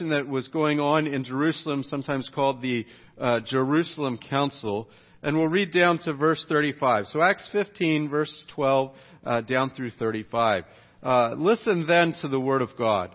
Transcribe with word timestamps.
that 0.00 0.28
was 0.28 0.48
going 0.48 0.80
on 0.80 1.06
in 1.06 1.24
Jerusalem, 1.24 1.82
sometimes 1.82 2.30
called 2.34 2.62
the 2.62 2.86
uh, 3.18 3.40
Jerusalem 3.40 4.18
Council. 4.18 4.88
And 5.22 5.36
we'll 5.36 5.48
read 5.48 5.72
down 5.72 5.98
to 6.04 6.12
verse 6.12 6.44
35. 6.48 7.06
So 7.06 7.20
Acts 7.20 7.48
15, 7.52 8.08
verse 8.08 8.46
12, 8.54 8.92
uh, 9.24 9.40
down 9.42 9.70
through 9.70 9.90
35. 9.90 10.64
Uh, 11.02 11.34
listen 11.36 11.86
then 11.86 12.14
to 12.22 12.28
the 12.28 12.40
word 12.40 12.62
of 12.62 12.70
God. 12.78 13.14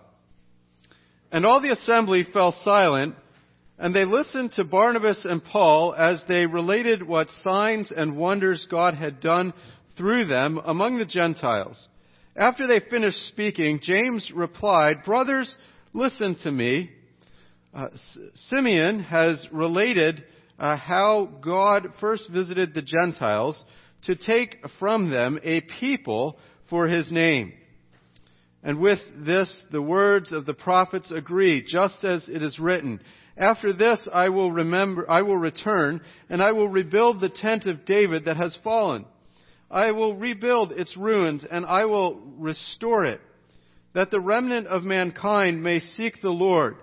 And 1.32 1.44
all 1.44 1.60
the 1.60 1.72
assembly 1.72 2.26
fell 2.32 2.52
silent, 2.62 3.14
and 3.78 3.94
they 3.94 4.04
listened 4.04 4.52
to 4.52 4.64
Barnabas 4.64 5.24
and 5.24 5.42
Paul 5.42 5.94
as 5.94 6.22
they 6.28 6.46
related 6.46 7.02
what 7.02 7.28
signs 7.42 7.90
and 7.90 8.16
wonders 8.16 8.66
God 8.70 8.94
had 8.94 9.20
done 9.20 9.52
through 9.96 10.26
them 10.26 10.60
among 10.64 10.98
the 10.98 11.06
Gentiles. 11.06 11.88
After 12.36 12.66
they 12.66 12.80
finished 12.80 13.28
speaking, 13.28 13.80
James 13.82 14.30
replied, 14.34 15.04
Brothers, 15.04 15.54
listen 15.94 16.36
to 16.42 16.50
me. 16.50 16.90
Uh, 17.72 17.88
Simeon 18.48 19.00
has 19.04 19.46
related 19.52 20.24
uh, 20.58 20.76
how 20.76 21.30
God 21.40 21.88
first 22.00 22.28
visited 22.28 22.74
the 22.74 22.82
Gentiles 22.82 23.62
to 24.02 24.16
take 24.16 24.56
from 24.78 25.10
them 25.10 25.38
a 25.42 25.62
people 25.80 26.36
for 26.68 26.88
his 26.88 27.10
name. 27.10 27.52
And 28.62 28.80
with 28.80 28.98
this, 29.24 29.62
the 29.72 29.82
words 29.82 30.32
of 30.32 30.46
the 30.46 30.54
prophets 30.54 31.10
agree, 31.10 31.64
just 31.66 32.02
as 32.04 32.28
it 32.28 32.42
is 32.42 32.58
written, 32.58 33.00
after 33.36 33.72
this 33.72 34.06
I 34.12 34.28
will 34.28 34.50
remember, 34.50 35.08
I 35.10 35.22
will 35.22 35.36
return, 35.36 36.00
and 36.28 36.42
I 36.42 36.52
will 36.52 36.68
rebuild 36.68 37.20
the 37.20 37.28
tent 37.28 37.66
of 37.66 37.84
David 37.84 38.24
that 38.24 38.36
has 38.36 38.56
fallen. 38.62 39.04
I 39.70 39.90
will 39.90 40.16
rebuild 40.16 40.72
its 40.72 40.96
ruins, 40.96 41.44
and 41.50 41.66
I 41.66 41.84
will 41.84 42.20
restore 42.38 43.04
it, 43.04 43.20
that 43.94 44.10
the 44.10 44.20
remnant 44.20 44.66
of 44.66 44.82
mankind 44.82 45.62
may 45.62 45.80
seek 45.80 46.20
the 46.20 46.30
Lord, 46.30 46.76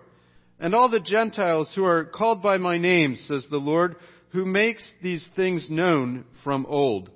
and 0.59 0.73
all 0.73 0.89
the 0.89 0.99
Gentiles 0.99 1.71
who 1.75 1.85
are 1.85 2.05
called 2.05 2.41
by 2.41 2.57
my 2.57 2.77
name, 2.77 3.15
says 3.15 3.45
the 3.49 3.57
Lord, 3.57 3.95
who 4.29 4.45
makes 4.45 4.89
these 5.03 5.27
things 5.35 5.67
known 5.69 6.25
from 6.43 6.65
old. 6.65 7.09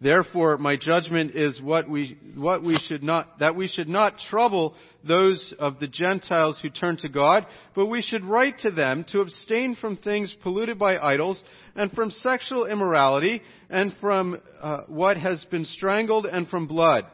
Therefore, 0.00 0.58
my 0.58 0.76
judgment 0.76 1.36
is 1.36 1.60
what 1.60 1.88
we, 1.88 2.18
what 2.36 2.64
we 2.64 2.76
should 2.88 3.04
not, 3.04 3.38
that 3.38 3.54
we 3.54 3.68
should 3.68 3.88
not 3.88 4.18
trouble 4.30 4.74
those 5.06 5.54
of 5.60 5.78
the 5.78 5.86
Gentiles 5.86 6.58
who 6.60 6.70
turn 6.70 6.96
to 6.98 7.08
God, 7.08 7.46
but 7.74 7.86
we 7.86 8.02
should 8.02 8.24
write 8.24 8.58
to 8.60 8.72
them 8.72 9.04
to 9.08 9.20
abstain 9.20 9.76
from 9.80 9.96
things 9.96 10.34
polluted 10.42 10.78
by 10.78 10.98
idols, 10.98 11.42
and 11.76 11.90
from 11.92 12.10
sexual 12.10 12.66
immorality, 12.66 13.42
and 13.70 13.94
from 14.00 14.40
uh, 14.60 14.82
what 14.88 15.16
has 15.16 15.44
been 15.50 15.64
strangled, 15.64 16.26
and 16.26 16.48
from 16.48 16.66
blood. 16.66 17.04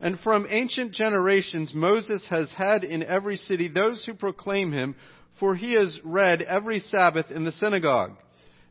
And 0.00 0.18
from 0.20 0.46
ancient 0.48 0.92
generations, 0.92 1.72
Moses 1.74 2.24
has 2.30 2.48
had 2.50 2.84
in 2.84 3.02
every 3.02 3.36
city 3.36 3.68
those 3.68 4.04
who 4.04 4.14
proclaim 4.14 4.72
him, 4.72 4.94
for 5.38 5.54
he 5.54 5.74
is 5.74 5.98
read 6.04 6.42
every 6.42 6.80
Sabbath 6.80 7.30
in 7.30 7.44
the 7.44 7.52
synagogue. 7.52 8.12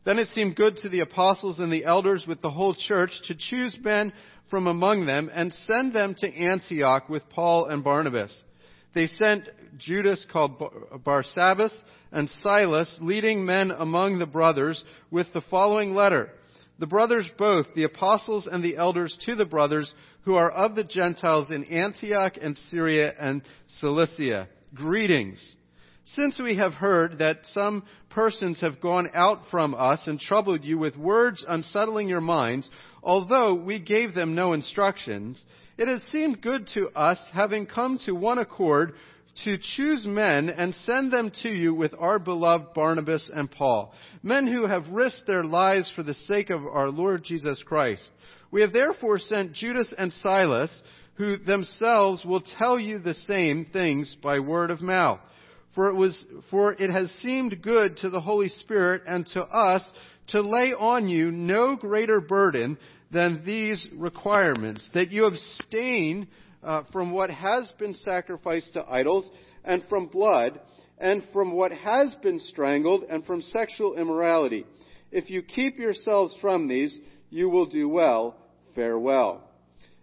Then 0.04 0.18
it 0.18 0.28
seemed 0.28 0.56
good 0.56 0.76
to 0.78 0.88
the 0.88 1.00
apostles 1.00 1.58
and 1.58 1.72
the 1.72 1.84
elders 1.84 2.24
with 2.26 2.40
the 2.40 2.50
whole 2.50 2.74
church 2.74 3.12
to 3.26 3.34
choose 3.34 3.76
men 3.82 4.12
from 4.48 4.66
among 4.66 5.06
them 5.06 5.30
and 5.32 5.52
send 5.52 5.92
them 5.94 6.14
to 6.18 6.34
Antioch 6.34 7.08
with 7.08 7.28
Paul 7.30 7.66
and 7.66 7.84
Barnabas. 7.84 8.32
They 8.94 9.06
sent 9.06 9.44
Judas 9.78 10.26
called 10.32 10.58
Barsabbas 11.04 11.72
and 12.10 12.28
Silas, 12.42 12.92
leading 13.00 13.44
men 13.44 13.70
among 13.70 14.18
the 14.18 14.26
brothers, 14.26 14.82
with 15.12 15.28
the 15.32 15.42
following 15.42 15.94
letter. 15.94 16.30
The 16.80 16.86
brothers 16.86 17.26
both, 17.38 17.66
the 17.74 17.84
apostles 17.84 18.48
and 18.50 18.64
the 18.64 18.76
elders 18.76 19.16
to 19.26 19.36
the 19.36 19.44
brothers 19.44 19.92
who 20.22 20.34
are 20.34 20.50
of 20.50 20.74
the 20.74 20.84
Gentiles 20.84 21.50
in 21.50 21.64
Antioch 21.64 22.34
and 22.40 22.56
Syria 22.68 23.12
and 23.18 23.42
Cilicia. 23.78 24.48
Greetings. 24.74 25.56
Since 26.04 26.40
we 26.40 26.56
have 26.56 26.74
heard 26.74 27.18
that 27.18 27.40
some 27.44 27.84
persons 28.08 28.60
have 28.60 28.80
gone 28.80 29.08
out 29.14 29.42
from 29.50 29.74
us 29.74 30.06
and 30.06 30.18
troubled 30.18 30.64
you 30.64 30.78
with 30.78 30.96
words 30.96 31.44
unsettling 31.48 32.08
your 32.08 32.20
minds, 32.20 32.68
although 33.02 33.54
we 33.54 33.78
gave 33.78 34.14
them 34.14 34.34
no 34.34 34.52
instructions, 34.52 35.42
it 35.78 35.88
has 35.88 36.02
seemed 36.04 36.42
good 36.42 36.68
to 36.74 36.88
us, 36.90 37.18
having 37.32 37.66
come 37.66 37.98
to 38.06 38.12
one 38.12 38.38
accord, 38.38 38.94
to 39.44 39.56
choose 39.76 40.04
men 40.04 40.50
and 40.50 40.74
send 40.84 41.12
them 41.12 41.30
to 41.42 41.48
you 41.48 41.72
with 41.72 41.94
our 41.98 42.18
beloved 42.18 42.74
Barnabas 42.74 43.30
and 43.32 43.50
Paul, 43.50 43.94
men 44.22 44.46
who 44.46 44.66
have 44.66 44.88
risked 44.88 45.26
their 45.26 45.44
lives 45.44 45.90
for 45.94 46.02
the 46.02 46.14
sake 46.14 46.50
of 46.50 46.66
our 46.66 46.90
Lord 46.90 47.24
Jesus 47.24 47.62
Christ. 47.62 48.06
We 48.50 48.62
have 48.62 48.72
therefore 48.72 49.18
sent 49.18 49.52
Judas 49.52 49.86
and 49.96 50.12
Silas, 50.12 50.70
who 51.14 51.36
themselves 51.36 52.24
will 52.24 52.42
tell 52.58 52.78
you 52.78 52.98
the 52.98 53.14
same 53.14 53.66
things 53.66 54.16
by 54.22 54.40
word 54.40 54.70
of 54.70 54.80
mouth. 54.80 55.20
For 55.74 55.88
it 55.88 55.94
was, 55.94 56.24
for 56.50 56.72
it 56.72 56.90
has 56.90 57.10
seemed 57.22 57.62
good 57.62 57.98
to 57.98 58.10
the 58.10 58.20
Holy 58.20 58.48
Spirit 58.48 59.02
and 59.06 59.24
to 59.34 59.42
us 59.42 59.88
to 60.28 60.40
lay 60.40 60.72
on 60.72 61.08
you 61.08 61.30
no 61.30 61.76
greater 61.76 62.20
burden 62.20 62.76
than 63.12 63.42
these 63.44 63.86
requirements, 63.96 64.88
that 64.94 65.10
you 65.10 65.26
abstain 65.26 66.28
uh, 66.62 66.82
from 66.92 67.12
what 67.12 67.30
has 67.30 67.72
been 67.78 67.94
sacrificed 67.94 68.72
to 68.72 68.84
idols, 68.88 69.28
and 69.64 69.84
from 69.88 70.06
blood, 70.06 70.60
and 70.98 71.24
from 71.32 71.52
what 71.52 71.72
has 71.72 72.14
been 72.22 72.38
strangled, 72.38 73.04
and 73.04 73.24
from 73.24 73.42
sexual 73.42 73.96
immorality. 73.96 74.64
If 75.10 75.28
you 75.30 75.42
keep 75.42 75.78
yourselves 75.78 76.34
from 76.40 76.68
these, 76.68 76.96
you 77.30 77.48
will 77.48 77.66
do 77.66 77.88
well. 77.88 78.36
Farewell. 78.74 79.42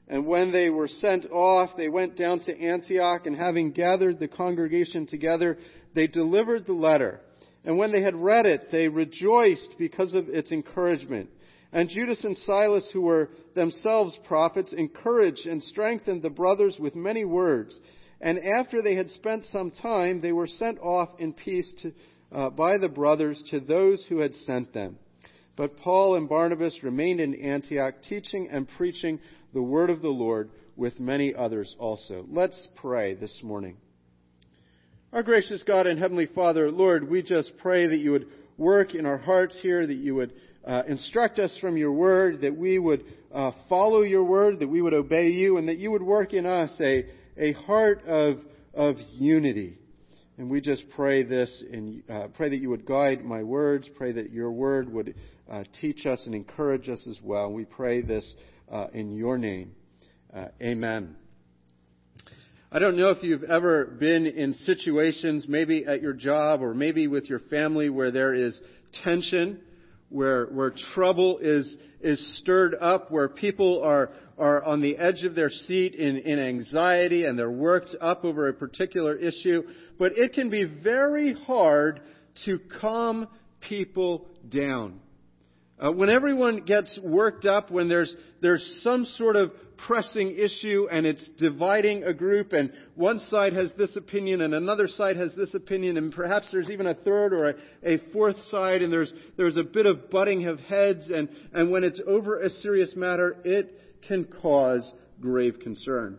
And 0.08 0.26
when 0.26 0.52
they 0.52 0.70
were 0.70 0.88
sent 0.88 1.26
off, 1.32 1.72
they 1.76 1.90
went 1.90 2.16
down 2.16 2.40
to 2.42 2.58
Antioch, 2.58 3.26
and 3.26 3.36
having 3.36 3.72
gathered 3.72 4.20
the 4.20 4.28
congregation 4.28 5.06
together, 5.06 5.58
they 5.94 6.08
delivered 6.08 6.66
the 6.66 6.74
letter. 6.74 7.20
And 7.66 7.78
when 7.78 7.92
they 7.92 8.02
had 8.02 8.16
read 8.16 8.46
it, 8.46 8.72
they 8.72 8.88
rejoiced 8.88 9.76
because 9.78 10.14
of 10.14 10.30
its 10.30 10.52
encouragement. 10.52 11.30
And 11.74 11.90
Judas 11.90 12.24
and 12.24 12.38
Silas, 12.38 12.90
who 12.94 13.02
were 13.02 13.30
themselves 13.54 14.18
prophets, 14.26 14.72
encouraged 14.72 15.46
and 15.46 15.62
strengthened 15.62 16.22
the 16.22 16.30
brothers 16.30 16.78
with 16.80 16.96
many 16.96 17.26
words. 17.26 17.78
And 18.22 18.40
after 18.40 18.82
they 18.82 18.96
had 18.96 19.10
spent 19.10 19.46
some 19.52 19.72
time, 19.72 20.22
they 20.22 20.32
were 20.32 20.48
sent 20.48 20.80
off 20.80 21.10
in 21.20 21.34
peace 21.34 21.72
to, 21.82 21.92
uh, 22.32 22.50
by 22.52 22.78
the 22.78 22.90
brothers 22.90 23.44
to 23.52 23.60
those 23.60 24.04
who 24.08 24.20
had 24.20 24.34
sent 24.36 24.74
them. 24.74 24.98
But 25.58 25.80
Paul 25.80 26.16
and 26.16 26.30
Barnabas 26.30 26.84
remained 26.84 27.20
in 27.20 27.34
Antioch, 27.34 27.96
teaching 28.08 28.48
and 28.52 28.70
preaching 28.78 29.20
the 29.56 29.62
word 29.62 29.90
of 29.90 30.04
the 30.04 30.10
Lord 30.10 30.52
with 30.76 31.00
many 31.00 31.34
others 31.34 31.76
also. 31.80 32.26
Let's 32.30 32.68
pray 32.76 33.16
this 33.16 33.40
morning. 33.42 33.76
Our 35.12 35.24
gracious 35.24 35.64
God 35.64 35.88
and 35.88 35.98
Heavenly 36.00 36.28
Father, 36.28 36.70
Lord, 36.70 37.10
we 37.10 37.24
just 37.24 37.54
pray 37.58 37.88
that 37.88 37.98
you 37.98 38.12
would 38.12 38.28
work 38.60 38.94
in 38.94 39.08
our 39.08 39.18
hearts 39.18 39.58
here, 39.60 39.88
that 39.88 39.98
you 39.98 40.14
would 40.14 40.34
uh, 40.64 40.84
instruct 40.88 41.40
us 41.40 41.58
from 41.60 41.76
your 41.76 41.92
word, 41.92 42.42
that 42.42 42.56
we 42.56 42.78
would 42.78 43.04
uh, 43.34 43.52
follow 43.68 44.04
your 44.04 44.26
word, 44.26 44.60
that 44.60 44.68
we 44.68 44.84
would 44.84 44.94
obey 44.94 45.30
you, 45.30 45.58
and 45.58 45.70
that 45.70 45.80
you 45.80 45.90
would 45.90 46.04
work 46.04 46.34
in 46.34 46.46
us 46.46 46.72
a, 46.80 47.06
a 47.36 47.54
heart 47.54 48.06
of, 48.06 48.42
of 48.76 48.98
unity. 49.14 49.76
And 50.38 50.52
we 50.52 50.62
just 50.62 50.88
pray 50.92 51.24
this 51.24 51.64
and 51.72 52.04
uh, 52.08 52.28
pray 52.36 52.50
that 52.50 52.58
you 52.58 52.70
would 52.70 52.86
guide 52.86 53.26
my 53.26 53.42
words, 53.42 53.90
pray 53.96 54.12
that 54.12 54.32
your 54.32 54.52
word 54.52 54.94
would 54.94 55.16
uh, 55.50 55.64
teach 55.80 56.06
us 56.06 56.22
and 56.26 56.36
encourage 56.36 56.90
us 56.90 57.06
as 57.10 57.18
well. 57.24 57.52
We 57.52 57.66
pray 57.66 58.02
this 58.02 58.34
uh, 58.72 58.88
in 58.94 59.16
your 59.16 59.38
name. 59.38 59.72
Uh, 60.34 60.48
amen. 60.62 61.16
I 62.70 62.80
don't 62.80 62.98
know 62.98 63.12
if 63.12 63.24
you've 63.24 63.46
ever 63.46 63.86
been 63.86 64.28
in 64.28 64.54
situations, 64.54 65.46
maybe 65.48 65.86
at 65.86 66.02
your 66.02 66.12
job 66.12 66.62
or 66.62 66.74
maybe 66.74 67.08
with 67.08 67.30
your 67.30 67.40
family, 67.40 67.90
where 67.90 68.12
there 68.12 68.34
is 68.34 68.60
tension, 69.04 69.62
where, 70.10 70.48
where 70.48 70.74
trouble 70.94 71.40
is, 71.42 71.78
is 72.02 72.40
stirred 72.40 72.76
up, 72.76 73.10
where 73.10 73.30
people 73.30 73.82
are, 73.84 74.12
are 74.38 74.62
on 74.66 74.82
the 74.82 74.98
edge 74.98 75.24
of 75.24 75.34
their 75.34 75.50
seat 75.50 75.96
in, 75.96 76.18
in 76.18 76.40
anxiety 76.40 77.24
and 77.24 77.40
they're 77.40 77.50
worked 77.50 77.96
up 78.02 78.26
over 78.26 78.50
a 78.50 78.54
particular 78.54 79.16
issue. 79.16 79.64
But 79.98 80.18
it 80.18 80.34
can 80.34 80.50
be 80.50 80.66
very 80.66 81.34
hard 81.34 82.02
to 82.44 82.60
calm 82.82 83.30
people 83.62 84.28
down. 84.50 85.00
Uh, 85.80 85.92
when 85.92 86.10
everyone 86.10 86.62
gets 86.62 86.98
worked 87.04 87.46
up, 87.46 87.70
when 87.70 87.88
there's, 87.88 88.16
there's 88.42 88.80
some 88.82 89.06
sort 89.06 89.36
of 89.36 89.52
pressing 89.78 90.36
issue 90.36 90.88
and 90.90 91.06
it's 91.06 91.30
dividing 91.38 92.04
a 92.04 92.14
group 92.14 92.52
and 92.52 92.72
one 92.96 93.20
side 93.30 93.54
has 93.54 93.72
this 93.78 93.96
opinion 93.96 94.42
and 94.42 94.56
another 94.56 94.88
side 94.88 95.16
has 95.16 95.36
this 95.36 95.54
opinion 95.54 95.98
and 95.98 96.12
perhaps 96.12 96.50
there's 96.52 96.72
even 96.72 96.88
a 96.88 96.96
third 96.96 97.32
or 97.32 97.50
a, 97.50 97.56
a 97.84 97.98
fourth 98.12 98.40
side 98.46 98.82
and 98.82 98.92
there's, 98.92 99.14
there's 99.38 99.56
a 99.56 99.64
bit 99.64 99.86
of 99.86 100.10
butting 100.10 100.48
of 100.48 100.60
heads 100.62 101.12
and, 101.12 101.30
and 101.54 101.72
when 101.72 101.84
it's 101.84 102.02
over 102.08 102.42
a 102.42 102.50
serious 102.50 102.96
matter, 102.96 103.36
it 103.46 103.80
can 104.08 104.26
cause 104.26 104.92
grave 105.22 105.60
concern. 105.62 106.18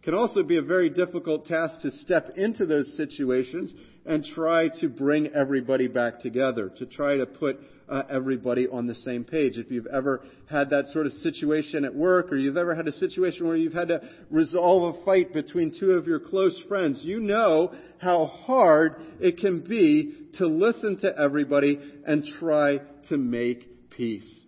It 0.00 0.04
can 0.04 0.14
also 0.14 0.42
be 0.42 0.56
a 0.56 0.62
very 0.62 0.90
difficult 0.90 1.46
task 1.46 1.82
to 1.82 1.92
step 1.92 2.36
into 2.36 2.66
those 2.66 2.96
situations 2.96 3.72
and 4.06 4.24
try 4.24 4.68
to 4.80 4.88
bring 4.88 5.28
everybody 5.28 5.88
back 5.88 6.20
together, 6.20 6.70
to 6.76 6.86
try 6.86 7.16
to 7.16 7.26
put 7.26 7.58
uh, 7.88 8.02
everybody 8.10 8.66
on 8.68 8.86
the 8.86 8.94
same 8.94 9.24
page. 9.24 9.58
If 9.58 9.70
you've 9.70 9.86
ever 9.86 10.22
had 10.48 10.70
that 10.70 10.86
sort 10.88 11.06
of 11.06 11.12
situation 11.14 11.84
at 11.84 11.94
work, 11.94 12.32
or 12.32 12.36
you've 12.36 12.56
ever 12.56 12.74
had 12.74 12.88
a 12.88 12.92
situation 12.92 13.46
where 13.46 13.56
you've 13.56 13.72
had 13.72 13.88
to 13.88 14.00
resolve 14.30 14.96
a 14.96 15.04
fight 15.04 15.32
between 15.32 15.74
two 15.78 15.92
of 15.92 16.06
your 16.06 16.20
close 16.20 16.60
friends, 16.68 17.00
you 17.02 17.20
know 17.20 17.72
how 17.98 18.26
hard 18.26 18.96
it 19.20 19.38
can 19.38 19.60
be 19.60 20.28
to 20.34 20.46
listen 20.46 20.98
to 21.00 21.18
everybody 21.18 21.78
and 22.06 22.24
try 22.38 22.80
to 23.08 23.16
make 23.16 23.90
peace. 23.90 24.40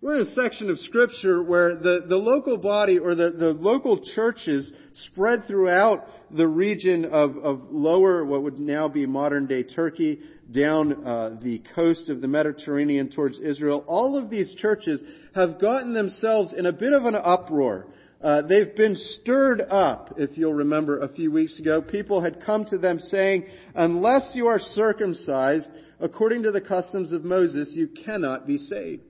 We're 0.00 0.20
in 0.20 0.28
a 0.28 0.32
section 0.32 0.70
of 0.70 0.78
scripture 0.78 1.42
where 1.42 1.74
the, 1.74 2.04
the 2.08 2.16
local 2.16 2.56
body 2.56 3.00
or 3.00 3.16
the, 3.16 3.32
the 3.32 3.52
local 3.52 4.00
churches 4.14 4.72
spread 4.94 5.44
throughout 5.48 6.06
the 6.30 6.46
region 6.46 7.06
of, 7.06 7.36
of 7.38 7.62
lower, 7.72 8.24
what 8.24 8.44
would 8.44 8.60
now 8.60 8.86
be 8.86 9.06
modern 9.06 9.48
day 9.48 9.64
Turkey, 9.64 10.20
down 10.52 11.04
uh, 11.04 11.36
the 11.42 11.60
coast 11.74 12.08
of 12.10 12.20
the 12.20 12.28
Mediterranean 12.28 13.10
towards 13.10 13.40
Israel. 13.40 13.84
All 13.88 14.16
of 14.16 14.30
these 14.30 14.54
churches 14.54 15.02
have 15.34 15.60
gotten 15.60 15.94
themselves 15.94 16.54
in 16.56 16.66
a 16.66 16.72
bit 16.72 16.92
of 16.92 17.04
an 17.04 17.16
uproar. 17.16 17.88
Uh, 18.22 18.42
they've 18.42 18.76
been 18.76 18.94
stirred 18.94 19.60
up, 19.62 20.14
if 20.16 20.38
you'll 20.38 20.54
remember 20.54 21.00
a 21.00 21.08
few 21.08 21.32
weeks 21.32 21.58
ago. 21.58 21.82
People 21.82 22.22
had 22.22 22.40
come 22.44 22.64
to 22.66 22.78
them 22.78 23.00
saying, 23.00 23.46
unless 23.74 24.30
you 24.34 24.46
are 24.46 24.60
circumcised 24.60 25.68
according 25.98 26.44
to 26.44 26.52
the 26.52 26.60
customs 26.60 27.10
of 27.10 27.24
Moses, 27.24 27.72
you 27.74 27.88
cannot 28.04 28.46
be 28.46 28.58
saved. 28.58 29.02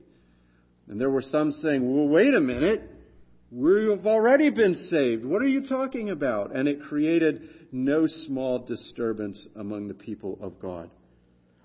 And 0.88 1.00
there 1.00 1.10
were 1.10 1.22
some 1.22 1.52
saying, 1.52 1.82
well, 1.82 2.08
wait 2.08 2.34
a 2.34 2.40
minute. 2.40 2.90
We 3.50 3.88
have 3.90 4.06
already 4.06 4.50
been 4.50 4.74
saved. 4.74 5.24
What 5.24 5.42
are 5.42 5.48
you 5.48 5.66
talking 5.66 6.10
about? 6.10 6.54
And 6.54 6.68
it 6.68 6.82
created 6.82 7.48
no 7.72 8.06
small 8.06 8.58
disturbance 8.60 9.46
among 9.56 9.88
the 9.88 9.94
people 9.94 10.38
of 10.40 10.58
God. 10.60 10.90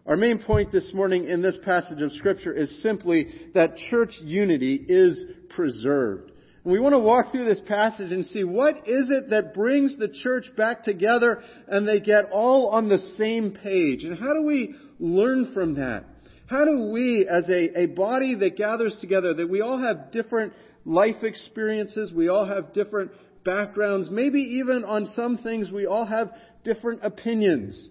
Our 0.06 0.18
main 0.18 0.40
point 0.40 0.72
this 0.72 0.92
morning 0.94 1.30
in 1.30 1.42
this 1.42 1.58
passage 1.64 2.02
of 2.02 2.12
Scripture 2.14 2.54
is 2.54 2.82
simply 2.82 3.30
that 3.54 3.78
church 3.90 4.14
unity 4.22 4.76
is 4.76 5.24
preserved. 5.50 6.32
And 6.64 6.74
we 6.74 6.80
want 6.80 6.94
to 6.94 7.00
walk 7.00 7.32
through 7.32 7.46
this 7.46 7.62
passage 7.68 8.12
and 8.12 8.26
see 8.26 8.44
what 8.44 8.88
is 8.88 9.12
it 9.12 9.30
that 9.30 9.54
brings 9.54 9.98
the 9.98 10.10
church 10.10 10.46
back 10.58 10.84
together 10.84 11.42
and 11.68 11.88
they 11.88 12.02
get 12.02 12.32
all 12.32 12.70
on 12.70 12.90
the 12.90 12.98
same 13.18 13.52
page. 13.52 14.04
And 14.04 14.18
how 14.18 14.34
do 14.34 14.44
we 14.44 14.76
learn 15.00 15.54
from 15.54 15.76
that? 15.76 16.06
How 16.54 16.66
do 16.66 16.92
we, 16.92 17.28
as 17.28 17.50
a, 17.50 17.80
a 17.82 17.86
body 17.88 18.36
that 18.36 18.56
gathers 18.56 18.96
together, 19.02 19.34
that 19.34 19.50
we 19.50 19.62
all 19.62 19.80
have 19.80 20.12
different 20.12 20.54
life 20.86 21.24
experiences, 21.24 22.14
we 22.14 22.28
all 22.28 22.46
have 22.46 22.74
different 22.74 23.10
backgrounds, 23.44 24.10
maybe 24.12 24.40
even 24.40 24.84
on 24.84 25.08
some 25.08 25.40
things 25.40 25.72
we 25.72 25.88
all 25.88 26.06
have 26.06 26.30
different 26.64 27.04
opinions. 27.04 27.90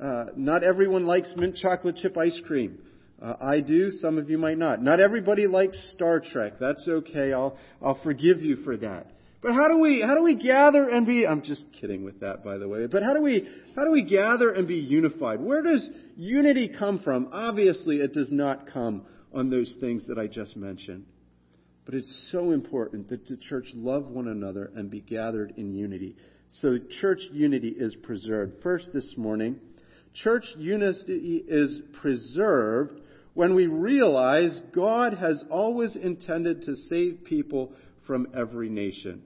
Uh, 0.00 0.26
not 0.36 0.62
everyone 0.62 1.04
likes 1.04 1.32
mint 1.36 1.56
chocolate 1.56 1.96
chip 1.96 2.16
ice 2.16 2.40
cream. 2.46 2.78
Uh, 3.20 3.34
I 3.40 3.58
do. 3.58 3.90
Some 3.90 4.18
of 4.18 4.30
you 4.30 4.38
might 4.38 4.58
not. 4.58 4.80
Not 4.80 5.00
everybody 5.00 5.48
likes 5.48 5.76
Star 5.92 6.20
Trek. 6.20 6.60
That's 6.60 6.86
okay. 6.88 7.32
I'll 7.32 7.58
I'll 7.82 8.00
forgive 8.04 8.40
you 8.40 8.58
for 8.62 8.76
that. 8.76 9.08
But 9.46 9.54
how 9.54 9.68
do 9.68 9.78
we 9.78 10.02
how 10.04 10.16
do 10.16 10.24
we 10.24 10.34
gather 10.34 10.88
and 10.88 11.06
be? 11.06 11.24
I'm 11.24 11.40
just 11.40 11.66
kidding 11.80 12.02
with 12.02 12.18
that, 12.18 12.42
by 12.42 12.58
the 12.58 12.66
way. 12.66 12.88
But 12.88 13.04
how 13.04 13.14
do 13.14 13.22
we 13.22 13.46
how 13.76 13.84
do 13.84 13.92
we 13.92 14.02
gather 14.02 14.50
and 14.50 14.66
be 14.66 14.74
unified? 14.74 15.40
Where 15.40 15.62
does 15.62 15.88
unity 16.16 16.68
come 16.76 16.98
from? 16.98 17.28
Obviously, 17.32 17.98
it 17.98 18.12
does 18.12 18.32
not 18.32 18.66
come 18.66 19.06
on 19.32 19.48
those 19.48 19.76
things 19.78 20.08
that 20.08 20.18
I 20.18 20.26
just 20.26 20.56
mentioned. 20.56 21.04
But 21.84 21.94
it's 21.94 22.28
so 22.32 22.50
important 22.50 23.08
that 23.10 23.24
the 23.26 23.36
church 23.36 23.68
love 23.72 24.08
one 24.08 24.26
another 24.26 24.72
and 24.74 24.90
be 24.90 25.00
gathered 25.00 25.54
in 25.56 25.72
unity. 25.72 26.16
So 26.60 26.78
church 27.00 27.20
unity 27.30 27.68
is 27.68 27.94
preserved. 28.02 28.54
First 28.64 28.92
this 28.92 29.14
morning, 29.16 29.60
church 30.12 30.46
unity 30.58 31.44
is 31.46 31.82
preserved 32.00 33.00
when 33.34 33.54
we 33.54 33.68
realize 33.68 34.60
God 34.74 35.14
has 35.14 35.44
always 35.48 35.94
intended 35.94 36.64
to 36.64 36.74
save 36.88 37.22
people 37.22 37.74
from 38.08 38.26
every 38.34 38.68
nation. 38.68 39.22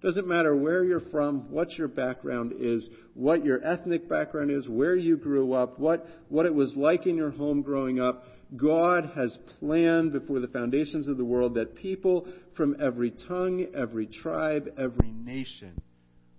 Doesn't 0.00 0.28
matter 0.28 0.54
where 0.54 0.84
you're 0.84 1.00
from, 1.10 1.50
what 1.50 1.72
your 1.76 1.88
background 1.88 2.52
is, 2.58 2.88
what 3.14 3.44
your 3.44 3.64
ethnic 3.66 4.08
background 4.08 4.50
is, 4.50 4.68
where 4.68 4.94
you 4.94 5.16
grew 5.16 5.52
up, 5.52 5.78
what, 5.78 6.06
what 6.28 6.46
it 6.46 6.54
was 6.54 6.76
like 6.76 7.06
in 7.06 7.16
your 7.16 7.30
home 7.30 7.62
growing 7.62 7.98
up. 7.98 8.24
God 8.56 9.10
has 9.14 9.36
planned 9.58 10.12
before 10.12 10.40
the 10.40 10.48
foundations 10.48 11.08
of 11.08 11.16
the 11.16 11.24
world 11.24 11.54
that 11.54 11.74
people 11.74 12.26
from 12.56 12.76
every 12.80 13.10
tongue, 13.10 13.66
every 13.74 14.06
tribe, 14.06 14.68
every 14.78 15.10
nation 15.10 15.80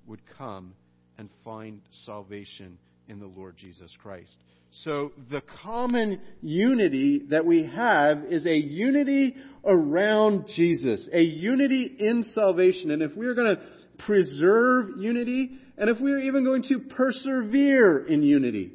would 0.07 0.21
come 0.37 0.73
and 1.17 1.29
find 1.43 1.81
salvation 2.05 2.77
in 3.07 3.19
the 3.19 3.27
Lord 3.27 3.57
Jesus 3.57 3.91
Christ. 4.01 4.35
So 4.71 5.11
the 5.29 5.41
common 5.63 6.21
unity 6.41 7.23
that 7.29 7.45
we 7.45 7.65
have 7.65 8.23
is 8.25 8.45
a 8.45 8.55
unity 8.55 9.35
around 9.65 10.45
Jesus, 10.55 11.09
a 11.11 11.21
unity 11.21 11.95
in 11.99 12.23
salvation. 12.23 12.91
And 12.91 13.01
if 13.01 13.15
we're 13.15 13.33
going 13.33 13.55
to 13.55 13.61
preserve 14.05 14.97
unity, 14.97 15.51
and 15.77 15.89
if 15.89 15.99
we're 15.99 16.21
even 16.21 16.45
going 16.45 16.63
to 16.63 16.79
persevere 16.79 18.05
in 18.05 18.23
unity, 18.23 18.71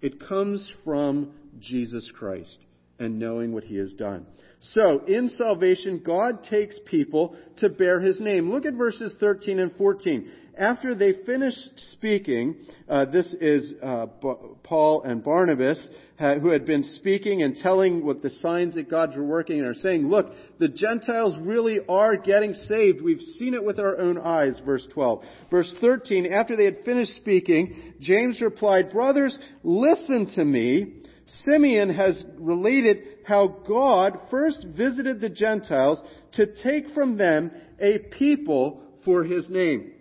it 0.00 0.20
comes 0.20 0.70
from 0.84 1.32
Jesus 1.60 2.10
Christ 2.18 2.58
and 2.98 3.18
knowing 3.18 3.52
what 3.52 3.64
he 3.64 3.76
has 3.76 3.92
done. 3.92 4.26
So, 4.72 5.04
in 5.06 5.28
salvation, 5.28 6.02
God 6.04 6.44
takes 6.44 6.78
people 6.86 7.36
to 7.58 7.68
bear 7.68 8.00
his 8.00 8.20
name. 8.20 8.50
Look 8.50 8.66
at 8.66 8.74
verses 8.74 9.14
13 9.20 9.58
and 9.58 9.74
14 9.76 10.30
after 10.58 10.94
they 10.94 11.12
finished 11.24 11.70
speaking, 11.92 12.56
uh, 12.88 13.04
this 13.06 13.34
is 13.40 13.72
uh, 13.82 14.06
Paul 14.62 15.02
and 15.02 15.22
Barnabas 15.22 15.88
who 16.18 16.48
had 16.48 16.64
been 16.64 16.82
speaking 16.82 17.42
and 17.42 17.56
telling 17.56 18.04
what 18.04 18.22
the 18.22 18.30
signs 18.30 18.74
that 18.76 18.90
God 18.90 19.14
were 19.14 19.22
working 19.22 19.58
and 19.58 19.68
are 19.68 19.74
saying, 19.74 20.08
look, 20.08 20.32
the 20.58 20.68
Gentiles 20.68 21.36
really 21.42 21.80
are 21.90 22.16
getting 22.16 22.54
saved. 22.54 23.02
We've 23.02 23.20
seen 23.20 23.52
it 23.52 23.62
with 23.62 23.78
our 23.78 23.98
own 23.98 24.16
eyes, 24.16 24.58
verse 24.64 24.86
12. 24.94 25.22
Verse 25.50 25.74
13, 25.82 26.32
after 26.32 26.56
they 26.56 26.64
had 26.64 26.84
finished 26.86 27.16
speaking, 27.16 27.94
James 28.00 28.40
replied, 28.40 28.90
brothers, 28.92 29.38
listen 29.62 30.32
to 30.36 30.44
me. 30.44 31.02
Simeon 31.44 31.92
has 31.92 32.24
related 32.38 33.15
how 33.26 33.48
God 33.66 34.18
first 34.30 34.64
visited 34.76 35.20
the 35.20 35.28
Gentiles 35.28 36.00
to 36.32 36.46
take 36.62 36.94
from 36.94 37.18
them 37.18 37.50
a 37.80 37.98
people 37.98 38.82
for 39.04 39.24
his 39.24 39.50
name. 39.50 39.92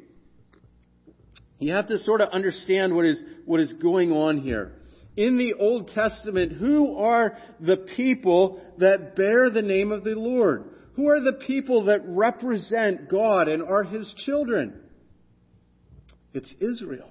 You 1.58 1.74
have 1.74 1.88
to 1.88 1.98
sort 2.00 2.22
of 2.22 2.30
understand 2.30 2.96
what 2.96 3.06
is, 3.06 3.20
what 3.46 3.60
is 3.60 3.74
going 3.74 4.12
on 4.12 4.42
here. 4.42 4.74
In 5.18 5.38
the 5.38 5.54
Old 5.54 5.88
Testament, 5.90 6.52
who 6.52 6.98
are 6.98 7.38
the 7.60 7.78
people 7.96 8.62
that 8.78 9.16
bear 9.16 9.50
the 9.50 9.62
name 9.62 9.92
of 9.92 10.04
the 10.04 10.16
Lord? 10.16 10.66
Who 10.96 11.10
are 11.10 11.22
the 11.22 11.40
people 11.48 11.86
that 11.86 12.02
represent 12.06 13.10
God 13.10 13.48
and 13.48 13.64
are 13.64 13.84
His 13.84 14.14
children? 14.26 14.82
It's 16.34 16.54
Israel. 16.60 17.10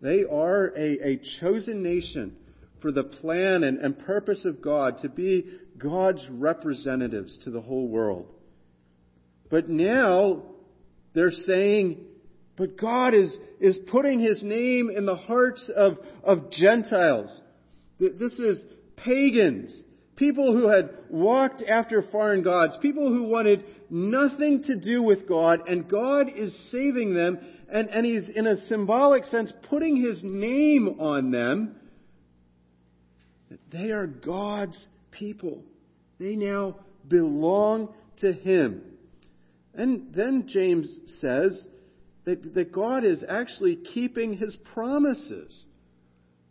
They 0.00 0.24
are 0.24 0.72
a, 0.76 1.10
a 1.12 1.20
chosen 1.40 1.82
nation 1.82 2.36
for 2.82 2.92
the 2.92 3.04
plan 3.04 3.64
and, 3.64 3.78
and 3.78 3.98
purpose 3.98 4.44
of 4.44 4.60
God 4.60 4.98
to 4.98 5.08
be 5.08 5.46
God's 5.78 6.26
representatives 6.30 7.38
to 7.44 7.50
the 7.50 7.60
whole 7.60 7.88
world. 7.88 8.26
But 9.50 9.68
now 9.68 10.42
they're 11.14 11.30
saying 11.30 12.06
but 12.56 12.76
God 12.76 13.14
is, 13.14 13.36
is 13.60 13.78
putting 13.90 14.20
His 14.20 14.42
name 14.42 14.90
in 14.94 15.06
the 15.06 15.16
hearts 15.16 15.70
of, 15.74 15.98
of 16.22 16.50
Gentiles. 16.50 17.40
This 17.98 18.38
is 18.38 18.64
pagans. 18.96 19.82
People 20.16 20.52
who 20.52 20.68
had 20.68 20.90
walked 21.08 21.62
after 21.62 22.02
foreign 22.02 22.42
gods. 22.42 22.76
People 22.82 23.08
who 23.08 23.24
wanted 23.24 23.64
nothing 23.88 24.64
to 24.64 24.76
do 24.76 25.02
with 25.02 25.26
God. 25.26 25.66
And 25.66 25.88
God 25.88 26.28
is 26.34 26.70
saving 26.70 27.14
them. 27.14 27.38
And, 27.72 27.88
and 27.88 28.04
He's, 28.04 28.28
in 28.28 28.46
a 28.46 28.56
symbolic 28.66 29.24
sense, 29.24 29.52
putting 29.70 29.96
His 29.96 30.22
name 30.22 31.00
on 31.00 31.30
them. 31.30 31.76
They 33.72 33.90
are 33.90 34.06
God's 34.06 34.86
people. 35.10 35.62
They 36.18 36.36
now 36.36 36.76
belong 37.08 37.94
to 38.18 38.32
Him. 38.32 38.82
And 39.74 40.12
then 40.14 40.46
James 40.46 41.00
says, 41.20 41.66
that, 42.24 42.54
that 42.54 42.72
God 42.72 43.04
is 43.04 43.24
actually 43.28 43.76
keeping 43.76 44.36
his 44.36 44.56
promises. 44.72 45.64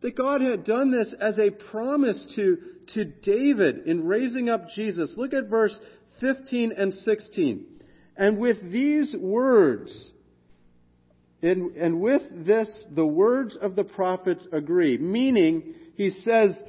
That 0.01 0.17
God 0.17 0.41
had 0.41 0.65
done 0.65 0.91
this 0.91 1.13
as 1.19 1.37
a 1.39 1.51
promise 1.51 2.33
to, 2.35 2.57
to 2.95 3.05
David 3.05 3.87
in 3.87 4.07
raising 4.07 4.49
up 4.49 4.69
Jesus. 4.75 5.13
Look 5.15 5.33
at 5.33 5.47
verse 5.47 5.77
15 6.19 6.73
and 6.75 6.93
16. 6.93 7.65
And 8.17 8.37
with 8.37 8.71
these 8.71 9.15
words, 9.17 10.11
and, 11.41 11.75
and 11.77 12.01
with 12.01 12.45
this, 12.45 12.83
the 12.93 13.05
words 13.05 13.57
of 13.59 13.75
the 13.75 13.83
prophets 13.83 14.47
agree. 14.51 14.97
Meaning, 14.97 15.75
he 15.95 16.09
says, 16.09 16.61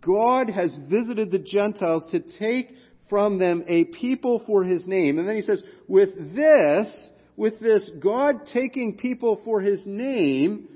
God 0.00 0.48
has 0.50 0.76
visited 0.88 1.30
the 1.30 1.38
Gentiles 1.38 2.04
to 2.10 2.20
take 2.38 2.70
from 3.08 3.38
them 3.38 3.64
a 3.68 3.84
people 3.84 4.42
for 4.46 4.64
his 4.64 4.86
name. 4.86 5.18
And 5.18 5.28
then 5.28 5.36
he 5.36 5.42
says, 5.42 5.62
with 5.86 6.34
this, 6.34 7.10
with 7.36 7.60
this 7.60 7.90
God 8.00 8.46
taking 8.52 8.96
people 8.96 9.40
for 9.44 9.60
his 9.60 9.84
name, 9.86 10.68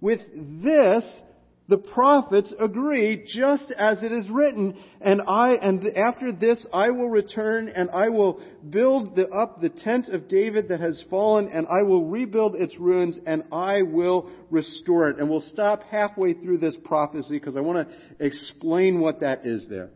with 0.00 0.20
this, 0.62 1.20
the 1.68 1.78
prophets 1.78 2.52
agree 2.58 3.24
just 3.26 3.70
as 3.72 4.02
it 4.02 4.10
is 4.10 4.28
written, 4.30 4.74
and 5.02 5.20
I, 5.28 5.52
and 5.52 5.86
after 5.96 6.32
this 6.32 6.64
I 6.72 6.90
will 6.90 7.10
return 7.10 7.68
and 7.68 7.90
I 7.90 8.08
will 8.08 8.40
build 8.70 9.16
the, 9.16 9.28
up 9.28 9.60
the 9.60 9.68
tent 9.68 10.08
of 10.08 10.28
David 10.28 10.68
that 10.68 10.80
has 10.80 11.04
fallen 11.10 11.48
and 11.48 11.66
I 11.66 11.82
will 11.82 12.06
rebuild 12.06 12.56
its 12.56 12.78
ruins 12.78 13.20
and 13.26 13.42
I 13.52 13.82
will 13.82 14.30
restore 14.50 15.10
it. 15.10 15.18
And 15.18 15.28
we'll 15.28 15.42
stop 15.42 15.82
halfway 15.82 16.32
through 16.32 16.58
this 16.58 16.76
prophecy 16.86 17.38
because 17.38 17.56
I 17.56 17.60
want 17.60 17.86
to 17.86 18.24
explain 18.24 19.00
what 19.00 19.20
that 19.20 19.44
is 19.44 19.66
there. 19.68 19.90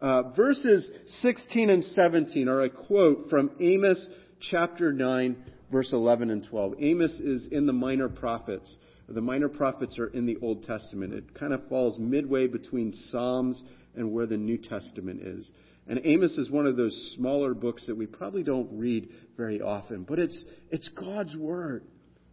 Uh, 0.00 0.30
verses 0.34 0.90
16 1.22 1.70
and 1.70 1.84
17 1.84 2.48
are 2.48 2.62
a 2.62 2.70
quote 2.70 3.30
from 3.30 3.52
Amos 3.60 4.10
chapter 4.50 4.92
9 4.92 5.36
verse 5.70 5.92
11 5.92 6.30
and 6.30 6.46
12. 6.48 6.74
Amos 6.80 7.12
is 7.20 7.48
in 7.50 7.66
the 7.66 7.72
minor 7.72 8.08
prophets. 8.08 8.76
The 9.08 9.20
minor 9.20 9.48
prophets 9.48 9.98
are 9.98 10.08
in 10.08 10.26
the 10.26 10.36
Old 10.42 10.64
Testament. 10.64 11.14
It 11.14 11.34
kind 11.34 11.52
of 11.52 11.68
falls 11.68 11.98
midway 11.98 12.48
between 12.48 12.92
Psalms 13.10 13.62
and 13.94 14.12
where 14.12 14.26
the 14.26 14.36
New 14.36 14.58
Testament 14.58 15.22
is. 15.22 15.48
And 15.86 16.00
Amos 16.04 16.36
is 16.36 16.50
one 16.50 16.66
of 16.66 16.76
those 16.76 17.14
smaller 17.16 17.54
books 17.54 17.86
that 17.86 17.96
we 17.96 18.06
probably 18.06 18.42
don't 18.42 18.68
read 18.72 19.08
very 19.36 19.60
often, 19.60 20.02
but 20.02 20.18
it's, 20.18 20.44
it's 20.70 20.88
God's 20.88 21.36
Word. 21.36 21.84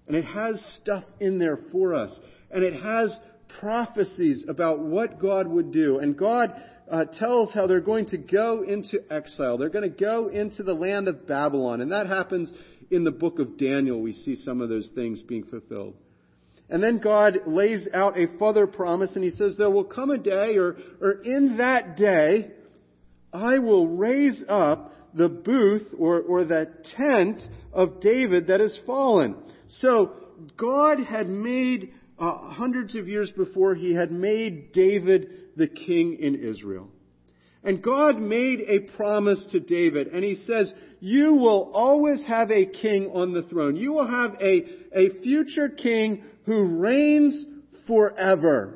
And 0.08 0.16
it 0.16 0.26
has 0.26 0.60
stuff 0.82 1.04
in 1.20 1.38
there 1.38 1.60
for 1.72 1.94
us. 1.94 2.20
And 2.50 2.64
it 2.64 2.82
has 2.82 3.18
prophecies 3.60 4.46
about 4.48 4.80
what 4.80 5.20
God 5.20 5.48
would 5.48 5.72
do. 5.72 6.00
And 6.00 6.18
God 6.18 6.54
uh, 6.90 7.06
tells 7.06 7.54
how 7.54 7.68
they're 7.68 7.80
going 7.80 8.08
to 8.08 8.18
go 8.18 8.64
into 8.64 9.00
exile. 9.12 9.58
They're 9.58 9.70
going 9.70 9.90
to 9.90 9.98
go 9.98 10.28
into 10.28 10.64
the 10.64 10.74
land 10.74 11.08
of 11.08 11.28
Babylon. 11.28 11.82
And 11.82 11.92
that 11.92 12.08
happens 12.08 12.52
in 12.92 13.04
the 13.04 13.12
book 13.12 13.40
of 13.40 13.58
Daniel. 13.58 14.02
We 14.02 14.14
see 14.14 14.36
some 14.36 14.62
of 14.62 14.70
those 14.70 14.90
things 14.96 15.22
being 15.22 15.46
fulfilled. 15.46 15.96
And 16.70 16.82
then 16.82 17.00
God 17.00 17.40
lays 17.46 17.88
out 17.94 18.18
a 18.18 18.28
further 18.40 18.68
promise 18.68 19.16
and 19.16 19.24
he 19.24 19.32
says, 19.32 19.56
there 19.58 19.70
will 19.70 19.84
come 19.84 20.10
a 20.10 20.18
day 20.18 20.58
or, 20.58 20.78
or 21.02 21.22
in 21.24 21.58
that 21.58 21.98
day, 21.98 22.52
I 23.32 23.60
will 23.60 23.88
raise 23.88 24.44
up 24.48 24.94
the 25.14 25.30
booth 25.30 25.88
or, 25.98 26.22
or 26.22 26.46
the 26.46 26.72
tent 26.96 27.42
of 27.72 28.00
David 28.02 28.48
that 28.48 28.60
has 28.60 28.78
fallen. 28.86 29.36
So 29.80 30.14
God 30.58 31.00
had 31.00 31.30
made, 31.30 31.94
uh, 32.18 32.50
hundreds 32.50 32.96
of 32.96 33.08
years 33.08 33.32
before, 33.32 33.76
he 33.76 33.94
had 33.94 34.12
made 34.12 34.72
David 34.72 35.30
the 35.56 35.68
king 35.68 36.18
in 36.20 36.36
Israel. 36.36 36.90
And 37.64 37.82
God 37.82 38.20
made 38.20 38.60
a 38.68 38.80
promise 38.98 39.48
to 39.52 39.60
David, 39.60 40.08
and 40.08 40.24
he 40.24 40.36
says, 40.36 40.74
You 41.00 41.36
will 41.36 41.72
always 41.74 42.26
have 42.26 42.52
a 42.52 42.66
king 42.66 43.12
on 43.14 43.34
the 43.34 43.44
throne. 43.44 43.78
You 43.78 43.94
will 43.94 44.08
have 44.08 44.36
a, 44.42 44.66
a 44.94 45.22
future 45.22 45.70
king 45.70 46.24
who 46.46 46.78
reigns 46.80 47.46
forever. 47.88 48.76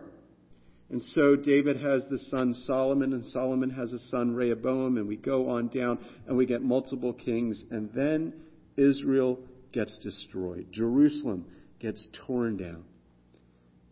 And 0.90 1.04
so 1.04 1.36
David 1.36 1.82
has 1.82 2.06
the 2.10 2.20
son 2.30 2.54
Solomon, 2.54 3.12
and 3.12 3.26
Solomon 3.26 3.72
has 3.72 3.92
a 3.92 4.00
son 4.00 4.34
Rehoboam, 4.34 4.98
and 4.98 5.08
we 5.08 5.18
go 5.18 5.50
on 5.50 5.68
down 5.68 6.00
and 6.26 6.38
we 6.38 6.46
get 6.46 6.62
multiple 6.62 7.12
kings, 7.12 7.66
and 7.70 7.90
then 7.94 8.34
Israel 8.78 9.40
gets 9.74 9.98
destroyed. 10.00 10.68
Jerusalem 10.72 11.46
gets 11.80 12.08
torn 12.26 12.56
down. 12.56 12.86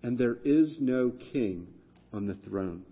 And 0.03 0.17
there 0.17 0.37
is 0.45 0.77
no 0.79 1.11
king 1.33 1.67
on 2.13 2.27
the 2.27 2.35
throne. 2.35 2.83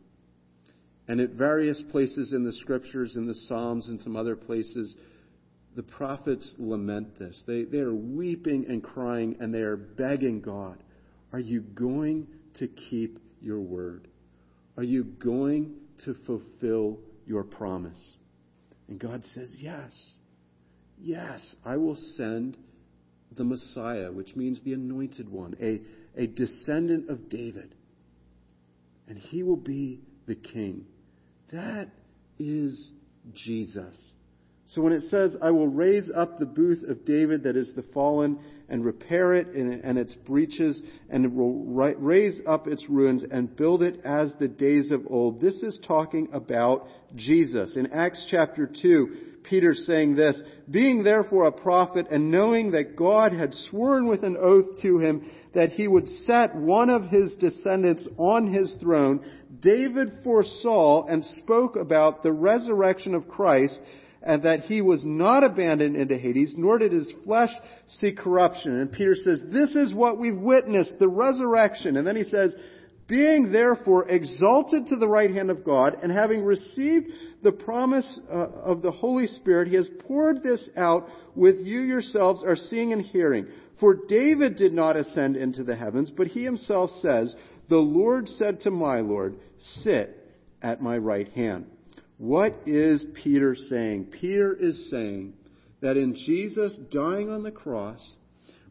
And 1.07 1.19
at 1.19 1.31
various 1.31 1.81
places 1.91 2.33
in 2.33 2.45
the 2.45 2.53
scriptures, 2.53 3.15
in 3.17 3.27
the 3.27 3.35
Psalms, 3.35 3.87
and 3.89 3.99
some 3.99 4.15
other 4.15 4.35
places, 4.35 4.95
the 5.75 5.83
prophets 5.83 6.49
lament 6.57 7.19
this. 7.19 7.41
They, 7.45 7.63
they 7.63 7.79
are 7.79 7.93
weeping 7.93 8.65
and 8.69 8.83
crying 8.83 9.37
and 9.39 9.53
they 9.53 9.61
are 9.61 9.75
begging 9.75 10.41
God, 10.41 10.81
Are 11.31 11.39
you 11.39 11.61
going 11.61 12.27
to 12.59 12.67
keep 12.67 13.19
your 13.41 13.59
word? 13.59 14.07
Are 14.77 14.83
you 14.83 15.03
going 15.03 15.73
to 16.05 16.15
fulfill 16.25 16.99
your 17.25 17.43
promise? 17.43 18.13
And 18.87 18.99
God 18.99 19.23
says, 19.33 19.53
Yes. 19.57 19.91
Yes, 20.99 21.55
I 21.65 21.75
will 21.77 21.97
send 22.15 22.55
the 23.35 23.43
Messiah, 23.43 24.11
which 24.11 24.35
means 24.35 24.61
the 24.63 24.73
anointed 24.73 25.27
one, 25.27 25.55
a, 25.59 25.81
a 26.15 26.27
descendant 26.27 27.09
of 27.09 27.29
David. 27.29 27.75
And 29.07 29.17
he 29.17 29.43
will 29.43 29.57
be 29.57 29.99
the 30.27 30.35
king. 30.35 30.85
That 31.53 31.89
is 32.39 32.91
Jesus. 33.33 34.13
So 34.65 34.81
when 34.81 34.91
it 34.91 35.03
says, 35.03 35.37
I 35.39 35.51
will 35.51 35.67
raise 35.67 36.09
up 36.13 36.39
the 36.39 36.47
booth 36.47 36.81
of 36.81 37.05
David 37.05 37.43
that 37.43 37.55
is 37.55 37.71
the 37.75 37.83
fallen 37.93 38.39
and 38.69 38.83
repair 38.83 39.35
it 39.35 39.49
and 39.49 39.99
its 39.99 40.15
breaches 40.15 40.81
and 41.11 41.35
will 41.35 41.63
raise 41.63 42.41
up 42.47 42.67
its 42.67 42.89
ruins 42.89 43.23
and 43.29 43.55
build 43.55 43.83
it 43.83 44.01
as 44.03 44.33
the 44.39 44.47
days 44.47 44.89
of 44.89 45.05
old. 45.07 45.41
This 45.41 45.61
is 45.61 45.79
talking 45.85 46.29
about 46.33 46.87
Jesus. 47.15 47.75
In 47.77 47.91
Acts 47.93 48.25
chapter 48.31 48.65
2, 48.65 49.32
Peter 49.43 49.73
saying 49.73 50.15
this, 50.15 50.41
being 50.69 51.03
therefore 51.03 51.45
a 51.45 51.51
prophet 51.51 52.07
and 52.09 52.31
knowing 52.31 52.71
that 52.71 52.95
God 52.95 53.33
had 53.33 53.53
sworn 53.53 54.07
with 54.07 54.23
an 54.23 54.37
oath 54.39 54.81
to 54.81 54.99
him 54.99 55.29
that 55.53 55.71
he 55.71 55.87
would 55.87 56.07
set 56.25 56.55
one 56.55 56.89
of 56.89 57.03
his 57.03 57.35
descendants 57.35 58.07
on 58.17 58.51
his 58.51 58.75
throne, 58.79 59.23
David 59.59 60.11
foresaw 60.23 61.05
and 61.05 61.23
spoke 61.23 61.75
about 61.75 62.23
the 62.23 62.31
resurrection 62.31 63.13
of 63.13 63.27
Christ 63.27 63.79
and 64.21 64.43
that 64.43 64.61
he 64.61 64.81
was 64.81 65.03
not 65.03 65.43
abandoned 65.43 65.95
into 65.95 66.17
Hades, 66.17 66.55
nor 66.57 66.79
did 66.79 66.93
his 66.93 67.11
flesh 67.25 67.51
see 67.87 68.13
corruption. 68.13 68.79
And 68.79 68.91
Peter 68.91 69.15
says, 69.15 69.41
this 69.51 69.75
is 69.75 69.93
what 69.93 70.17
we've 70.17 70.37
witnessed, 70.37 70.97
the 70.97 71.09
resurrection. 71.09 71.97
And 71.97 72.07
then 72.07 72.15
he 72.15 72.23
says, 72.23 72.55
being 73.05 73.51
therefore 73.51 74.09
exalted 74.09 74.87
to 74.87 74.95
the 74.95 75.09
right 75.09 75.29
hand 75.29 75.51
of 75.51 75.65
God, 75.65 75.97
and 76.01 76.11
having 76.11 76.43
received 76.43 77.07
the 77.43 77.51
promise 77.51 78.19
uh, 78.31 78.33
of 78.33 78.81
the 78.81 78.91
Holy 78.91 79.27
Spirit, 79.27 79.67
he 79.67 79.75
has 79.75 79.89
poured 80.07 80.43
this 80.43 80.69
out 80.75 81.07
with 81.35 81.57
you 81.59 81.81
yourselves 81.81 82.43
are 82.43 82.55
seeing 82.55 82.93
and 82.93 83.01
hearing. 83.01 83.47
For 83.79 83.95
David 84.07 84.55
did 84.55 84.73
not 84.73 84.95
ascend 84.95 85.35
into 85.35 85.63
the 85.63 85.75
heavens, 85.75 86.09
but 86.09 86.27
he 86.27 86.43
himself 86.43 86.89
says, 87.01 87.35
The 87.69 87.77
Lord 87.77 88.29
said 88.29 88.61
to 88.61 88.71
my 88.71 89.01
Lord, 89.01 89.35
Sit 89.83 90.17
at 90.61 90.81
my 90.81 90.97
right 90.97 91.29
hand. 91.33 91.65
What 92.17 92.55
is 92.65 93.05
Peter 93.23 93.55
saying? 93.55 94.05
Peter 94.05 94.55
is 94.57 94.89
saying 94.89 95.33
that 95.81 95.97
in 95.97 96.15
Jesus 96.15 96.79
dying 96.91 97.29
on 97.29 97.43
the 97.43 97.51
cross, 97.51 97.99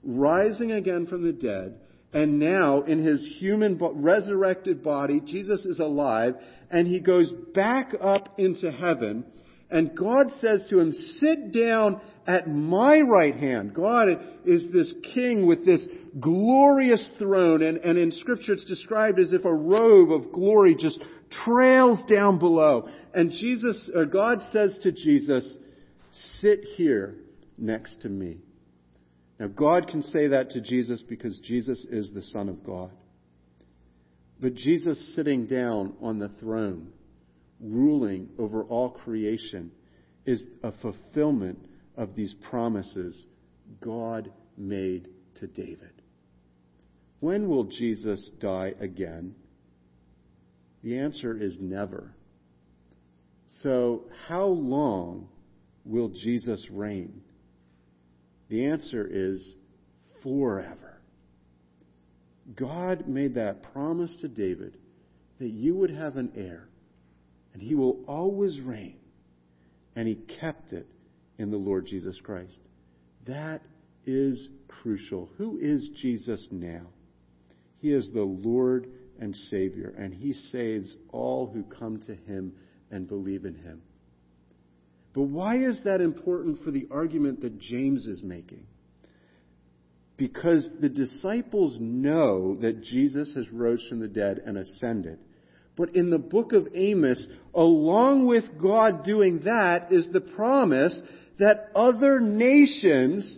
rising 0.02 0.72
again 0.72 1.06
from 1.06 1.22
the 1.22 1.32
dead, 1.32 1.78
and 2.14 2.38
now 2.38 2.82
in 2.82 3.04
his 3.04 3.22
human 3.38 3.78
resurrected 3.80 4.82
body, 4.82 5.20
Jesus 5.20 5.64
is 5.64 5.80
alive, 5.80 6.34
and 6.72 6.88
he 6.88 7.00
goes 7.00 7.30
back 7.54 7.92
up 8.00 8.38
into 8.38 8.72
heaven, 8.72 9.24
and 9.70 9.96
God 9.96 10.30
says 10.40 10.66
to 10.70 10.80
him, 10.80 10.92
sit 10.92 11.52
down 11.52 12.00
at 12.26 12.48
my 12.48 13.00
right 13.00 13.36
hand. 13.36 13.74
God 13.74 14.08
is 14.44 14.66
this 14.72 14.92
king 15.14 15.46
with 15.46 15.64
this 15.66 15.86
glorious 16.18 17.10
throne, 17.18 17.62
and, 17.62 17.78
and 17.78 17.98
in 17.98 18.10
scripture 18.12 18.54
it's 18.54 18.64
described 18.64 19.18
as 19.18 19.32
if 19.32 19.44
a 19.44 19.54
robe 19.54 20.12
of 20.12 20.32
glory 20.32 20.74
just 20.74 20.98
trails 21.44 22.02
down 22.08 22.38
below. 22.38 22.88
And 23.14 23.30
Jesus, 23.30 23.90
or 23.94 24.06
God 24.06 24.40
says 24.50 24.78
to 24.82 24.92
Jesus, 24.92 25.56
sit 26.40 26.60
here 26.76 27.16
next 27.58 28.00
to 28.02 28.08
me. 28.08 28.38
Now 29.38 29.48
God 29.48 29.88
can 29.88 30.02
say 30.02 30.28
that 30.28 30.50
to 30.50 30.60
Jesus 30.60 31.02
because 31.02 31.38
Jesus 31.40 31.84
is 31.90 32.12
the 32.12 32.22
Son 32.22 32.48
of 32.48 32.64
God. 32.64 32.90
But 34.42 34.56
Jesus 34.56 35.14
sitting 35.14 35.46
down 35.46 35.94
on 36.02 36.18
the 36.18 36.30
throne, 36.40 36.88
ruling 37.60 38.28
over 38.40 38.64
all 38.64 38.90
creation, 38.90 39.70
is 40.26 40.42
a 40.64 40.72
fulfillment 40.82 41.64
of 41.96 42.16
these 42.16 42.34
promises 42.50 43.24
God 43.80 44.32
made 44.58 45.06
to 45.38 45.46
David. 45.46 45.92
When 47.20 47.48
will 47.48 47.64
Jesus 47.64 48.30
die 48.40 48.74
again? 48.80 49.36
The 50.82 50.98
answer 50.98 51.40
is 51.40 51.58
never. 51.60 52.12
So, 53.62 54.06
how 54.26 54.46
long 54.46 55.28
will 55.84 56.08
Jesus 56.08 56.66
reign? 56.68 57.22
The 58.48 58.64
answer 58.66 59.08
is 59.08 59.54
forever. 60.24 60.91
God 62.56 63.08
made 63.08 63.34
that 63.34 63.72
promise 63.72 64.14
to 64.20 64.28
David 64.28 64.76
that 65.38 65.50
you 65.50 65.74
would 65.74 65.90
have 65.90 66.16
an 66.16 66.32
heir, 66.36 66.68
and 67.52 67.62
he 67.62 67.74
will 67.74 68.04
always 68.06 68.60
reign. 68.60 68.96
And 69.94 70.08
he 70.08 70.14
kept 70.40 70.72
it 70.72 70.86
in 71.38 71.50
the 71.50 71.56
Lord 71.56 71.86
Jesus 71.86 72.18
Christ. 72.22 72.58
That 73.26 73.62
is 74.06 74.48
crucial. 74.68 75.28
Who 75.38 75.58
is 75.58 75.88
Jesus 76.00 76.48
now? 76.50 76.86
He 77.78 77.92
is 77.92 78.10
the 78.12 78.22
Lord 78.22 78.88
and 79.20 79.36
Savior, 79.50 79.94
and 79.98 80.14
He 80.14 80.32
saves 80.32 80.94
all 81.10 81.50
who 81.52 81.62
come 81.64 82.00
to 82.06 82.14
Him 82.14 82.52
and 82.90 83.08
believe 83.08 83.44
in 83.44 83.54
Him. 83.54 83.82
But 85.14 85.22
why 85.22 85.58
is 85.58 85.80
that 85.84 86.00
important 86.00 86.62
for 86.64 86.70
the 86.70 86.86
argument 86.90 87.40
that 87.42 87.58
James 87.58 88.06
is 88.06 88.22
making? 88.22 88.66
Because 90.22 90.70
the 90.80 90.88
disciples 90.88 91.76
know 91.80 92.54
that 92.60 92.84
Jesus 92.84 93.34
has 93.34 93.50
rose 93.50 93.84
from 93.88 93.98
the 93.98 94.06
dead 94.06 94.40
and 94.46 94.56
ascended. 94.56 95.18
But 95.76 95.96
in 95.96 96.10
the 96.10 96.18
book 96.20 96.52
of 96.52 96.68
Amos, 96.76 97.26
along 97.52 98.28
with 98.28 98.44
God 98.56 99.02
doing 99.02 99.40
that 99.46 99.90
is 99.90 100.08
the 100.12 100.20
promise 100.20 101.02
that 101.40 101.70
other 101.74 102.20
nations, 102.20 103.36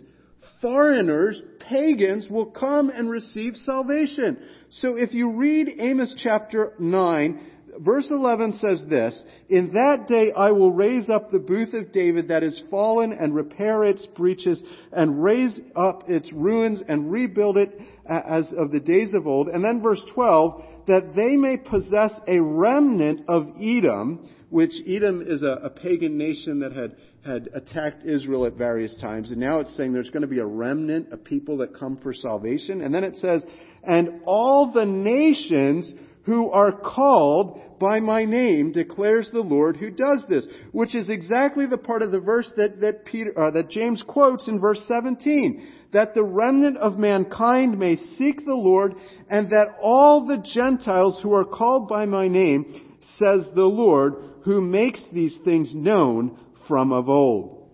foreigners, 0.61 1.41
pagans 1.67 2.27
will 2.29 2.51
come 2.51 2.91
and 2.91 3.09
receive 3.09 3.55
salvation. 3.55 4.37
So 4.69 4.95
if 4.95 5.11
you 5.11 5.37
read 5.37 5.67
Amos 5.79 6.13
chapter 6.21 6.73
9, 6.77 7.39
verse 7.79 8.07
11 8.09 8.53
says 8.53 8.83
this, 8.89 9.19
In 9.49 9.71
that 9.73 10.07
day 10.07 10.31
I 10.31 10.51
will 10.51 10.71
raise 10.71 11.09
up 11.09 11.31
the 11.31 11.39
booth 11.39 11.73
of 11.73 11.91
David 11.91 12.27
that 12.29 12.43
is 12.43 12.61
fallen 12.69 13.11
and 13.13 13.35
repair 13.35 13.83
its 13.83 14.05
breaches 14.05 14.61
and 14.91 15.23
raise 15.23 15.59
up 15.75 16.09
its 16.09 16.31
ruins 16.33 16.81
and 16.87 17.11
rebuild 17.11 17.57
it 17.57 17.79
as 18.07 18.51
of 18.57 18.71
the 18.71 18.79
days 18.79 19.13
of 19.13 19.27
old. 19.27 19.47
And 19.47 19.63
then 19.63 19.81
verse 19.81 20.03
12, 20.13 20.63
that 20.87 21.13
they 21.15 21.35
may 21.35 21.57
possess 21.57 22.13
a 22.27 22.39
remnant 22.39 23.21
of 23.27 23.47
Edom, 23.61 24.29
which 24.49 24.73
Edom 24.87 25.23
is 25.25 25.43
a, 25.43 25.59
a 25.63 25.69
pagan 25.69 26.17
nation 26.17 26.59
that 26.59 26.73
had, 26.73 26.95
had 27.25 27.49
attacked 27.53 28.05
Israel 28.05 28.45
at 28.45 28.53
various 28.53 28.95
times. 28.97 29.31
And 29.31 29.39
now 29.39 29.59
it's 29.59 29.75
saying 29.75 29.93
there's 29.93 30.11
going 30.11 30.21
to 30.21 30.27
be 30.27 30.39
a 30.39 30.45
remnant 30.45 31.11
of 31.11 31.23
people 31.23 31.57
that 31.57 31.77
come 31.77 31.97
for 31.97 32.13
salvation. 32.13 32.81
And 32.81 32.93
then 32.93 33.03
it 33.03 33.15
says, 33.15 33.45
and 33.83 34.21
all 34.25 34.71
the 34.71 34.85
nations 34.85 35.93
who 36.25 36.49
are 36.49 36.71
called 36.71 37.61
by 37.79 37.99
my 37.99 38.25
name, 38.25 38.71
declares 38.71 39.29
the 39.31 39.41
Lord 39.41 39.77
who 39.77 39.91
does 39.91 40.23
this, 40.27 40.47
which 40.71 40.95
is 40.95 41.09
exactly 41.09 41.65
the 41.67 41.77
part 41.77 42.01
of 42.01 42.11
the 42.11 42.19
verse 42.19 42.49
that, 42.57 42.81
that 42.81 43.05
Peter, 43.05 43.37
uh, 43.37 43.51
that 43.51 43.69
James 43.69 44.03
quotes 44.07 44.47
in 44.47 44.59
verse 44.59 44.83
17, 44.87 45.67
that 45.93 46.13
the 46.13 46.23
remnant 46.23 46.77
of 46.77 46.97
mankind 46.97 47.77
may 47.77 47.97
seek 48.17 48.45
the 48.45 48.53
Lord 48.53 48.95
and 49.29 49.49
that 49.49 49.75
all 49.81 50.25
the 50.25 50.43
Gentiles 50.53 51.19
who 51.21 51.33
are 51.33 51.45
called 51.45 51.87
by 51.87 52.05
my 52.05 52.27
name, 52.27 52.97
says 53.17 53.49
the 53.53 53.65
Lord, 53.65 54.15
who 54.43 54.61
makes 54.61 55.03
these 55.13 55.37
things 55.45 55.73
known 55.73 56.39
from 56.67 56.91
of 56.91 57.07
old. 57.07 57.69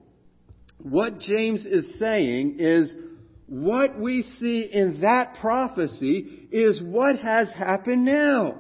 What 0.78 1.20
James 1.20 1.66
is 1.66 2.00
saying 2.00 2.58
is, 2.60 2.94
what 3.48 4.00
we 4.00 4.24
see 4.40 4.70
in 4.72 5.02
that 5.02 5.36
prophecy 5.42 6.41
is 6.52 6.82
what 6.82 7.18
has 7.20 7.52
happened 7.54 8.06
now. 8.06 8.60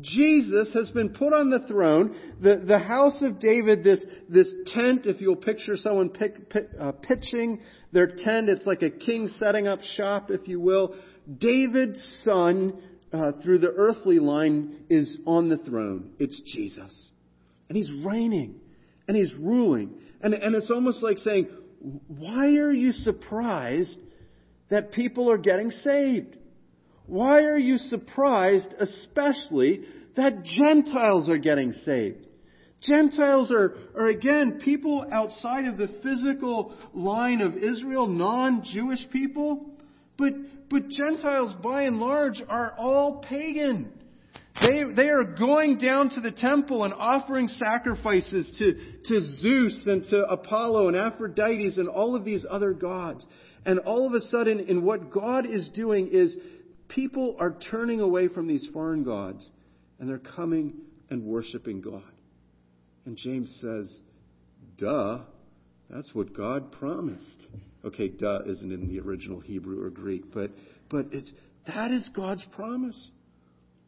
Jesus 0.00 0.72
has 0.72 0.88
been 0.90 1.10
put 1.10 1.32
on 1.32 1.50
the 1.50 1.66
throne. 1.66 2.14
The, 2.40 2.62
the 2.64 2.78
house 2.78 3.22
of 3.22 3.40
David, 3.40 3.82
this, 3.82 4.04
this 4.28 4.52
tent, 4.66 5.06
if 5.06 5.20
you'll 5.20 5.36
picture 5.36 5.76
someone 5.76 6.10
pick, 6.10 6.48
pick, 6.48 6.68
uh, 6.78 6.92
pitching 6.92 7.60
their 7.92 8.06
tent, 8.06 8.48
it's 8.48 8.66
like 8.66 8.82
a 8.82 8.90
king 8.90 9.26
setting 9.26 9.66
up 9.66 9.80
shop, 9.82 10.30
if 10.30 10.46
you 10.46 10.60
will. 10.60 10.94
David's 11.38 12.00
son, 12.22 12.80
uh, 13.12 13.32
through 13.42 13.58
the 13.58 13.72
earthly 13.76 14.20
line, 14.20 14.84
is 14.88 15.18
on 15.26 15.48
the 15.48 15.58
throne. 15.58 16.12
It's 16.20 16.40
Jesus. 16.52 17.10
And 17.68 17.76
he's 17.76 17.90
reigning. 18.04 18.56
And 19.08 19.16
he's 19.16 19.34
ruling. 19.34 19.94
And, 20.20 20.34
and 20.34 20.54
it's 20.54 20.70
almost 20.70 21.02
like 21.02 21.18
saying, 21.18 21.48
why 22.06 22.46
are 22.46 22.72
you 22.72 22.92
surprised 22.92 23.96
that 24.68 24.92
people 24.92 25.30
are 25.32 25.38
getting 25.38 25.72
saved? 25.72 26.36
Why 27.10 27.40
are 27.42 27.58
you 27.58 27.76
surprised, 27.76 28.72
especially, 28.78 29.82
that 30.16 30.44
Gentiles 30.44 31.28
are 31.28 31.38
getting 31.38 31.72
saved? 31.72 32.24
Gentiles 32.82 33.50
are, 33.50 33.74
are 33.96 34.08
again 34.08 34.60
people 34.64 35.04
outside 35.12 35.64
of 35.64 35.76
the 35.76 35.88
physical 36.04 36.72
line 36.94 37.40
of 37.40 37.56
Israel, 37.56 38.06
non-Jewish 38.06 39.10
people. 39.10 39.70
But 40.16 40.34
but 40.70 40.88
Gentiles, 40.88 41.52
by 41.60 41.82
and 41.82 41.98
large, 41.98 42.40
are 42.48 42.74
all 42.78 43.24
pagan. 43.28 43.90
They, 44.60 44.84
they 44.94 45.08
are 45.08 45.24
going 45.24 45.78
down 45.78 46.10
to 46.10 46.20
the 46.20 46.30
temple 46.30 46.84
and 46.84 46.94
offering 46.94 47.48
sacrifices 47.48 48.54
to, 48.58 48.74
to 49.06 49.36
Zeus 49.38 49.86
and 49.88 50.04
to 50.10 50.22
Apollo 50.26 50.88
and 50.88 50.96
Aphrodite 50.96 51.72
and 51.76 51.88
all 51.88 52.14
of 52.14 52.24
these 52.24 52.46
other 52.48 52.72
gods. 52.72 53.26
And 53.66 53.80
all 53.80 54.06
of 54.06 54.14
a 54.14 54.20
sudden, 54.20 54.60
in 54.60 54.84
what 54.84 55.10
God 55.10 55.44
is 55.44 55.68
doing 55.70 56.10
is 56.12 56.36
people 56.90 57.36
are 57.38 57.56
turning 57.70 58.00
away 58.00 58.28
from 58.28 58.46
these 58.46 58.68
foreign 58.72 59.02
gods 59.04 59.48
and 59.98 60.08
they're 60.08 60.18
coming 60.18 60.74
and 61.08 61.24
worshiping 61.24 61.80
God. 61.80 62.02
And 63.06 63.16
James 63.16 63.56
says, 63.60 63.98
duh, 64.76 65.20
that's 65.88 66.14
what 66.14 66.36
God 66.36 66.72
promised. 66.72 67.46
Okay, 67.84 68.08
duh 68.08 68.40
isn't 68.46 68.72
in 68.72 68.88
the 68.88 69.00
original 69.00 69.40
Hebrew 69.40 69.82
or 69.82 69.90
Greek, 69.90 70.32
but, 70.32 70.50
but 70.88 71.06
it's, 71.12 71.32
that 71.66 71.90
is 71.90 72.08
God's 72.14 72.44
promise. 72.54 73.08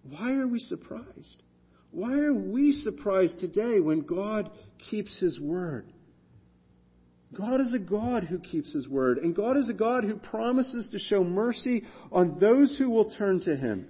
Why 0.08 0.32
are 0.32 0.48
we 0.48 0.58
surprised? 0.58 1.42
Why 1.90 2.12
are 2.14 2.34
we 2.34 2.72
surprised 2.72 3.38
today 3.38 3.78
when 3.80 4.00
God 4.00 4.50
keeps 4.90 5.20
His 5.20 5.38
word? 5.38 5.86
God 7.34 7.60
is 7.60 7.72
a 7.72 7.78
God 7.78 8.24
who 8.24 8.38
keeps 8.38 8.72
His 8.72 8.88
word, 8.88 9.18
and 9.18 9.34
God 9.34 9.56
is 9.56 9.68
a 9.68 9.74
God 9.74 10.04
who 10.04 10.16
promises 10.16 10.88
to 10.90 10.98
show 10.98 11.24
mercy 11.24 11.84
on 12.10 12.38
those 12.38 12.76
who 12.76 12.90
will 12.90 13.10
turn 13.12 13.40
to 13.40 13.56
Him. 13.56 13.86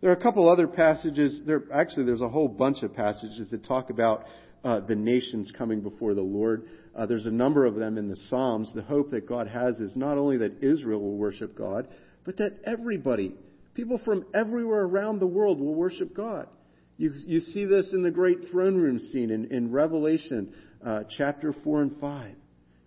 There 0.00 0.10
are 0.10 0.16
a 0.16 0.22
couple 0.22 0.48
other 0.48 0.66
passages. 0.66 1.40
There, 1.46 1.62
actually, 1.72 2.06
there's 2.06 2.20
a 2.20 2.28
whole 2.28 2.48
bunch 2.48 2.82
of 2.82 2.94
passages 2.94 3.50
that 3.50 3.64
talk 3.64 3.90
about 3.90 4.24
uh, 4.64 4.80
the 4.80 4.96
nations 4.96 5.52
coming 5.56 5.80
before 5.80 6.14
the 6.14 6.22
Lord. 6.22 6.68
Uh, 6.96 7.06
there's 7.06 7.26
a 7.26 7.30
number 7.30 7.64
of 7.64 7.76
them 7.76 7.96
in 7.96 8.08
the 8.08 8.16
Psalms. 8.16 8.72
The 8.74 8.82
hope 8.82 9.10
that 9.12 9.26
God 9.26 9.46
has 9.46 9.78
is 9.80 9.94
not 9.94 10.18
only 10.18 10.38
that 10.38 10.62
Israel 10.62 11.00
will 11.00 11.16
worship 11.16 11.56
God, 11.56 11.88
but 12.24 12.36
that 12.38 12.58
everybody, 12.64 13.34
people 13.74 14.00
from 14.04 14.24
everywhere 14.34 14.82
around 14.82 15.20
the 15.20 15.26
world, 15.26 15.60
will 15.60 15.74
worship 15.74 16.14
God. 16.14 16.48
You, 16.96 17.12
you 17.26 17.40
see 17.40 17.64
this 17.64 17.92
in 17.92 18.02
the 18.02 18.10
great 18.10 18.48
throne 18.50 18.76
room 18.76 18.98
scene 18.98 19.30
in, 19.30 19.46
in 19.52 19.70
Revelation 19.70 20.52
uh, 20.84 21.04
chapter 21.16 21.54
4 21.64 21.82
and 21.82 22.00
5. 22.00 22.34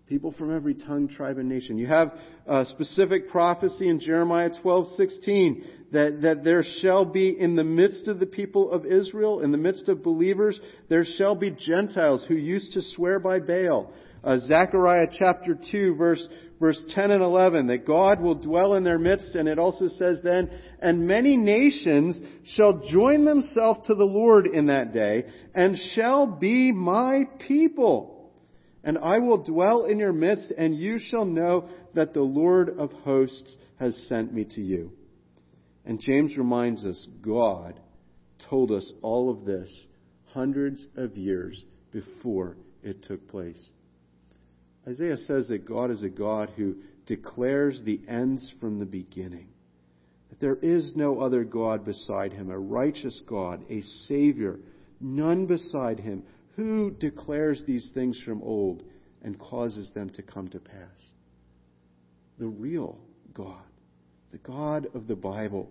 People 0.08 0.32
from 0.32 0.56
every 0.56 0.74
tongue, 0.74 1.10
tribe, 1.10 1.38
and 1.38 1.50
nation. 1.50 1.78
You 1.78 1.88
have 1.88 2.14
a 2.46 2.66
specific 2.66 3.28
prophecy 3.28 3.90
in 3.90 4.00
Jeremiah 4.00 4.50
12:16 4.64 5.66
that, 5.92 6.22
that 6.22 6.46
there 6.46 6.64
shall 6.82 7.04
be 7.04 7.38
in 7.38 7.58
the 7.58 7.66
midst 7.66 8.08
of 8.08 8.18
the 8.18 8.26
people 8.26 8.72
of 8.72 8.86
Israel, 8.86 9.42
in 9.42 9.52
the 9.52 9.58
midst 9.58 9.90
of 9.90 10.04
believers, 10.04 10.58
there 10.88 11.04
shall 11.04 11.36
be 11.36 11.52
Gentiles 11.52 12.24
who 12.26 12.36
used 12.36 12.72
to 12.74 12.82
swear 12.82 13.20
by 13.20 13.40
Baal. 13.40 13.92
Uh, 14.24 14.40
Zechariah 14.40 15.08
chapter 15.12 15.60
2 15.72 15.96
verse, 15.96 16.26
verse 16.58 16.82
10 16.90 17.12
and 17.12 17.22
11, 17.22 17.68
that 17.68 17.86
God 17.86 18.22
will 18.22 18.36
dwell 18.36 18.76
in 18.76 18.86
their 18.86 19.00
midst, 19.00 19.36
and 19.36 19.50
it 19.50 19.60
also 19.60 19.90
says 19.90 20.22
then, 20.24 20.50
and 20.82 21.06
many 21.06 21.36
nations 21.36 22.18
shall 22.56 22.82
join 22.90 23.26
themselves 23.26 23.86
to 23.88 23.96
the 23.96 24.06
Lord 24.06 24.48
in 24.48 24.68
that 24.68 24.94
day, 24.94 25.26
and 25.54 25.78
shall 25.96 26.28
be 26.28 26.72
my 26.72 27.26
people 27.46 28.17
and 28.88 28.98
I 29.00 29.20
will 29.20 29.44
dwell 29.44 29.84
in 29.84 30.00
your 30.00 30.14
midst, 30.14 30.54
and 30.58 30.74
you 30.74 30.98
shall 30.98 31.26
know 31.26 31.68
that 31.94 32.14
the 32.14 32.22
Lord 32.22 32.70
of 32.80 32.90
hosts 33.04 33.54
has 33.82 33.94
sent 34.08 34.34
me 34.34 34.46
to 34.56 34.62
you. 34.62 34.94
And 35.84 36.00
James 36.00 36.38
reminds 36.38 36.86
us 36.86 37.06
God 37.22 37.82
told 38.50 38.72
us 38.72 38.90
all 39.02 39.30
of 39.30 39.44
this 39.44 39.70
hundreds 40.28 40.88
of 40.96 41.18
years 41.18 41.66
before 41.92 42.56
it 42.82 43.04
took 43.04 43.28
place. 43.28 43.60
Isaiah 44.88 45.18
says 45.18 45.50
that 45.50 45.68
God 45.68 45.92
is 45.92 46.04
a 46.04 46.10
God 46.10 46.54
who 46.56 46.78
declares 47.08 47.82
the 47.84 48.00
ends 48.08 48.54
from 48.62 48.80
the 48.80 48.86
beginning. 48.86 49.50
That 50.30 50.40
there 50.40 50.56
is 50.56 50.94
no 50.96 51.20
other 51.20 51.44
God 51.44 51.84
beside 51.84 52.32
him, 52.32 52.50
a 52.50 52.58
righteous 52.58 53.22
God, 53.28 53.66
a 53.70 53.82
Savior, 54.08 54.62
none 55.02 55.46
beside 55.46 56.00
him 56.00 56.24
who 56.58 56.92
declares 56.92 57.64
these 57.66 57.90
things 57.94 58.20
from 58.26 58.42
old 58.42 58.84
and 59.22 59.40
causes 59.40 59.92
them 59.94 60.10
to 60.10 60.24
come 60.24 60.50
to 60.50 60.60
pass? 60.60 61.12
The 62.40 62.48
real 62.48 62.98
God, 63.34 63.64
the 64.32 64.40
God 64.40 64.88
of 64.96 65.08
the 65.08 65.16
Bible, 65.16 65.70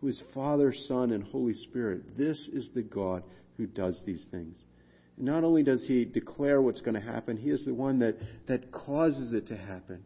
who 0.00 0.08
is 0.08 0.20
Father, 0.34 0.74
Son, 0.88 1.12
and 1.12 1.22
Holy 1.22 1.54
Spirit. 1.54 2.18
This 2.18 2.50
is 2.52 2.70
the 2.74 2.82
God 2.82 3.22
who 3.56 3.66
does 3.66 4.00
these 4.04 4.26
things. 4.32 4.58
And 5.16 5.26
not 5.26 5.44
only 5.44 5.62
does 5.62 5.84
he 5.86 6.04
declare 6.04 6.60
what's 6.60 6.80
going 6.80 7.00
to 7.00 7.12
happen, 7.12 7.36
he 7.36 7.50
is 7.50 7.64
the 7.64 7.72
one 7.72 8.00
that, 8.00 8.16
that 8.48 8.72
causes 8.72 9.32
it 9.32 9.46
to 9.46 9.56
happen. 9.56 10.04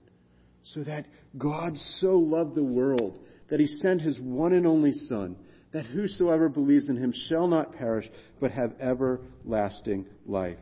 So 0.63 0.85
that 0.85 1.07
God 1.39 1.79
so 2.01 2.19
loved 2.19 2.55
the 2.55 2.63
world 2.63 3.19
that 3.49 3.61
he 3.61 3.67
sent 3.67 4.03
his 4.03 4.21
one 4.21 4.53
and 4.53 4.67
only 4.67 4.93
Son 4.93 5.37
that 5.73 5.87
whosoever 5.87 6.49
believes 6.49 6.89
in 6.89 6.97
him 6.97 7.13
shall 7.29 7.47
not 7.47 7.75
perish, 7.75 8.09
but 8.41 8.51
have 8.51 8.73
everlasting 8.81 10.07
life. 10.27 10.59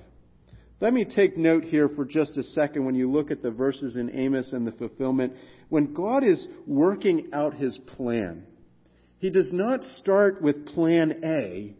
Let 0.81 0.93
me 0.93 1.05
take 1.05 1.37
note 1.37 1.65
here 1.65 1.89
for 1.89 2.05
just 2.05 2.37
a 2.37 2.43
second 2.43 2.85
when 2.85 2.95
you 2.95 3.11
look 3.11 3.31
at 3.31 3.43
the 3.43 3.51
verses 3.51 3.97
in 3.97 4.11
Amos 4.11 4.53
and 4.53 4.67
the 4.67 4.73
fulfillment. 4.73 5.33
When 5.69 5.95
God 5.95 6.23
is 6.23 6.47
working 6.67 7.31
out 7.33 7.55
his 7.55 7.79
plan, 7.97 8.45
he 9.19 9.31
does 9.31 9.53
not 9.53 9.83
start 9.83 10.43
with 10.43 10.67
plan 10.67 11.21
A, 11.25 11.75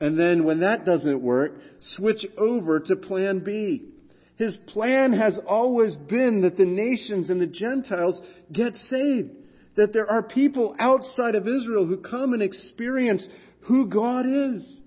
and 0.00 0.18
then 0.18 0.44
when 0.44 0.60
that 0.60 0.84
doesn't 0.84 1.20
work, 1.20 1.54
switch 1.80 2.24
over 2.38 2.80
to 2.80 2.96
plan 2.96 3.40
B. 3.40 3.88
His 4.36 4.56
plan 4.68 5.12
has 5.14 5.40
always 5.48 5.96
been 5.96 6.42
that 6.42 6.56
the 6.56 6.66
nations 6.66 7.30
and 7.30 7.40
the 7.40 7.46
Gentiles 7.46 8.20
get 8.52 8.74
saved. 8.76 9.30
That 9.76 9.92
there 9.92 10.10
are 10.10 10.22
people 10.22 10.74
outside 10.78 11.34
of 11.34 11.46
Israel 11.46 11.86
who 11.86 11.98
come 11.98 12.32
and 12.32 12.42
experience 12.42 13.26
who 13.60 13.88
God 13.88 14.26
is. 14.26 14.78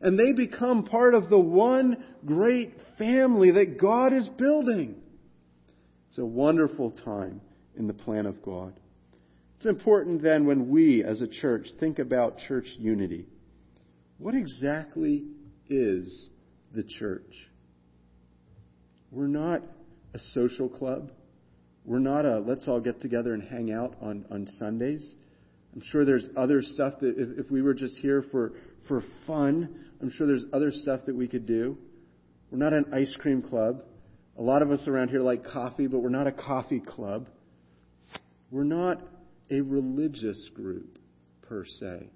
And 0.00 0.18
they 0.18 0.32
become 0.32 0.84
part 0.84 1.14
of 1.14 1.30
the 1.30 1.38
one 1.38 2.04
great 2.24 2.74
family 2.98 3.52
that 3.52 3.78
God 3.80 4.12
is 4.12 4.28
building. 4.28 4.96
It's 6.10 6.18
a 6.18 6.24
wonderful 6.24 6.92
time 7.04 7.40
in 7.76 7.86
the 7.86 7.94
plan 7.94 8.26
of 8.26 8.42
God. 8.42 8.74
It's 9.56 9.66
important 9.66 10.22
then 10.22 10.46
when 10.46 10.68
we 10.68 11.02
as 11.02 11.22
a 11.22 11.26
church 11.26 11.66
think 11.80 11.98
about 11.98 12.38
church 12.46 12.66
unity. 12.78 13.26
What 14.18 14.34
exactly 14.34 15.24
is 15.68 16.28
the 16.74 16.82
church? 16.82 17.32
We're 19.10 19.26
not 19.28 19.62
a 20.14 20.18
social 20.18 20.68
club. 20.68 21.10
We're 21.86 22.00
not 22.00 22.26
a 22.26 22.40
let's 22.40 22.66
all 22.66 22.80
get 22.80 23.00
together 23.00 23.32
and 23.32 23.42
hang 23.44 23.72
out 23.72 23.94
on, 24.02 24.26
on 24.30 24.48
Sundays. 24.58 25.14
I'm 25.72 25.82
sure 25.90 26.04
there's 26.04 26.26
other 26.36 26.60
stuff 26.60 26.94
that 27.00 27.14
if, 27.16 27.46
if 27.46 27.50
we 27.50 27.62
were 27.62 27.74
just 27.74 27.96
here 27.98 28.24
for, 28.32 28.54
for 28.88 29.04
fun, 29.26 29.86
I'm 30.02 30.10
sure 30.10 30.26
there's 30.26 30.46
other 30.52 30.72
stuff 30.72 31.02
that 31.06 31.14
we 31.14 31.28
could 31.28 31.46
do. 31.46 31.78
We're 32.50 32.58
not 32.58 32.72
an 32.72 32.86
ice 32.92 33.14
cream 33.18 33.40
club. 33.40 33.82
A 34.36 34.42
lot 34.42 34.62
of 34.62 34.70
us 34.70 34.88
around 34.88 35.10
here 35.10 35.20
like 35.20 35.44
coffee, 35.44 35.86
but 35.86 36.00
we're 36.00 36.08
not 36.08 36.26
a 36.26 36.32
coffee 36.32 36.80
club. 36.80 37.28
We're 38.50 38.64
not 38.64 39.00
a 39.50 39.60
religious 39.60 40.50
group 40.54 40.98
per 41.42 41.64
se. 41.64 42.10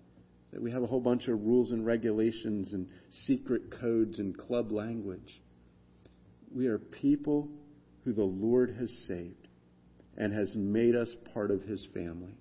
That 0.52 0.60
we 0.60 0.72
have 0.72 0.82
a 0.82 0.86
whole 0.86 1.00
bunch 1.00 1.28
of 1.28 1.40
rules 1.40 1.70
and 1.70 1.86
regulations 1.86 2.72
and 2.72 2.88
secret 3.26 3.70
codes 3.80 4.18
and 4.18 4.36
club 4.36 4.72
language. 4.72 5.40
We 6.52 6.66
are 6.66 6.78
people 6.78 7.48
who 8.04 8.12
the 8.12 8.24
Lord 8.24 8.74
has 8.80 8.90
saved 9.06 9.39
and 10.16 10.32
has 10.32 10.54
made 10.56 10.94
us 10.94 11.14
part 11.32 11.50
of 11.50 11.62
his 11.62 11.86
family. 11.94 12.34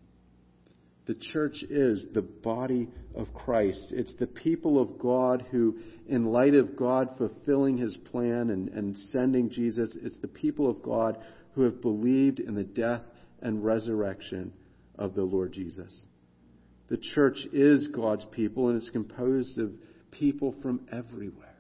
The 1.10 1.16
church 1.16 1.64
is 1.70 2.06
the 2.14 2.22
body 2.22 2.88
of 3.16 3.34
Christ. 3.34 3.88
It's 3.90 4.14
the 4.20 4.28
people 4.28 4.80
of 4.80 5.00
God 5.00 5.44
who, 5.50 5.80
in 6.08 6.26
light 6.26 6.54
of 6.54 6.76
God 6.76 7.16
fulfilling 7.18 7.78
his 7.78 7.98
plan 8.12 8.52
and, 8.52 8.70
and 8.70 8.96
sending 9.12 9.50
Jesus, 9.50 9.98
it's 10.02 10.20
the 10.20 10.28
people 10.28 10.70
of 10.70 10.84
God 10.84 11.18
who 11.56 11.64
have 11.64 11.82
believed 11.82 12.40
in 12.40 12.54
the 12.54 12.64
death 12.64 13.02
and 13.42 13.66
resurrection 13.66 14.54
of 15.00 15.16
the 15.16 15.24
Lord 15.24 15.52
Jesus. 15.52 16.06
The 16.90 16.98
church 16.98 17.38
is 17.54 17.88
God's 17.88 18.26
people, 18.26 18.70
and 18.70 18.80
it's 18.80 18.92
composed 18.92 19.58
of 19.58 19.72
people 20.12 20.54
from 20.62 20.82
everywhere. 20.92 21.56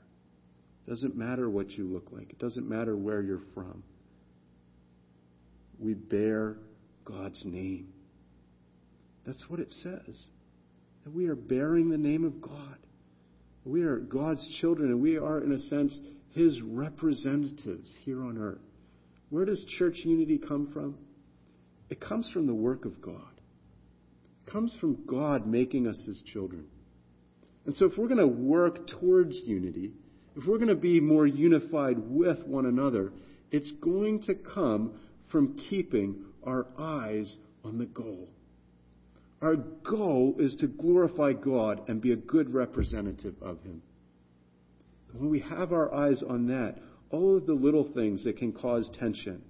It 0.85 0.89
doesn't 0.89 1.15
matter 1.15 1.49
what 1.49 1.71
you 1.71 1.85
look 1.85 2.09
like, 2.11 2.29
it 2.29 2.39
doesn't 2.39 2.69
matter 2.69 2.95
where 2.95 3.21
you're 3.21 3.41
from. 3.53 3.83
We 5.79 5.93
bear 5.93 6.57
God's 7.05 7.41
name. 7.45 7.89
That's 9.25 9.43
what 9.47 9.59
it 9.59 9.71
says. 9.71 10.23
That 11.03 11.13
we 11.13 11.27
are 11.27 11.35
bearing 11.35 11.89
the 11.89 11.97
name 11.97 12.25
of 12.25 12.41
God. 12.41 12.77
We 13.65 13.83
are 13.83 13.97
God's 13.97 14.45
children, 14.59 14.89
and 14.89 15.01
we 15.01 15.17
are, 15.17 15.39
in 15.39 15.51
a 15.51 15.59
sense, 15.59 15.97
His 16.31 16.61
representatives 16.61 17.95
here 18.03 18.23
on 18.23 18.37
earth. 18.37 18.61
Where 19.29 19.45
does 19.45 19.63
church 19.77 19.97
unity 20.03 20.37
come 20.37 20.71
from? 20.73 20.97
It 21.89 21.99
comes 21.99 22.29
from 22.31 22.47
the 22.47 22.53
work 22.53 22.85
of 22.85 23.01
God. 23.01 23.41
It 24.45 24.51
comes 24.51 24.73
from 24.79 25.05
God 25.07 25.47
making 25.47 25.87
us 25.87 26.01
his 26.05 26.21
children. 26.33 26.65
And 27.65 27.75
so 27.75 27.85
if 27.85 27.97
we're 27.97 28.07
going 28.07 28.17
to 28.19 28.27
work 28.27 28.87
towards 28.87 29.35
unity, 29.45 29.91
if 30.35 30.45
we're 30.47 30.57
going 30.57 30.69
to 30.69 30.75
be 30.75 30.99
more 30.99 31.27
unified 31.27 31.97
with 31.99 32.39
one 32.45 32.65
another, 32.65 33.11
it's 33.51 33.71
going 33.81 34.23
to 34.23 34.35
come 34.35 34.93
from 35.29 35.57
keeping 35.69 36.25
our 36.43 36.67
eyes 36.77 37.35
on 37.63 37.77
the 37.77 37.85
goal. 37.85 38.29
Our 39.41 39.55
goal 39.55 40.35
is 40.37 40.55
to 40.57 40.67
glorify 40.67 41.33
God 41.33 41.87
and 41.87 42.01
be 42.01 42.11
a 42.11 42.17
good 42.17 42.53
representative 42.53 43.35
of 43.41 43.61
Him. 43.61 43.81
When 45.13 45.29
we 45.29 45.39
have 45.39 45.71
our 45.71 45.93
eyes 45.93 46.21
on 46.27 46.47
that, 46.47 46.77
all 47.09 47.37
of 47.37 47.45
the 47.45 47.53
little 47.53 47.89
things 47.93 48.23
that 48.25 48.37
can 48.37 48.51
cause 48.51 48.89
tension, 48.99 49.41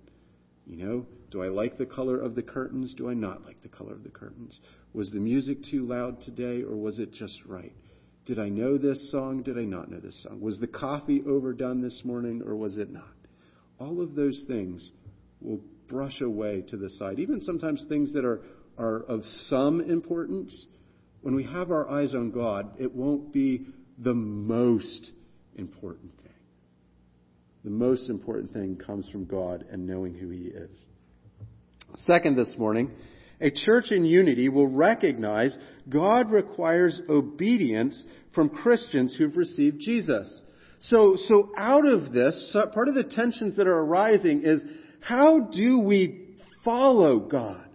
you 0.65 0.77
know, 0.77 1.05
do 1.31 1.43
I 1.43 1.47
like 1.47 1.77
the 1.77 1.85
color 1.85 2.19
of 2.19 2.35
the 2.35 2.41
curtains? 2.41 2.93
Do 2.93 3.09
I 3.09 3.13
not 3.13 3.45
like 3.45 3.61
the 3.61 3.69
color 3.69 3.93
of 3.93 4.03
the 4.03 4.09
curtains? 4.09 4.59
Was 4.93 5.11
the 5.11 5.19
music 5.19 5.57
too 5.69 5.85
loud 5.85 6.21
today 6.21 6.63
or 6.63 6.75
was 6.75 6.99
it 6.99 7.13
just 7.13 7.39
right? 7.45 7.73
Did 8.25 8.39
I 8.39 8.49
know 8.49 8.77
this 8.77 9.11
song? 9.11 9.43
Did 9.43 9.57
I 9.57 9.63
not 9.63 9.91
know 9.91 9.99
this 9.99 10.21
song? 10.23 10.39
Was 10.39 10.59
the 10.59 10.67
coffee 10.67 11.23
overdone 11.27 11.81
this 11.81 12.01
morning 12.03 12.41
or 12.45 12.55
was 12.55 12.77
it 12.77 12.91
not? 12.91 13.03
All 13.79 14.01
of 14.01 14.15
those 14.15 14.43
things 14.47 14.91
will 15.41 15.61
brush 15.87 16.21
away 16.21 16.61
to 16.69 16.77
the 16.77 16.89
side. 16.91 17.19
Even 17.19 17.41
sometimes 17.41 17.83
things 17.89 18.13
that 18.13 18.25
are, 18.25 18.41
are 18.77 19.03
of 19.03 19.23
some 19.47 19.81
importance. 19.81 20.65
When 21.21 21.35
we 21.35 21.43
have 21.43 21.71
our 21.71 21.89
eyes 21.89 22.13
on 22.13 22.31
God, 22.31 22.79
it 22.79 22.93
won't 22.93 23.33
be 23.33 23.67
the 23.97 24.13
most 24.13 25.11
important 25.55 26.15
thing. 26.21 26.31
The 27.63 27.69
most 27.69 28.09
important 28.09 28.53
thing 28.53 28.77
comes 28.77 29.09
from 29.09 29.25
God 29.25 29.65
and 29.69 29.85
knowing 29.85 30.13
who 30.13 30.29
He 30.29 30.43
is. 30.43 30.85
Second, 32.05 32.37
this 32.37 32.55
morning, 32.57 32.91
a 33.41 33.51
church 33.51 33.91
in 33.91 34.05
unity 34.05 34.47
will 34.47 34.67
recognize 34.67 35.57
God 35.89 36.31
requires 36.31 37.01
obedience 37.09 38.01
from 38.33 38.49
Christians 38.49 39.15
who've 39.17 39.35
received 39.35 39.79
Jesus. 39.79 40.41
So, 40.81 41.17
so 41.27 41.51
out 41.57 41.85
of 41.85 42.13
this, 42.13 42.55
part 42.73 42.87
of 42.87 42.95
the 42.95 43.03
tensions 43.03 43.57
that 43.57 43.67
are 43.67 43.79
arising 43.79 44.43
is 44.43 44.63
how 45.01 45.39
do 45.39 45.79
we 45.79 46.37
follow 46.63 47.19
God? 47.19 47.65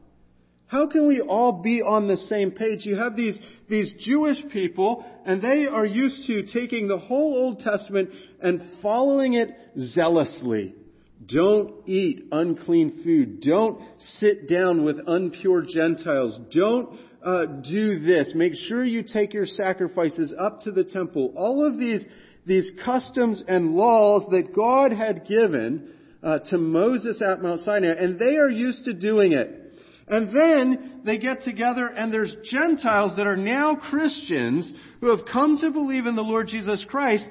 How 0.66 0.88
can 0.88 1.06
we 1.06 1.20
all 1.20 1.62
be 1.62 1.82
on 1.82 2.08
the 2.08 2.16
same 2.16 2.50
page? 2.50 2.84
You 2.84 2.96
have 2.96 3.16
these, 3.16 3.38
these 3.68 3.92
Jewish 4.00 4.38
people, 4.52 5.04
and 5.24 5.40
they 5.40 5.66
are 5.66 5.86
used 5.86 6.26
to 6.26 6.46
taking 6.52 6.88
the 6.88 6.98
whole 6.98 7.34
Old 7.34 7.60
Testament 7.60 8.10
and 8.40 8.60
following 8.82 9.34
it 9.34 9.50
zealously. 9.78 10.74
Don't 11.26 11.88
eat 11.88 12.26
unclean 12.32 13.02
food. 13.04 13.40
Don't 13.40 13.80
sit 13.98 14.48
down 14.48 14.84
with 14.84 15.06
unpure 15.06 15.66
Gentiles. 15.66 16.38
Don't 16.50 16.98
uh, 17.24 17.46
do 17.46 18.00
this. 18.00 18.32
Make 18.34 18.54
sure 18.54 18.84
you 18.84 19.02
take 19.02 19.32
your 19.32 19.46
sacrifices 19.46 20.34
up 20.38 20.62
to 20.62 20.72
the 20.72 20.84
temple. 20.84 21.32
All 21.36 21.64
of 21.64 21.78
these, 21.78 22.04
these 22.46 22.70
customs 22.84 23.42
and 23.46 23.74
laws 23.74 24.26
that 24.30 24.54
God 24.54 24.92
had 24.92 25.26
given 25.26 25.90
uh, 26.24 26.38
to 26.50 26.58
Moses 26.58 27.20
at 27.22 27.42
Mount 27.42 27.60
Sinai, 27.60 27.92
and 27.92 28.18
they 28.18 28.36
are 28.36 28.50
used 28.50 28.84
to 28.86 28.94
doing 28.94 29.32
it. 29.32 29.60
And 30.08 30.34
then 30.34 31.02
they 31.04 31.18
get 31.18 31.42
together 31.42 31.86
and 31.86 32.12
there's 32.12 32.34
Gentiles 32.44 33.16
that 33.16 33.26
are 33.26 33.36
now 33.36 33.74
Christians 33.76 34.72
who 35.00 35.16
have 35.16 35.26
come 35.30 35.58
to 35.58 35.70
believe 35.70 36.06
in 36.06 36.16
the 36.16 36.22
Lord 36.22 36.48
Jesus 36.48 36.84
Christ, 36.88 37.26